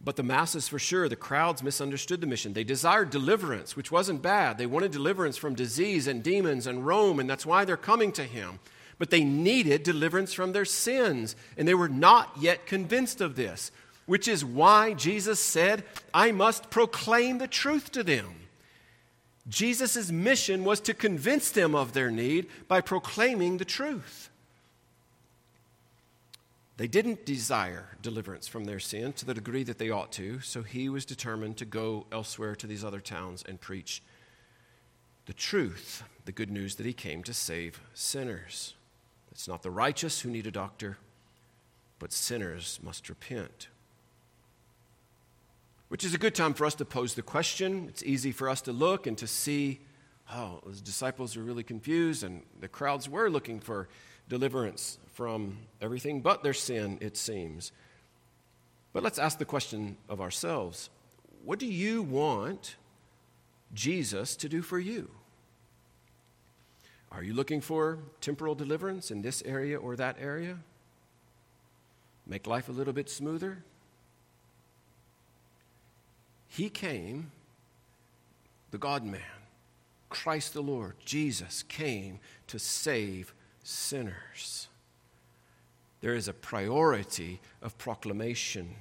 But 0.04 0.16
the 0.16 0.24
masses, 0.24 0.68
for 0.68 0.78
sure, 0.78 1.10
the 1.10 1.16
crowds 1.16 1.64
misunderstood 1.64 2.22
the 2.22 2.28
mission. 2.28 2.54
They 2.54 2.64
desired 2.64 3.10
deliverance, 3.10 3.76
which 3.76 3.92
wasn't 3.92 4.22
bad. 4.22 4.58
They 4.58 4.66
wanted 4.66 4.92
deliverance 4.92 5.38
from 5.38 5.56
disease 5.56 6.08
and 6.08 6.24
demons 6.24 6.68
and 6.68 6.86
Rome, 6.86 7.20
and 7.20 7.30
that's 7.30 7.46
why 7.46 7.66
they're 7.66 7.78
coming 7.78 8.12
to 8.14 8.24
him 8.24 8.60
but 8.98 9.10
they 9.10 9.24
needed 9.24 9.84
deliverance 9.84 10.34
from 10.34 10.54
their 10.54 10.66
sins, 10.66 11.36
and 11.58 11.68
they 11.68 11.74
were 11.74 11.90
not 11.90 12.32
yet 12.40 12.66
convinced 12.66 13.22
of 13.22 13.36
this, 13.36 13.72
which 14.06 14.28
is 14.28 14.46
why 14.46 14.94
Jesus 14.94 15.40
said, 15.40 15.84
I 16.14 16.32
must 16.32 16.70
proclaim 16.70 17.38
the 17.38 17.48
truth 17.48 17.92
to 17.92 18.04
them. 18.04 18.36
Jesus' 19.48 20.12
mission 20.12 20.64
was 20.64 20.80
to 20.82 20.94
convince 20.94 21.52
them 21.52 21.76
of 21.76 21.94
their 21.94 22.10
need 22.10 22.48
by 22.68 22.82
proclaiming 22.82 23.58
the 23.58 23.66
truth. 23.66 24.30
They 26.78 26.88
didn't 26.88 27.26
desire 27.26 27.98
deliverance 28.02 28.48
from 28.48 28.66
their 28.66 28.80
sin 28.80 29.14
to 29.14 29.26
the 29.26 29.34
degree 29.34 29.64
that 29.64 29.78
they 29.78 29.90
ought 29.90 30.12
to, 30.14 30.42
so 30.42 30.62
he 30.62 30.90
was 30.90 31.06
determined 31.06 31.56
to 31.58 31.66
go 31.66 32.06
elsewhere 32.12 32.56
to 32.56 32.68
these 32.68 32.84
other 32.84 33.00
towns 33.00 33.44
and 33.48 33.62
preach 33.62 34.04
the 35.26 35.34
truth, 35.34 36.04
the 36.26 36.34
good 36.34 36.52
news 36.52 36.76
that 36.76 36.86
he 36.86 36.94
came 36.94 37.24
to 37.24 37.34
save 37.34 37.80
sinners. 37.94 38.74
It's 39.32 39.48
not 39.48 39.64
the 39.64 39.72
righteous 39.72 40.22
who 40.22 40.30
need 40.30 40.48
a 40.48 40.52
doctor, 40.52 40.98
but 41.98 42.12
sinners 42.12 42.80
must 42.84 43.08
repent. 43.08 43.70
Which 45.88 46.04
is 46.04 46.14
a 46.14 46.18
good 46.18 46.36
time 46.36 46.54
for 46.54 46.66
us 46.66 46.76
to 46.76 46.86
pose 46.86 47.14
the 47.14 47.22
question. 47.22 47.86
It's 47.88 48.04
easy 48.04 48.32
for 48.32 48.50
us 48.50 48.62
to 48.62 48.74
look 48.74 49.08
and 49.08 49.18
to 49.18 49.28
see, 49.28 49.80
oh, 50.34 50.62
the 50.66 50.82
disciples 50.82 51.38
are 51.38 51.44
really 51.44 51.64
confused, 51.64 52.24
and 52.24 52.42
the 52.60 52.68
crowds 52.68 53.08
were 53.08 53.30
looking 53.30 53.62
for 53.62 53.88
deliverance 54.28 54.98
from 55.14 55.58
everything 55.82 56.22
but 56.22 56.44
their 56.44 56.54
sin, 56.54 56.98
it 57.02 57.18
seems. 57.18 57.72
But 58.94 59.04
let's 59.04 59.20
ask 59.20 59.38
the 59.38 59.46
question 59.46 59.98
of 60.10 60.22
ourselves 60.22 60.90
what 61.44 61.60
do 61.60 61.68
you 61.68 62.02
want 62.02 62.76
Jesus 63.74 64.36
to 64.38 64.50
do 64.50 64.62
for 64.62 64.80
you? 64.80 65.12
Are 67.12 67.24
you 67.24 67.34
looking 67.34 67.62
for 67.62 68.00
temporal 68.20 68.56
deliverance 68.56 69.12
in 69.12 69.22
this 69.22 69.44
area 69.46 69.78
or 69.78 69.96
that 69.96 70.18
area? 70.20 70.58
Make 72.26 72.48
life 72.48 72.68
a 72.68 72.72
little 72.72 72.94
bit 72.94 73.10
smoother? 73.10 73.64
He 76.48 76.70
came, 76.70 77.32
the 78.72 78.78
God 78.78 79.06
man, 79.06 79.22
Christ 80.10 80.54
the 80.54 80.62
Lord, 80.62 80.96
Jesus 81.06 81.64
came 81.64 82.20
to 82.48 82.58
save 82.58 83.34
sinners. 83.66 84.68
There 86.02 86.14
is 86.14 86.28
a 86.28 86.34
priority 86.34 87.42
of 87.62 87.78
proclamation 87.78 88.76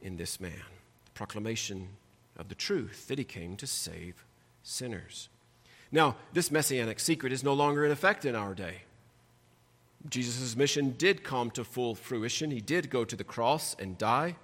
in 0.00 0.16
this 0.16 0.40
man, 0.40 0.52
proclamation 1.14 1.88
of 2.36 2.48
the 2.48 2.54
truth 2.54 3.08
that 3.08 3.18
he 3.18 3.24
came 3.24 3.56
to 3.56 3.66
save 3.66 4.24
sinners. 4.62 5.28
Now, 5.90 6.16
this 6.32 6.50
messianic 6.50 7.00
secret 7.00 7.32
is 7.32 7.42
no 7.42 7.54
longer 7.54 7.84
in 7.84 7.90
effect 7.90 8.24
in 8.24 8.36
our 8.36 8.54
day. 8.54 8.82
Jesus' 10.08 10.56
mission 10.56 10.90
did 10.90 11.24
come 11.24 11.50
to 11.52 11.64
full 11.64 11.96
fruition. 11.96 12.50
He 12.50 12.60
did 12.60 12.90
go 12.90 13.04
to 13.04 13.16
the 13.16 13.24
cross 13.24 13.74
and 13.78 13.98
die. 13.98 14.36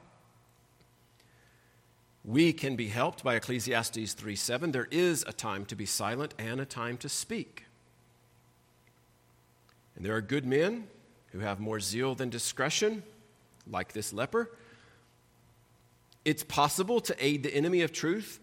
We 2.25 2.53
can 2.53 2.75
be 2.75 2.89
helped 2.89 3.23
by 3.23 3.37
Ecclesiastes 3.37 4.14
3 4.14 4.37
7. 4.37 4.73
There 4.73 4.89
is 4.91 5.25
a 5.27 5.33
time 5.33 5.64
to 5.66 5.77
be 5.77 5.87
silent 5.87 6.35
and 6.39 6.61
a 6.61 6.64
time 6.64 6.97
to 6.99 7.09
speak. 7.09 7.66
And 9.97 10.05
there 10.05 10.14
are 10.14 10.20
good 10.20 10.45
men 10.45 10.86
who 11.32 11.40
have 11.40 11.61
more 11.61 11.80
zeal 11.80 12.14
than 12.14 12.30
discretion, 12.30 13.03
like 13.70 13.93
this 13.93 14.12
leper. 14.12 14.51
It's 16.24 16.43
possible 16.43 17.01
to 17.01 17.16
aid 17.24 17.43
the 17.43 17.55
enemy 17.55 17.82
of 17.82 17.93
truth 17.93 18.38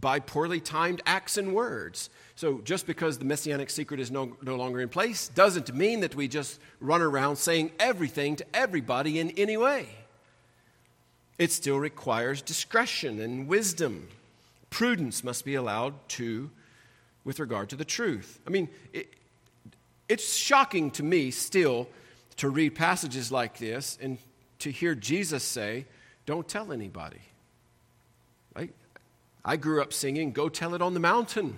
by 0.00 0.20
poorly 0.20 0.60
timed 0.60 1.02
acts 1.04 1.36
and 1.36 1.54
words. 1.54 2.10
So, 2.36 2.60
just 2.62 2.86
because 2.86 3.18
the 3.18 3.24
messianic 3.24 3.70
secret 3.70 4.00
is 4.00 4.10
no, 4.10 4.36
no 4.42 4.56
longer 4.56 4.80
in 4.80 4.88
place 4.88 5.28
doesn't 5.28 5.74
mean 5.74 6.00
that 6.00 6.14
we 6.14 6.28
just 6.28 6.60
run 6.80 7.02
around 7.02 7.36
saying 7.36 7.72
everything 7.78 8.36
to 8.36 8.46
everybody 8.54 9.18
in 9.18 9.30
any 9.30 9.56
way. 9.56 9.88
It 11.38 11.50
still 11.52 11.78
requires 11.78 12.42
discretion 12.42 13.20
and 13.20 13.48
wisdom. 13.48 14.08
Prudence 14.68 15.24
must 15.24 15.44
be 15.44 15.54
allowed 15.54 15.94
to, 16.10 16.50
with 17.24 17.40
regard 17.40 17.70
to 17.70 17.76
the 17.76 17.84
truth. 17.84 18.38
I 18.46 18.50
mean, 18.50 18.68
it, 18.92 19.14
it's 20.10 20.34
shocking 20.34 20.90
to 20.90 21.04
me 21.04 21.30
still 21.30 21.88
to 22.36 22.50
read 22.50 22.74
passages 22.74 23.30
like 23.30 23.58
this 23.58 23.96
and 24.02 24.18
to 24.58 24.70
hear 24.70 24.96
Jesus 24.96 25.44
say, 25.44 25.86
Don't 26.26 26.48
tell 26.48 26.72
anybody. 26.72 27.20
Right? 28.56 28.74
I 29.44 29.56
grew 29.56 29.80
up 29.80 29.92
singing, 29.92 30.32
Go 30.32 30.48
Tell 30.48 30.74
It 30.74 30.82
on 30.82 30.94
the 30.94 31.00
Mountain. 31.00 31.56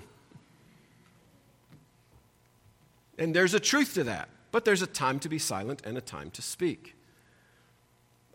And 3.19 3.35
there's 3.35 3.55
a 3.55 3.61
truth 3.61 3.95
to 3.95 4.05
that, 4.05 4.29
but 4.51 4.67
there's 4.67 4.83
a 4.83 4.87
time 4.87 5.19
to 5.21 5.31
be 5.31 5.39
silent 5.39 5.81
and 5.85 5.97
a 5.97 6.03
time 6.03 6.31
to 6.33 6.43
speak. 6.43 6.95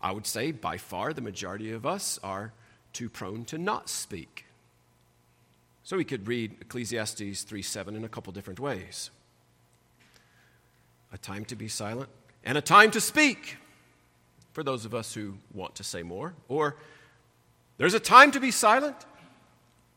I 0.02 0.12
would 0.12 0.26
say 0.26 0.52
by 0.52 0.78
far 0.78 1.14
the 1.14 1.22
majority 1.22 1.72
of 1.72 1.86
us 1.86 2.20
are 2.24 2.54
too 2.92 3.08
prone 3.10 3.46
to 3.46 3.60
not 3.60 3.88
speak. 3.88 4.46
So 5.84 5.96
we 5.96 6.04
could 6.04 6.28
read 6.28 6.58
Ecclesiastes 6.62 7.44
3 7.44 7.62
7 7.62 7.96
in 7.96 8.04
a 8.04 8.10
couple 8.10 8.34
different 8.34 8.60
ways 8.60 9.12
a 11.12 11.18
time 11.18 11.46
to 11.46 11.56
be 11.56 11.68
silent 11.68 12.10
and 12.44 12.58
a 12.58 12.62
time 12.62 12.92
to 12.92 13.02
speak. 13.02 13.58
for 14.58 14.64
those 14.64 14.86
of 14.86 14.96
us 14.96 15.14
who 15.14 15.38
want 15.54 15.76
to 15.76 15.84
say 15.84 16.02
more, 16.02 16.34
or 16.48 16.78
there's 17.78 17.94
a 17.94 18.00
time 18.00 18.32
to 18.32 18.40
be 18.40 18.50
silent 18.50 18.96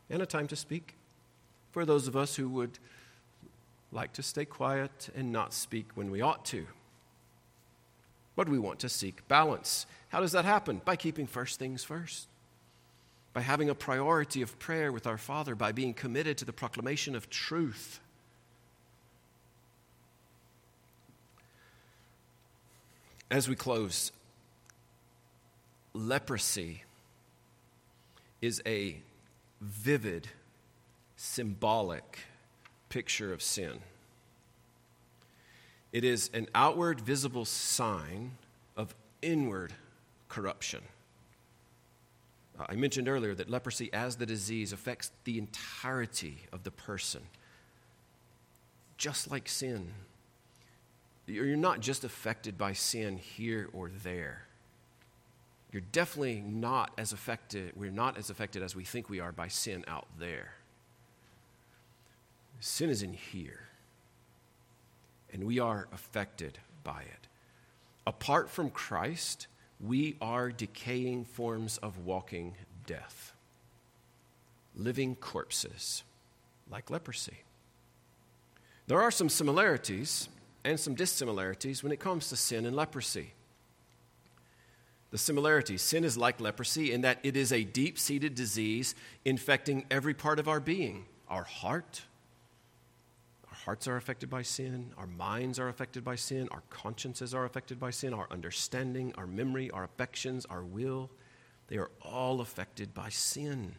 and 0.07 0.21
a 0.21 0.25
time 0.27 0.47
to 0.47 0.55
speak 0.55 0.93
for 1.71 1.83
those 1.83 2.07
of 2.07 2.15
us 2.15 2.35
who 2.35 2.47
would 2.47 2.77
like 3.91 4.13
to 4.13 4.21
stay 4.21 4.45
quiet 4.45 5.09
and 5.15 5.31
not 5.31 5.51
speak 5.51 5.87
when 5.95 6.11
we 6.11 6.21
ought 6.21 6.45
to. 6.45 6.67
But 8.35 8.49
we 8.49 8.59
want 8.59 8.77
to 8.81 8.89
seek 8.89 9.27
balance. 9.27 9.87
How 10.09 10.19
does 10.19 10.33
that 10.33 10.45
happen? 10.45 10.79
By 10.85 10.95
keeping 10.95 11.25
first 11.25 11.57
things 11.57 11.83
first, 11.83 12.27
by 13.33 13.41
having 13.41 13.67
a 13.67 13.73
priority 13.73 14.43
of 14.43 14.59
prayer 14.59 14.91
with 14.91 15.07
our 15.07 15.17
Father, 15.17 15.55
by 15.55 15.71
being 15.71 15.95
committed 15.95 16.37
to 16.37 16.45
the 16.45 16.53
proclamation 16.53 17.15
of 17.15 17.31
truth. 17.31 17.99
As 23.31 23.47
we 23.47 23.55
close, 23.55 24.11
leprosy 25.93 26.83
is 28.41 28.61
a 28.65 28.97
vivid, 29.61 30.27
symbolic 31.15 32.19
picture 32.89 33.31
of 33.31 33.41
sin. 33.41 33.79
It 35.93 36.03
is 36.03 36.29
an 36.33 36.47
outward, 36.53 36.99
visible 36.99 37.45
sign 37.45 38.31
of 38.75 38.93
inward 39.21 39.71
corruption. 40.27 40.81
Uh, 42.59 42.65
I 42.67 42.75
mentioned 42.75 43.07
earlier 43.07 43.33
that 43.35 43.49
leprosy, 43.49 43.89
as 43.93 44.17
the 44.17 44.25
disease, 44.25 44.73
affects 44.73 45.09
the 45.23 45.37
entirety 45.37 46.39
of 46.51 46.65
the 46.65 46.71
person, 46.71 47.21
just 48.97 49.31
like 49.31 49.47
sin. 49.47 49.93
You're 51.31 51.55
not 51.55 51.79
just 51.79 52.03
affected 52.03 52.57
by 52.57 52.73
sin 52.73 53.17
here 53.17 53.69
or 53.73 53.89
there. 54.03 54.47
You're 55.71 55.81
definitely 55.93 56.41
not 56.41 56.91
as 56.97 57.13
affected, 57.13 57.71
we're 57.75 57.91
not 57.91 58.17
as 58.17 58.29
affected 58.29 58.61
as 58.61 58.75
we 58.75 58.83
think 58.83 59.09
we 59.09 59.21
are 59.21 59.31
by 59.31 59.47
sin 59.47 59.85
out 59.87 60.07
there. 60.19 60.55
Sin 62.59 62.89
is 62.89 63.01
in 63.01 63.13
here, 63.13 63.69
and 65.31 65.45
we 65.45 65.59
are 65.59 65.87
affected 65.93 66.59
by 66.83 67.01
it. 67.01 67.27
Apart 68.05 68.49
from 68.49 68.69
Christ, 68.69 69.47
we 69.79 70.17
are 70.21 70.51
decaying 70.51 71.25
forms 71.25 71.77
of 71.77 72.05
walking 72.05 72.55
death, 72.85 73.33
living 74.75 75.15
corpses, 75.15 76.03
like 76.69 76.89
leprosy. 76.89 77.43
There 78.87 79.01
are 79.01 79.11
some 79.11 79.29
similarities 79.29 80.27
and 80.63 80.79
some 80.79 80.95
dissimilarities 80.95 81.83
when 81.83 81.91
it 81.91 81.99
comes 81.99 82.29
to 82.29 82.35
sin 82.35 82.65
and 82.65 82.75
leprosy. 82.75 83.33
The 85.11 85.17
similarity 85.17 85.77
sin 85.77 86.05
is 86.05 86.17
like 86.17 86.39
leprosy 86.39 86.93
in 86.93 87.01
that 87.01 87.19
it 87.23 87.35
is 87.35 87.51
a 87.51 87.63
deep 87.63 87.99
seated 87.99 88.33
disease 88.33 88.95
infecting 89.25 89.85
every 89.91 90.13
part 90.13 90.39
of 90.39 90.47
our 90.47 90.59
being 90.59 91.05
our 91.27 91.43
heart. 91.43 92.01
Our 93.49 93.55
hearts 93.55 93.87
are 93.87 93.95
affected 93.95 94.29
by 94.29 94.41
sin. 94.41 94.91
Our 94.97 95.07
minds 95.07 95.59
are 95.59 95.69
affected 95.69 96.03
by 96.03 96.15
sin. 96.15 96.49
Our 96.51 96.63
consciences 96.69 97.33
are 97.33 97.45
affected 97.45 97.79
by 97.79 97.91
sin. 97.91 98.13
Our 98.13 98.27
understanding, 98.29 99.13
our 99.17 99.27
memory, 99.27 99.71
our 99.71 99.85
affections, 99.85 100.45
our 100.45 100.63
will. 100.63 101.09
They 101.67 101.77
are 101.77 101.89
all 102.01 102.41
affected 102.41 102.93
by 102.93 103.09
sin. 103.09 103.75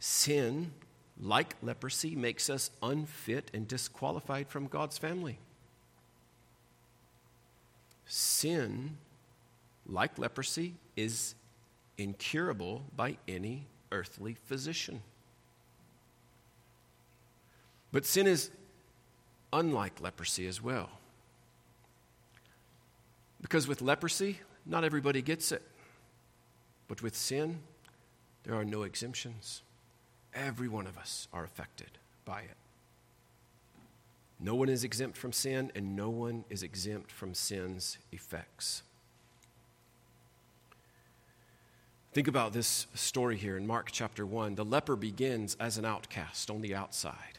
Sin, 0.00 0.72
like 1.18 1.56
leprosy, 1.62 2.14
makes 2.14 2.50
us 2.50 2.70
unfit 2.82 3.50
and 3.54 3.66
disqualified 3.66 4.48
from 4.48 4.66
God's 4.66 4.98
family. 4.98 5.38
Sin 8.08 8.96
like 9.88 10.18
leprosy, 10.18 10.74
is 10.96 11.34
incurable 11.96 12.84
by 12.94 13.16
any 13.26 13.66
earthly 13.90 14.34
physician. 14.34 15.02
But 17.90 18.04
sin 18.04 18.26
is 18.26 18.50
unlike 19.52 20.00
leprosy 20.00 20.46
as 20.46 20.62
well. 20.62 20.90
Because 23.40 23.66
with 23.66 23.80
leprosy, 23.80 24.40
not 24.66 24.84
everybody 24.84 25.22
gets 25.22 25.52
it. 25.52 25.62
But 26.86 27.02
with 27.02 27.16
sin, 27.16 27.60
there 28.44 28.54
are 28.54 28.64
no 28.64 28.82
exemptions. 28.82 29.62
Every 30.34 30.68
one 30.68 30.86
of 30.86 30.98
us 30.98 31.28
are 31.32 31.44
affected 31.44 31.90
by 32.24 32.40
it. 32.40 32.56
No 34.40 34.54
one 34.54 34.68
is 34.68 34.84
exempt 34.84 35.16
from 35.16 35.32
sin, 35.32 35.72
and 35.74 35.96
no 35.96 36.10
one 36.10 36.44
is 36.48 36.62
exempt 36.62 37.10
from 37.10 37.34
sin's 37.34 37.98
effects. 38.12 38.82
Think 42.12 42.28
about 42.28 42.52
this 42.52 42.86
story 42.94 43.36
here 43.36 43.56
in 43.56 43.66
Mark 43.66 43.90
chapter 43.92 44.24
1. 44.24 44.54
The 44.54 44.64
leper 44.64 44.96
begins 44.96 45.56
as 45.60 45.76
an 45.76 45.84
outcast 45.84 46.50
on 46.50 46.62
the 46.62 46.74
outside, 46.74 47.38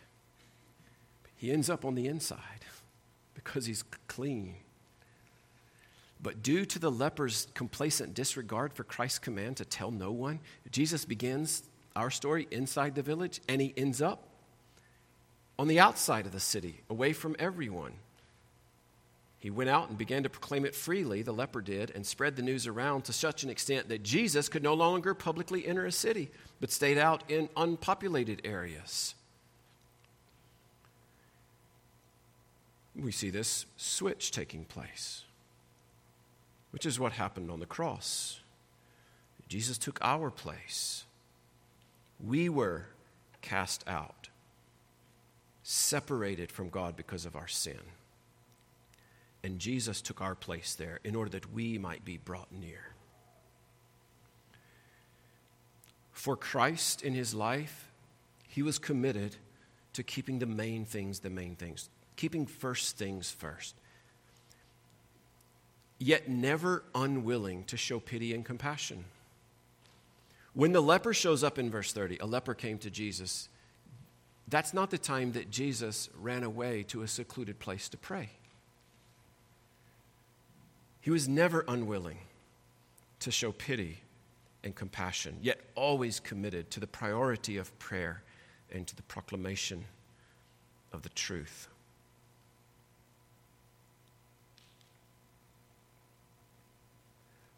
he 1.35 1.51
ends 1.51 1.69
up 1.69 1.85
on 1.85 1.95
the 1.95 2.07
inside 2.07 2.65
because 3.33 3.65
he's 3.65 3.83
clean. 4.07 4.55
But 6.21 6.43
due 6.43 6.65
to 6.65 6.79
the 6.79 6.91
leper's 6.91 7.47
complacent 7.53 8.13
disregard 8.13 8.73
for 8.73 8.83
Christ's 8.83 9.19
command 9.19 9.55
to 9.57 9.65
tell 9.65 9.89
no 9.89 10.11
one, 10.11 10.39
Jesus 10.69 11.05
begins 11.05 11.63
our 11.95 12.09
story 12.09 12.47
inside 12.51 12.95
the 12.95 13.01
village 13.01 13.39
and 13.47 13.61
he 13.61 13.73
ends 13.77 14.01
up 14.01 14.28
on 15.59 15.67
the 15.67 15.81
outside 15.81 16.25
of 16.25 16.31
the 16.31 16.39
city, 16.39 16.79
away 16.89 17.11
from 17.11 17.35
everyone. 17.37 17.91
He 19.39 19.49
went 19.49 19.69
out 19.69 19.89
and 19.89 19.97
began 19.97 20.23
to 20.23 20.29
proclaim 20.29 20.63
it 20.63 20.73
freely, 20.73 21.21
the 21.21 21.33
leper 21.33 21.59
did, 21.59 21.91
and 21.91 22.07
spread 22.07 22.37
the 22.37 22.41
news 22.41 22.65
around 22.65 23.03
to 23.03 23.13
such 23.13 23.43
an 23.43 23.49
extent 23.49 23.89
that 23.89 24.01
Jesus 24.01 24.47
could 24.47 24.63
no 24.63 24.73
longer 24.73 25.13
publicly 25.13 25.67
enter 25.67 25.85
a 25.85 25.91
city, 25.91 26.31
but 26.61 26.71
stayed 26.71 26.97
out 26.97 27.29
in 27.29 27.49
unpopulated 27.57 28.41
areas. 28.45 29.15
We 32.95 33.11
see 33.11 33.29
this 33.29 33.65
switch 33.75 34.31
taking 34.31 34.63
place, 34.63 35.23
which 36.71 36.85
is 36.85 37.01
what 37.01 37.11
happened 37.11 37.51
on 37.51 37.59
the 37.59 37.65
cross. 37.65 38.39
Jesus 39.49 39.77
took 39.77 39.99
our 40.01 40.31
place. 40.31 41.03
We 42.25 42.47
were 42.47 42.85
cast 43.41 43.83
out, 43.89 44.28
separated 45.71 46.51
from 46.51 46.67
God 46.69 46.95
because 46.95 47.27
of 47.27 47.35
our 47.35 47.47
sin. 47.47 47.77
And 49.43 49.59
Jesus 49.59 50.01
took 50.01 50.19
our 50.19 50.33
place 50.33 50.73
there 50.73 50.99
in 51.03 51.15
order 51.15 51.29
that 51.29 51.53
we 51.53 51.77
might 51.77 52.03
be 52.03 52.17
brought 52.17 52.51
near. 52.51 52.95
For 56.11 56.35
Christ 56.35 57.03
in 57.03 57.13
his 57.13 57.35
life, 57.35 57.91
he 58.47 58.63
was 58.63 58.79
committed 58.79 59.35
to 59.93 60.01
keeping 60.01 60.39
the 60.39 60.47
main 60.47 60.85
things 60.85 61.19
the 61.19 61.29
main 61.29 61.55
things, 61.55 61.91
keeping 62.15 62.47
first 62.47 62.97
things 62.97 63.29
first, 63.29 63.75
yet 65.99 66.27
never 66.27 66.83
unwilling 66.95 67.63
to 67.65 67.77
show 67.77 67.99
pity 67.99 68.33
and 68.33 68.43
compassion. 68.43 69.05
When 70.53 70.71
the 70.71 70.81
leper 70.81 71.13
shows 71.13 71.43
up 71.43 71.59
in 71.59 71.69
verse 71.69 71.93
30, 71.93 72.17
a 72.17 72.25
leper 72.25 72.55
came 72.55 72.79
to 72.79 72.89
Jesus. 72.89 73.49
That's 74.49 74.73
not 74.73 74.89
the 74.89 74.97
time 74.97 75.33
that 75.33 75.51
Jesus 75.51 76.09
ran 76.19 76.43
away 76.43 76.83
to 76.83 77.03
a 77.03 77.07
secluded 77.07 77.59
place 77.59 77.87
to 77.89 77.97
pray. 77.97 78.29
He 81.01 81.11
was 81.11 81.27
never 81.27 81.63
unwilling 81.67 82.17
to 83.19 83.31
show 83.31 83.51
pity 83.51 83.99
and 84.63 84.75
compassion, 84.75 85.37
yet 85.41 85.59
always 85.75 86.19
committed 86.19 86.71
to 86.71 86.79
the 86.79 86.87
priority 86.87 87.57
of 87.57 87.77
prayer 87.79 88.23
and 88.71 88.87
to 88.87 88.95
the 88.95 89.03
proclamation 89.03 89.85
of 90.91 91.03
the 91.03 91.09
truth. 91.09 91.67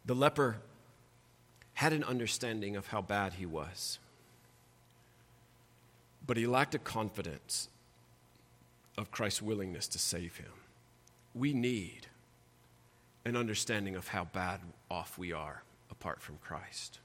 The 0.04 0.14
leper 0.14 0.56
had 1.74 1.92
an 1.92 2.04
understanding 2.04 2.76
of 2.76 2.88
how 2.88 3.00
bad 3.00 3.34
he 3.34 3.46
was, 3.46 3.98
but 6.26 6.36
he 6.36 6.46
lacked 6.46 6.74
a 6.74 6.78
confidence 6.78 7.68
of 8.96 9.10
Christ's 9.10 9.42
willingness 9.42 9.88
to 9.88 9.98
save 9.98 10.36
him. 10.36 10.52
We 11.34 11.52
need 11.52 12.06
an 13.24 13.36
understanding 13.36 13.96
of 13.96 14.08
how 14.08 14.24
bad 14.24 14.60
off 14.90 15.16
we 15.18 15.32
are 15.32 15.62
apart 15.90 16.20
from 16.20 16.38
Christ. 16.38 16.98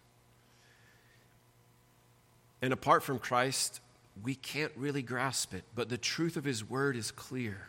And 2.61 2.74
apart 2.74 3.03
from 3.03 3.20
Christ, 3.20 3.82
we 4.24 4.36
can't 4.36 4.72
really 4.76 5.03
grasp 5.03 5.53
it, 5.53 5.63
but 5.76 5.89
the 5.89 5.97
truth 5.97 6.38
of 6.38 6.43
His 6.43 6.68
Word 6.68 6.95
is 6.95 7.11
clear. 7.11 7.68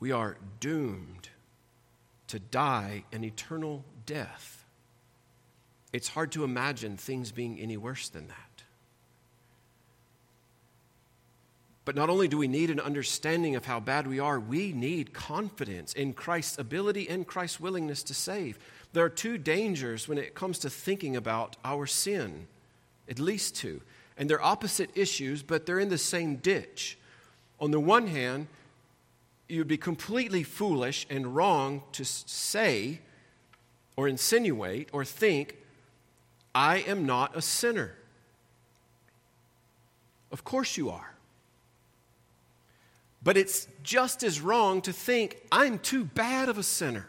We 0.00 0.12
are 0.12 0.36
doomed 0.60 1.28
to 2.28 2.38
die 2.38 3.04
an 3.12 3.24
eternal 3.24 3.84
death. 4.04 4.64
It's 5.92 6.08
hard 6.08 6.32
to 6.32 6.44
imagine 6.44 6.96
things 6.96 7.32
being 7.32 7.58
any 7.60 7.76
worse 7.76 8.08
than 8.08 8.28
that. 8.28 8.45
But 11.86 11.94
not 11.94 12.10
only 12.10 12.26
do 12.26 12.36
we 12.36 12.48
need 12.48 12.68
an 12.70 12.80
understanding 12.80 13.54
of 13.54 13.64
how 13.64 13.78
bad 13.78 14.08
we 14.08 14.18
are, 14.18 14.40
we 14.40 14.72
need 14.72 15.14
confidence 15.14 15.92
in 15.92 16.14
Christ's 16.14 16.58
ability 16.58 17.08
and 17.08 17.24
Christ's 17.24 17.60
willingness 17.60 18.02
to 18.02 18.12
save. 18.12 18.58
There 18.92 19.04
are 19.04 19.08
two 19.08 19.38
dangers 19.38 20.08
when 20.08 20.18
it 20.18 20.34
comes 20.34 20.58
to 20.58 20.68
thinking 20.68 21.14
about 21.14 21.54
our 21.64 21.86
sin, 21.86 22.48
at 23.08 23.20
least 23.20 23.54
two. 23.54 23.82
And 24.18 24.28
they're 24.28 24.42
opposite 24.42 24.90
issues, 24.96 25.44
but 25.44 25.64
they're 25.64 25.78
in 25.78 25.88
the 25.88 25.96
same 25.96 26.36
ditch. 26.36 26.98
On 27.60 27.70
the 27.70 27.78
one 27.78 28.08
hand, 28.08 28.48
you 29.48 29.58
would 29.58 29.68
be 29.68 29.76
completely 29.76 30.42
foolish 30.42 31.06
and 31.08 31.36
wrong 31.36 31.84
to 31.92 32.04
say 32.04 32.98
or 33.94 34.08
insinuate 34.08 34.88
or 34.92 35.04
think, 35.04 35.56
I 36.52 36.78
am 36.78 37.06
not 37.06 37.36
a 37.36 37.40
sinner. 37.40 37.94
Of 40.32 40.42
course 40.42 40.76
you 40.76 40.90
are. 40.90 41.15
But 43.26 43.36
it's 43.36 43.66
just 43.82 44.22
as 44.22 44.40
wrong 44.40 44.80
to 44.82 44.92
think, 44.92 45.38
I'm 45.50 45.80
too 45.80 46.04
bad 46.04 46.48
of 46.48 46.58
a 46.58 46.62
sinner. 46.62 47.08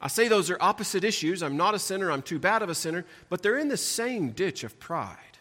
I 0.00 0.08
say 0.08 0.28
those 0.28 0.48
are 0.48 0.56
opposite 0.62 1.04
issues. 1.04 1.42
I'm 1.42 1.58
not 1.58 1.74
a 1.74 1.78
sinner, 1.78 2.10
I'm 2.10 2.22
too 2.22 2.38
bad 2.38 2.62
of 2.62 2.70
a 2.70 2.74
sinner, 2.74 3.04
but 3.28 3.42
they're 3.42 3.58
in 3.58 3.68
the 3.68 3.76
same 3.76 4.30
ditch 4.30 4.64
of 4.64 4.80
pride. 4.80 5.36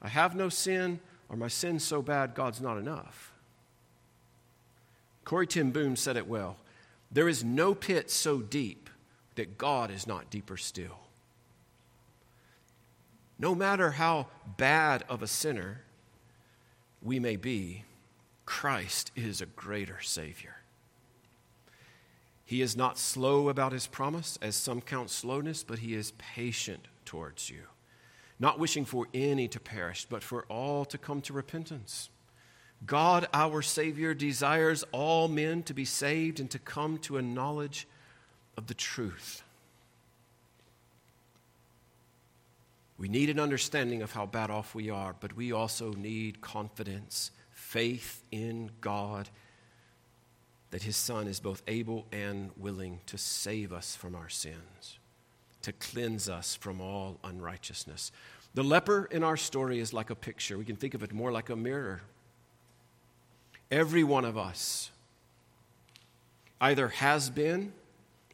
I 0.00 0.06
have 0.06 0.36
no 0.36 0.48
sin, 0.48 1.00
or 1.28 1.36
my 1.36 1.48
sin's 1.48 1.82
so 1.82 2.02
bad, 2.02 2.36
God's 2.36 2.60
not 2.60 2.78
enough. 2.78 3.32
Corrie 5.24 5.48
ten 5.48 5.72
Boom 5.72 5.96
said 5.96 6.16
it 6.16 6.28
well 6.28 6.56
there 7.10 7.28
is 7.28 7.42
no 7.42 7.74
pit 7.74 8.12
so 8.12 8.42
deep 8.42 8.88
that 9.34 9.58
God 9.58 9.90
is 9.90 10.06
not 10.06 10.30
deeper 10.30 10.56
still. 10.56 11.00
No 13.40 13.56
matter 13.56 13.90
how 13.90 14.28
bad 14.56 15.02
of 15.08 15.20
a 15.20 15.26
sinner, 15.26 15.83
we 17.04 17.20
may 17.20 17.36
be, 17.36 17.84
Christ 18.46 19.12
is 19.14 19.40
a 19.40 19.46
greater 19.46 20.00
Savior. 20.00 20.56
He 22.44 22.62
is 22.62 22.76
not 22.76 22.98
slow 22.98 23.48
about 23.48 23.72
his 23.72 23.86
promise, 23.86 24.38
as 24.42 24.56
some 24.56 24.80
count 24.80 25.10
slowness, 25.10 25.62
but 25.62 25.78
he 25.78 25.94
is 25.94 26.12
patient 26.18 26.88
towards 27.04 27.48
you, 27.48 27.62
not 28.38 28.58
wishing 28.58 28.84
for 28.84 29.06
any 29.14 29.48
to 29.48 29.60
perish, 29.60 30.06
but 30.08 30.22
for 30.22 30.44
all 30.44 30.84
to 30.86 30.98
come 30.98 31.20
to 31.22 31.32
repentance. 31.32 32.10
God, 32.86 33.28
our 33.32 33.62
Savior, 33.62 34.12
desires 34.12 34.84
all 34.92 35.28
men 35.28 35.62
to 35.64 35.74
be 35.74 35.84
saved 35.84 36.40
and 36.40 36.50
to 36.50 36.58
come 36.58 36.98
to 36.98 37.16
a 37.16 37.22
knowledge 37.22 37.86
of 38.56 38.66
the 38.66 38.74
truth. 38.74 39.42
We 42.96 43.08
need 43.08 43.30
an 43.30 43.40
understanding 43.40 44.02
of 44.02 44.12
how 44.12 44.26
bad 44.26 44.50
off 44.50 44.74
we 44.74 44.90
are, 44.90 45.14
but 45.18 45.34
we 45.36 45.52
also 45.52 45.92
need 45.92 46.40
confidence, 46.40 47.32
faith 47.50 48.22
in 48.30 48.70
God 48.80 49.28
that 50.70 50.82
His 50.82 50.96
Son 50.96 51.26
is 51.26 51.40
both 51.40 51.62
able 51.66 52.06
and 52.12 52.50
willing 52.56 53.00
to 53.06 53.18
save 53.18 53.72
us 53.72 53.96
from 53.96 54.14
our 54.14 54.28
sins, 54.28 54.98
to 55.62 55.72
cleanse 55.72 56.28
us 56.28 56.54
from 56.54 56.80
all 56.80 57.18
unrighteousness. 57.24 58.12
The 58.54 58.64
leper 58.64 59.06
in 59.10 59.24
our 59.24 59.36
story 59.36 59.80
is 59.80 59.92
like 59.92 60.10
a 60.10 60.14
picture. 60.14 60.56
We 60.56 60.64
can 60.64 60.76
think 60.76 60.94
of 60.94 61.02
it 61.02 61.12
more 61.12 61.32
like 61.32 61.48
a 61.48 61.56
mirror. 61.56 62.02
Every 63.70 64.04
one 64.04 64.24
of 64.24 64.38
us 64.38 64.90
either 66.60 66.88
has 66.88 67.30
been 67.30 67.72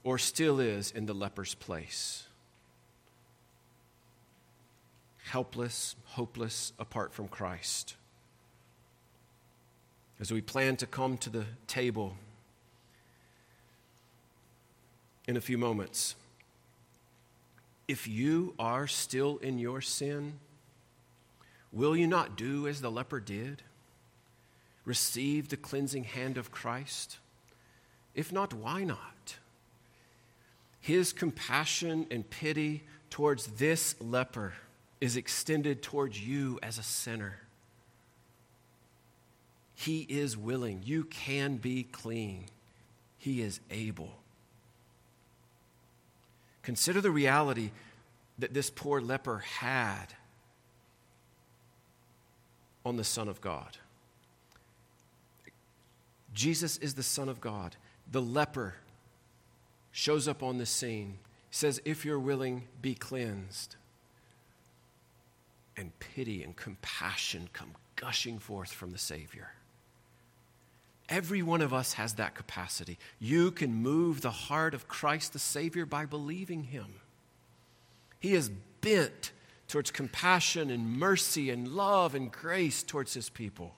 or 0.05 0.19
still 0.19 0.61
is 0.61 0.91
in 0.91 1.07
the 1.07 1.15
leper's 1.15 1.55
place 1.55 2.27
helpless, 5.31 5.95
hopeless 6.07 6.73
apart 6.77 7.15
from 7.15 7.29
Christ. 7.29 7.95
As 10.19 10.33
we 10.33 10.41
plan 10.41 10.77
to 10.79 10.87
come 10.87 11.17
to 11.19 11.31
the 11.31 11.45
table 11.69 12.17
in 15.29 15.37
a 15.37 15.41
few 15.41 15.57
moments, 15.57 16.17
if 17.87 18.09
you 18.09 18.55
are 18.59 18.89
still 18.89 19.39
in 19.39 19.61
your 19.61 19.81
sin, 19.81 20.41
will 21.73 21.97
you 21.97 22.09
not 22.09 22.37
do 22.37 22.67
as 22.67 22.81
the 22.81 22.91
leper 22.91 23.21
did? 23.21 23.63
Receive 24.85 25.49
the 25.49 25.57
cleansing 25.57 26.05
hand 26.05 26.39
of 26.39 26.51
Christ? 26.51 27.19
If 28.17 28.33
not, 28.33 28.53
why 28.53 28.83
not? 28.83 29.37
His 30.81 31.13
compassion 31.13 32.09
and 32.11 32.29
pity 32.29 32.83
towards 33.11 33.47
this 33.47 33.95
leper 34.01 34.55
is 35.01 35.17
extended 35.17 35.83
towards 35.83 36.21
you 36.21 36.59
as 36.63 36.79
a 36.79 36.83
sinner. 36.83 37.37
He 39.75 40.01
is 40.03 40.37
willing. 40.37 40.83
You 40.85 41.05
can 41.05 41.57
be 41.57 41.85
clean. 41.85 42.45
He 43.17 43.41
is 43.41 43.61
able. 43.71 44.13
Consider 46.63 47.01
the 47.01 47.11
reality 47.11 47.71
that 48.39 48.53
this 48.53 48.69
poor 48.69 49.01
leper 49.01 49.39
had 49.39 50.07
on 52.85 52.97
the 52.97 53.05
Son 53.05 53.29
of 53.29 53.41
God. 53.41 53.79
Jesus 56.35 56.77
is 56.77 56.95
the 56.95 57.03
Son 57.03 57.29
of 57.29 57.41
God. 57.41 57.77
The 58.11 58.23
leper 58.23 58.75
shows 59.93 60.29
up 60.29 60.43
on 60.43 60.59
the 60.59 60.67
scene. 60.67 61.19
Says, 61.51 61.81
If 61.85 62.05
you're 62.05 62.21
willing, 62.21 62.65
be 62.83 62.95
cleansed 62.95 63.77
and 65.81 65.99
pity 65.99 66.43
and 66.43 66.55
compassion 66.55 67.49
come 67.53 67.71
gushing 67.97 68.39
forth 68.39 68.71
from 68.71 68.93
the 68.93 68.99
Savior. 68.99 69.51
Every 71.09 71.43
one 71.43 71.63
of 71.63 71.75
us 71.75 71.95
has 71.95 72.15
that 72.15 72.37
capacity. 72.37 72.99
You 73.19 73.51
can 73.51 73.75
move 73.75 74.21
the 74.21 74.31
heart 74.31 74.75
of 74.75 74.87
Christ 74.87 75.33
the 75.33 75.41
Savior 75.41 75.85
by 75.85 76.07
believing 76.07 76.65
Him. 76.65 76.87
He 78.21 78.35
is 78.35 78.51
bent 78.81 79.33
towards 79.67 79.91
compassion 79.91 80.71
and 80.71 80.99
mercy 80.99 81.51
and 81.51 81.67
love 81.67 82.15
and 82.15 82.31
grace 82.31 82.83
towards 82.83 83.15
His 83.15 83.29
people. 83.29 83.75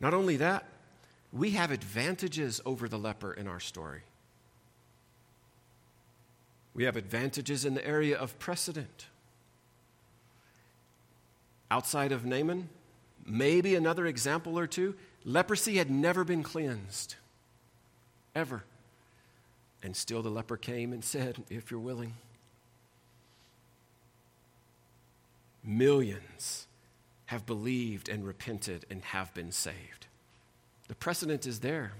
Not 0.00 0.14
only 0.14 0.36
that, 0.36 0.64
we 1.32 1.50
have 1.50 1.70
advantages 1.70 2.60
over 2.64 2.88
the 2.88 2.98
leper 2.98 3.32
in 3.32 3.48
our 3.48 3.60
story. 3.60 4.02
We 6.74 6.84
have 6.84 6.96
advantages 6.96 7.64
in 7.64 7.74
the 7.74 7.86
area 7.86 8.16
of 8.16 8.38
precedent 8.38 9.06
outside 11.70 12.12
of 12.12 12.24
Naaman, 12.24 12.68
maybe 13.24 13.74
another 13.74 14.06
example 14.06 14.58
or 14.58 14.66
two, 14.66 14.94
leprosy 15.24 15.76
had 15.76 15.90
never 15.90 16.24
been 16.24 16.42
cleansed, 16.42 17.16
ever. 18.34 18.64
And 19.82 19.96
still 19.96 20.22
the 20.22 20.30
leper 20.30 20.56
came 20.56 20.92
and 20.92 21.04
said, 21.04 21.42
If 21.50 21.70
you're 21.70 21.80
willing. 21.80 22.14
Millions 25.62 26.66
have 27.26 27.44
believed 27.44 28.08
and 28.08 28.24
repented 28.24 28.86
and 28.88 29.02
have 29.02 29.34
been 29.34 29.50
saved. 29.50 30.06
The 30.88 30.94
precedent 30.94 31.46
is 31.46 31.60
there. 31.60 31.92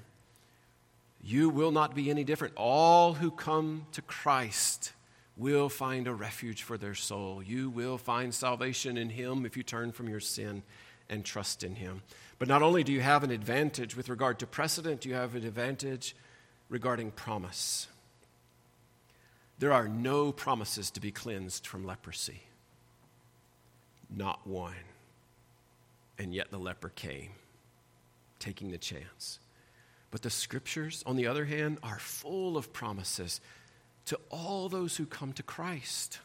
You 1.21 1.51
will 1.51 1.73
not 1.73 1.95
be 1.95 2.09
any 2.09 2.23
different. 2.23 2.55
All 2.57 3.15
who 3.15 3.33
come 3.33 3.87
to 3.93 4.03
Christ 4.03 4.93
will 5.37 5.69
find 5.69 6.07
a 6.07 6.15
refuge 6.15 6.63
for 6.63 6.79
their 6.79 6.95
soul. 6.95 7.43
You 7.43 7.69
will 7.69 7.99
find 7.99 8.33
salvation 8.33 8.97
in 8.97 9.11
Him 9.11 9.45
if 9.45 9.57
you 9.57 9.63
turn 9.63 9.93
from 9.93 10.09
your 10.09 10.21
sin 10.21 10.63
and 11.09 11.25
trust 11.25 11.63
in 11.63 11.77
Him. 11.77 12.03
But 12.39 12.49
not 12.49 12.63
only 12.63 12.85
do 12.85 12.93
you 12.93 13.01
have 13.01 13.23
an 13.23 13.31
advantage 13.31 13.97
with 13.97 14.09
regard 14.09 14.39
to 14.41 14.47
precedent, 14.47 15.05
you 15.05 15.15
have 15.15 15.35
an 15.35 15.45
advantage 15.45 16.17
regarding 16.69 17.11
promise. 17.11 17.89
There 19.59 19.73
are 19.73 19.89
no 19.89 20.33
promises 20.33 20.91
to 20.93 21.01
be 21.01 21.11
cleansed 21.11 21.67
from 21.67 21.87
leprosy. 21.87 22.43
Not 24.15 24.47
one. 24.47 24.75
And 26.19 26.35
yet 26.35 26.51
the 26.51 26.59
leper 26.59 26.91
came, 26.91 27.31
taking 28.39 28.71
the 28.71 28.79
chance. 28.79 29.39
But 30.11 30.23
the 30.23 30.31
scriptures, 30.31 31.03
on 31.07 31.17
the 31.17 31.27
other 31.27 31.45
hand, 31.45 31.79
are 31.83 31.99
full 31.99 32.57
of 32.57 32.73
promises 32.73 33.41
to 34.07 34.19
all 34.31 34.69
those 34.69 34.97
who 34.97 35.05
come 35.05 35.33
to 35.35 35.43
Christ. 35.43 36.21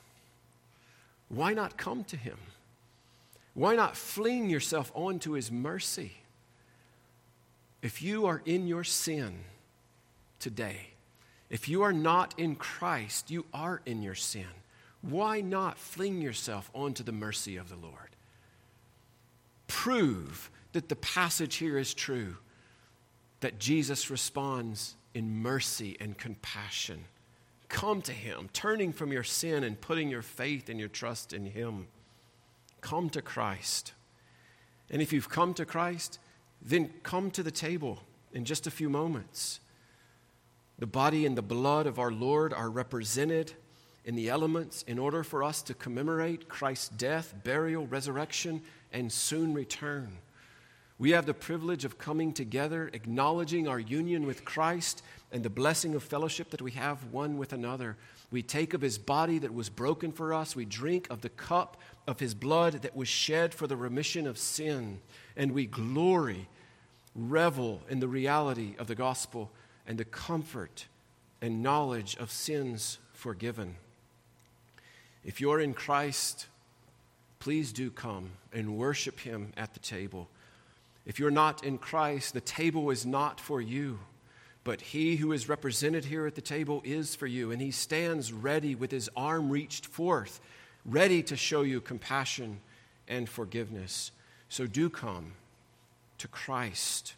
Why 1.29 1.53
not 1.53 1.77
come 1.77 2.03
to 2.05 2.17
Him? 2.17 2.37
Why 3.53 3.75
not 3.75 3.97
fling 3.97 4.49
yourself 4.49 4.91
onto 4.95 5.31
His 5.31 5.51
mercy? 5.51 6.13
If 7.81 8.01
you 8.01 8.27
are 8.27 8.41
in 8.45 8.67
your 8.67 8.83
sin 8.83 9.39
today, 10.39 10.91
if 11.49 11.67
you 11.67 11.81
are 11.81 11.93
not 11.93 12.33
in 12.37 12.55
Christ, 12.55 13.31
you 13.31 13.45
are 13.53 13.81
in 13.85 14.01
your 14.01 14.15
sin. 14.15 14.45
Why 15.01 15.41
not 15.41 15.77
fling 15.77 16.21
yourself 16.21 16.69
onto 16.73 17.03
the 17.03 17.11
mercy 17.11 17.57
of 17.57 17.69
the 17.69 17.75
Lord? 17.75 18.15
Prove 19.67 20.51
that 20.73 20.89
the 20.89 20.95
passage 20.95 21.55
here 21.55 21.77
is 21.77 21.93
true, 21.93 22.37
that 23.39 23.59
Jesus 23.59 24.11
responds 24.11 24.95
in 25.13 25.41
mercy 25.41 25.97
and 25.99 26.17
compassion 26.17 27.05
come 27.71 28.01
to 28.03 28.11
Him, 28.11 28.49
turning 28.53 28.93
from 28.93 29.11
your 29.11 29.23
sin 29.23 29.63
and 29.63 29.79
putting 29.79 30.09
your 30.09 30.21
faith 30.21 30.69
and 30.69 30.79
your 30.79 30.89
trust 30.89 31.33
in 31.33 31.45
Him. 31.45 31.87
Come 32.81 33.09
to 33.11 33.21
Christ. 33.21 33.93
And 34.89 35.01
if 35.01 35.13
you've 35.13 35.29
come 35.29 35.53
to 35.55 35.65
Christ, 35.65 36.19
then 36.61 36.91
come 37.01 37.31
to 37.31 37.41
the 37.41 37.51
table 37.51 38.03
in 38.33 38.45
just 38.45 38.67
a 38.67 38.71
few 38.71 38.89
moments. 38.89 39.61
The 40.77 40.85
body 40.85 41.25
and 41.25 41.37
the 41.37 41.41
blood 41.41 41.87
of 41.87 41.97
our 41.97 42.11
Lord 42.11 42.53
are 42.53 42.69
represented 42.69 43.53
in 44.03 44.15
the 44.15 44.29
elements 44.29 44.83
in 44.83 44.99
order 44.99 45.23
for 45.23 45.43
us 45.43 45.61
to 45.63 45.73
commemorate 45.73 46.49
Christ's 46.49 46.89
death, 46.89 47.33
burial, 47.43 47.87
resurrection, 47.87 48.61
and 48.91 49.11
soon 49.11 49.53
return. 49.53 50.17
We 50.97 51.11
have 51.11 51.25
the 51.25 51.33
privilege 51.33 51.85
of 51.85 51.97
coming 51.97 52.33
together, 52.33 52.89
acknowledging 52.93 53.67
our 53.67 53.79
union 53.79 54.25
with 54.25 54.45
Christ 54.45 55.03
and 55.31 55.43
the 55.43 55.49
blessing 55.49 55.95
of 55.95 56.03
fellowship 56.03 56.49
that 56.49 56.61
we 56.61 56.71
have 56.71 57.05
one 57.05 57.37
with 57.37 57.53
another. 57.53 57.97
We 58.31 58.41
take 58.41 58.73
of 58.73 58.81
his 58.81 58.97
body 58.97 59.39
that 59.39 59.53
was 59.53 59.69
broken 59.69 60.11
for 60.11 60.33
us, 60.33 60.55
we 60.55 60.65
drink 60.65 61.07
of 61.09 61.21
the 61.21 61.29
cup 61.29 61.77
of 62.07 62.19
his 62.19 62.33
blood 62.33 62.81
that 62.81 62.95
was 62.95 63.07
shed 63.07 63.53
for 63.53 63.67
the 63.67 63.77
remission 63.77 64.27
of 64.27 64.37
sin, 64.37 64.99
and 65.35 65.51
we 65.51 65.65
glory, 65.65 66.47
revel 67.15 67.81
in 67.89 67.99
the 67.99 68.07
reality 68.07 68.75
of 68.79 68.87
the 68.87 68.95
gospel 68.95 69.51
and 69.87 69.97
the 69.97 70.05
comfort 70.05 70.85
and 71.41 71.63
knowledge 71.63 72.15
of 72.17 72.31
sins 72.31 72.99
forgiven. 73.13 73.75
If 75.23 75.41
you're 75.41 75.59
in 75.59 75.73
Christ, 75.73 76.47
please 77.39 77.71
do 77.71 77.89
come 77.91 78.31
and 78.53 78.77
worship 78.77 79.19
Him 79.19 79.51
at 79.57 79.73
the 79.73 79.79
table. 79.79 80.29
If 81.05 81.19
you're 81.19 81.31
not 81.31 81.63
in 81.63 81.77
Christ, 81.77 82.33
the 82.33 82.41
table 82.41 82.89
is 82.89 83.05
not 83.05 83.39
for 83.39 83.61
you, 83.61 83.99
but 84.63 84.81
He 84.81 85.15
who 85.15 85.31
is 85.31 85.49
represented 85.49 86.05
here 86.05 86.25
at 86.25 86.35
the 86.35 86.41
table 86.41 86.81
is 86.85 87.15
for 87.15 87.27
you, 87.27 87.51
and 87.51 87.61
He 87.61 87.71
stands 87.71 88.31
ready 88.31 88.75
with 88.75 88.91
His 88.91 89.09
arm 89.15 89.49
reached 89.49 89.85
forth, 89.85 90.39
ready 90.85 91.23
to 91.23 91.35
show 91.35 91.61
you 91.61 91.81
compassion 91.81 92.59
and 93.07 93.27
forgiveness. 93.27 94.11
So 94.49 94.67
do 94.67 94.89
come 94.89 95.33
to 96.19 96.27
Christ. 96.27 97.15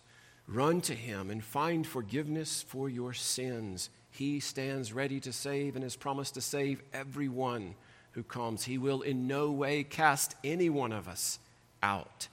Run 0.47 0.81
to 0.81 0.93
Him 0.93 1.29
and 1.29 1.43
find 1.43 1.85
forgiveness 1.85 2.61
for 2.61 2.89
your 2.89 3.13
sins. 3.13 3.89
He 4.11 4.39
stands 4.39 4.93
ready 4.93 5.19
to 5.21 5.33
save 5.33 5.75
and 5.75 5.83
has 5.83 5.95
promised 5.95 6.35
to 6.35 6.41
save 6.41 6.81
everyone 6.93 7.75
who 8.11 8.23
comes. 8.23 8.63
He 8.63 8.77
will 8.77 9.01
in 9.01 9.27
no 9.27 9.51
way 9.51 9.83
cast 9.83 10.35
any 10.43 10.69
one 10.69 10.91
of 10.91 11.07
us 11.07 11.39
out 11.81 12.27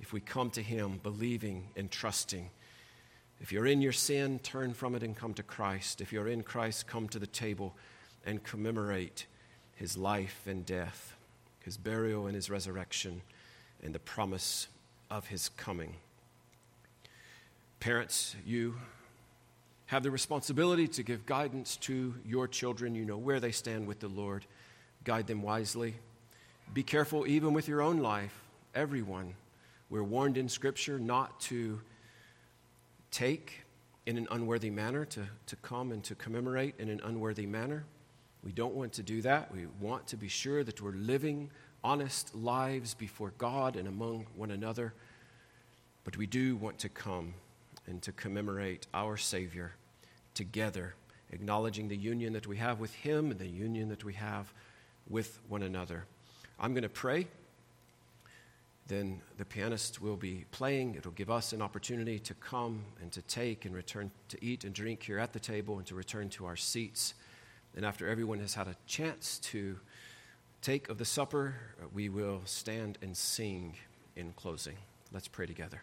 if 0.00 0.12
we 0.12 0.20
come 0.20 0.50
to 0.50 0.62
Him 0.62 1.00
believing 1.02 1.68
and 1.76 1.90
trusting. 1.90 2.50
If 3.40 3.52
you're 3.52 3.66
in 3.66 3.82
your 3.82 3.92
sin, 3.92 4.38
turn 4.38 4.74
from 4.74 4.94
it 4.94 5.02
and 5.02 5.16
come 5.16 5.34
to 5.34 5.42
Christ. 5.42 6.00
If 6.00 6.12
you're 6.12 6.28
in 6.28 6.42
Christ, 6.42 6.86
come 6.86 7.08
to 7.08 7.18
the 7.18 7.26
table 7.26 7.74
and 8.24 8.42
commemorate 8.42 9.26
His 9.74 9.96
life 9.96 10.42
and 10.46 10.64
death, 10.64 11.16
His 11.60 11.76
burial 11.76 12.26
and 12.26 12.34
His 12.34 12.48
resurrection, 12.48 13.22
and 13.82 13.94
the 13.94 13.98
promise 13.98 14.68
of 15.10 15.26
His 15.26 15.50
coming. 15.50 15.94
Parents, 17.80 18.34
you 18.46 18.76
have 19.86 20.02
the 20.02 20.10
responsibility 20.10 20.88
to 20.88 21.02
give 21.02 21.26
guidance 21.26 21.76
to 21.76 22.14
your 22.24 22.48
children. 22.48 22.94
You 22.94 23.04
know 23.04 23.18
where 23.18 23.40
they 23.40 23.52
stand 23.52 23.86
with 23.86 24.00
the 24.00 24.08
Lord 24.08 24.46
guide 25.04 25.26
them 25.26 25.42
wisely. 25.42 25.94
Be 26.72 26.82
careful 26.82 27.26
even 27.26 27.52
with 27.52 27.68
your 27.68 27.82
own 27.82 27.98
life, 27.98 28.34
everyone. 28.74 29.34
We're 29.90 30.02
warned 30.02 30.38
in 30.38 30.48
Scripture 30.48 30.98
not 30.98 31.38
to 31.42 31.80
take 33.14 33.60
in 34.06 34.18
an 34.18 34.26
unworthy 34.32 34.70
manner, 34.70 35.04
to, 35.04 35.22
to 35.46 35.56
come 35.56 35.92
and 35.92 36.02
to 36.04 36.14
commemorate 36.16 36.74
in 36.78 36.88
an 36.88 37.00
unworthy 37.04 37.46
manner. 37.46 37.84
We 38.42 38.52
don't 38.52 38.74
want 38.74 38.92
to 38.94 39.02
do 39.02 39.22
that. 39.22 39.54
We 39.54 39.66
want 39.80 40.08
to 40.08 40.16
be 40.16 40.28
sure 40.28 40.64
that 40.64 40.82
we're 40.82 40.92
living 40.92 41.50
honest 41.82 42.34
lives 42.34 42.92
before 42.92 43.32
God 43.38 43.76
and 43.76 43.86
among 43.86 44.26
one 44.34 44.50
another. 44.50 44.94
But 46.02 46.16
we 46.16 46.26
do 46.26 46.56
want 46.56 46.78
to 46.80 46.88
come 46.88 47.34
and 47.86 48.02
to 48.02 48.12
commemorate 48.12 48.88
our 48.92 49.16
Savior 49.16 49.74
together, 50.34 50.94
acknowledging 51.30 51.88
the 51.88 51.96
union 51.96 52.32
that 52.32 52.48
we 52.48 52.56
have 52.56 52.80
with 52.80 52.92
Him 52.94 53.30
and 53.30 53.38
the 53.38 53.46
union 53.46 53.88
that 53.90 54.04
we 54.04 54.14
have 54.14 54.52
with 55.08 55.38
one 55.48 55.62
another. 55.62 56.04
I'm 56.58 56.74
going 56.74 56.82
to 56.82 56.88
pray. 56.88 57.28
Then 58.86 59.22
the 59.38 59.44
pianist 59.44 60.02
will 60.02 60.16
be 60.16 60.44
playing. 60.50 60.94
It'll 60.94 61.12
give 61.12 61.30
us 61.30 61.52
an 61.52 61.62
opportunity 61.62 62.18
to 62.18 62.34
come 62.34 62.84
and 63.00 63.10
to 63.12 63.22
take 63.22 63.64
and 63.64 63.74
return 63.74 64.10
to 64.28 64.44
eat 64.44 64.64
and 64.64 64.74
drink 64.74 65.02
here 65.02 65.18
at 65.18 65.32
the 65.32 65.40
table 65.40 65.78
and 65.78 65.86
to 65.86 65.94
return 65.94 66.28
to 66.30 66.44
our 66.44 66.56
seats. 66.56 67.14
And 67.74 67.84
after 67.84 68.06
everyone 68.08 68.40
has 68.40 68.54
had 68.54 68.68
a 68.68 68.76
chance 68.86 69.38
to 69.44 69.78
take 70.60 70.88
of 70.88 70.98
the 70.98 71.04
supper, 71.04 71.54
uh, 71.80 71.86
we 71.94 72.08
will 72.08 72.42
stand 72.44 72.98
and 73.00 73.16
sing 73.16 73.74
in 74.16 74.32
closing. 74.34 74.76
Let's 75.12 75.28
pray 75.28 75.46
together. 75.46 75.82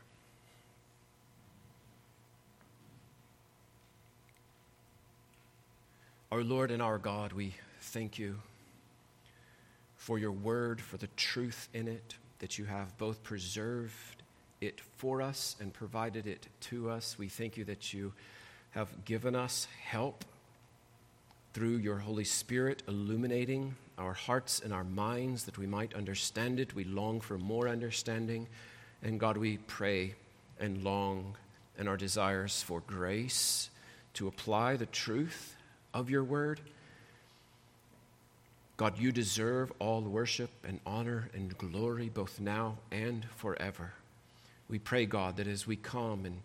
Our 6.32 6.44
Lord 6.44 6.72
and 6.72 6.82
our 6.82 6.98
God, 6.98 7.34
we 7.34 7.56
thank 7.82 8.18
you 8.18 8.40
for 9.98 10.18
your 10.18 10.32
word, 10.32 10.80
for 10.80 10.98
the 10.98 11.10
truth 11.18 11.68
in 11.74 11.88
it, 11.88 12.16
that 12.42 12.58
you 12.58 12.66
have 12.66 12.98
both 12.98 13.22
preserved 13.24 14.24
it 14.62 14.82
for 14.98 15.22
us 15.22 15.56
and 15.60 15.72
provided 15.72 16.26
it 16.26 16.48
to 16.60 16.90
us. 16.90 17.16
We 17.18 17.30
thank 17.30 17.56
you 17.56 17.64
that 17.66 17.94
you 17.94 18.14
have 18.72 19.06
given 19.06 19.36
us 19.36 19.68
help 19.84 20.26
through 21.54 21.78
your 21.78 21.98
Holy 21.98 22.24
Spirit 22.24 22.82
illuminating 22.88 23.76
our 24.00 24.14
hearts 24.14 24.60
and 24.60 24.74
our 24.74 24.84
minds 24.84 25.44
that 25.44 25.60
we 25.60 25.68
might 25.68 25.94
understand 25.94 26.60
it. 26.60 26.74
We 26.74 26.84
long 26.84 27.22
for 27.22 27.38
more 27.38 27.68
understanding. 27.68 28.48
And 29.04 29.20
God, 29.20 29.38
we 29.38 29.58
pray 29.58 30.16
and 30.60 30.84
long 30.84 31.36
and 31.78 31.88
our 31.88 31.98
desires 31.98 32.64
for 32.64 32.82
grace 32.82 33.70
to 34.16 34.28
apply 34.28 34.78
the 34.78 34.88
truth 34.88 35.56
of 35.94 36.10
your 36.10 36.24
word 36.24 36.60
God, 38.82 38.98
you 38.98 39.12
deserve 39.12 39.72
all 39.78 40.02
worship 40.02 40.50
and 40.68 40.80
honor 40.88 41.30
and 41.36 41.56
glory, 41.56 42.10
both 42.10 42.40
now 42.40 42.80
and 42.90 43.24
forever. 43.36 43.94
We 44.70 44.80
pray, 44.80 45.06
God, 45.06 45.38
that 45.38 45.46
as 45.46 45.68
we 45.68 45.76
come 45.76 46.26
and 46.26 46.42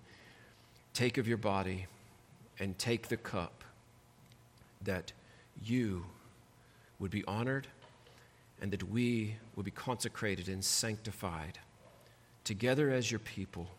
take 0.92 1.16
of 1.16 1.26
your 1.26 1.38
body 1.38 1.86
and 2.58 2.78
take 2.78 3.08
the 3.08 3.16
cup, 3.16 3.64
that 4.82 5.12
you 5.64 6.04
would 6.98 7.10
be 7.10 7.24
honored 7.24 7.68
and 8.60 8.70
that 8.70 8.82
we 8.82 9.36
would 9.54 9.64
be 9.64 9.70
consecrated 9.70 10.46
and 10.46 10.62
sanctified 10.62 11.58
together 12.44 12.90
as 12.90 13.10
your 13.10 13.20
people. 13.20 13.70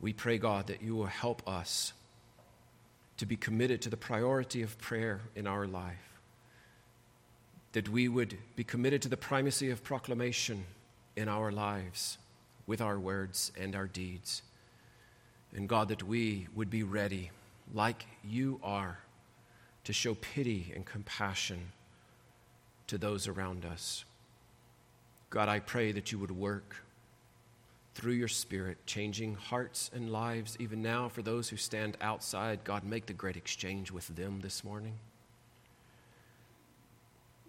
We 0.00 0.14
pray, 0.14 0.38
God, 0.38 0.68
that 0.68 0.80
you 0.80 0.96
will 0.96 1.04
help 1.04 1.46
us 1.46 1.92
to 3.18 3.26
be 3.26 3.36
committed 3.36 3.82
to 3.82 3.90
the 3.90 3.98
priority 3.98 4.62
of 4.62 4.78
prayer 4.78 5.20
in 5.36 5.46
our 5.46 5.66
life 5.66 6.09
that 7.72 7.88
we 7.88 8.08
would 8.08 8.36
be 8.56 8.64
committed 8.64 9.02
to 9.02 9.08
the 9.08 9.16
primacy 9.16 9.70
of 9.70 9.84
proclamation 9.84 10.64
in 11.16 11.28
our 11.28 11.52
lives 11.52 12.18
with 12.66 12.80
our 12.80 12.98
words 12.98 13.52
and 13.58 13.76
our 13.76 13.86
deeds. 13.86 14.42
And 15.54 15.68
God, 15.68 15.88
that 15.88 16.02
we 16.02 16.48
would 16.54 16.70
be 16.70 16.82
ready, 16.82 17.30
like 17.72 18.06
you 18.24 18.60
are, 18.62 18.98
to 19.84 19.92
show 19.92 20.14
pity 20.14 20.72
and 20.74 20.84
compassion 20.84 21.72
to 22.86 22.98
those 22.98 23.28
around 23.28 23.64
us. 23.64 24.04
God, 25.30 25.48
I 25.48 25.60
pray 25.60 25.92
that 25.92 26.10
you 26.10 26.18
would 26.18 26.30
work 26.32 26.76
through 27.94 28.12
your 28.12 28.28
Spirit, 28.28 28.78
changing 28.86 29.34
hearts 29.34 29.90
and 29.94 30.10
lives 30.10 30.56
even 30.60 30.82
now 30.82 31.08
for 31.08 31.22
those 31.22 31.48
who 31.48 31.56
stand 31.56 31.96
outside. 32.00 32.64
God, 32.64 32.84
make 32.84 33.06
the 33.06 33.12
great 33.12 33.36
exchange 33.36 33.90
with 33.90 34.08
them 34.08 34.40
this 34.40 34.64
morning 34.64 34.94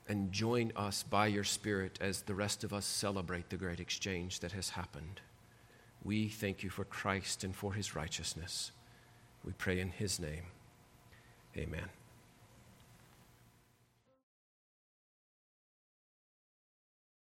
and 0.08 0.32
join 0.32 0.72
us 0.76 1.04
by 1.04 1.28
your 1.28 1.44
Spirit 1.44 1.98
as 2.02 2.24
the 2.24 2.36
rest 2.36 2.64
of 2.64 2.74
us 2.74 2.86
celebrate 2.86 3.50
the 3.50 3.58
great 3.58 3.80
exchange 3.80 4.40
that 4.40 4.52
has 4.52 4.70
happened. 4.70 5.22
We 6.04 6.28
thank 6.28 6.64
you 6.64 6.70
for 6.70 6.84
Christ 6.84 7.44
and 7.44 7.56
for 7.56 7.74
his 7.74 7.96
righteousness. 7.96 8.72
We 9.46 9.54
pray 9.54 9.80
in 9.80 9.90
his 9.90 10.20
name. 10.20 10.46
Amen. 11.56 11.90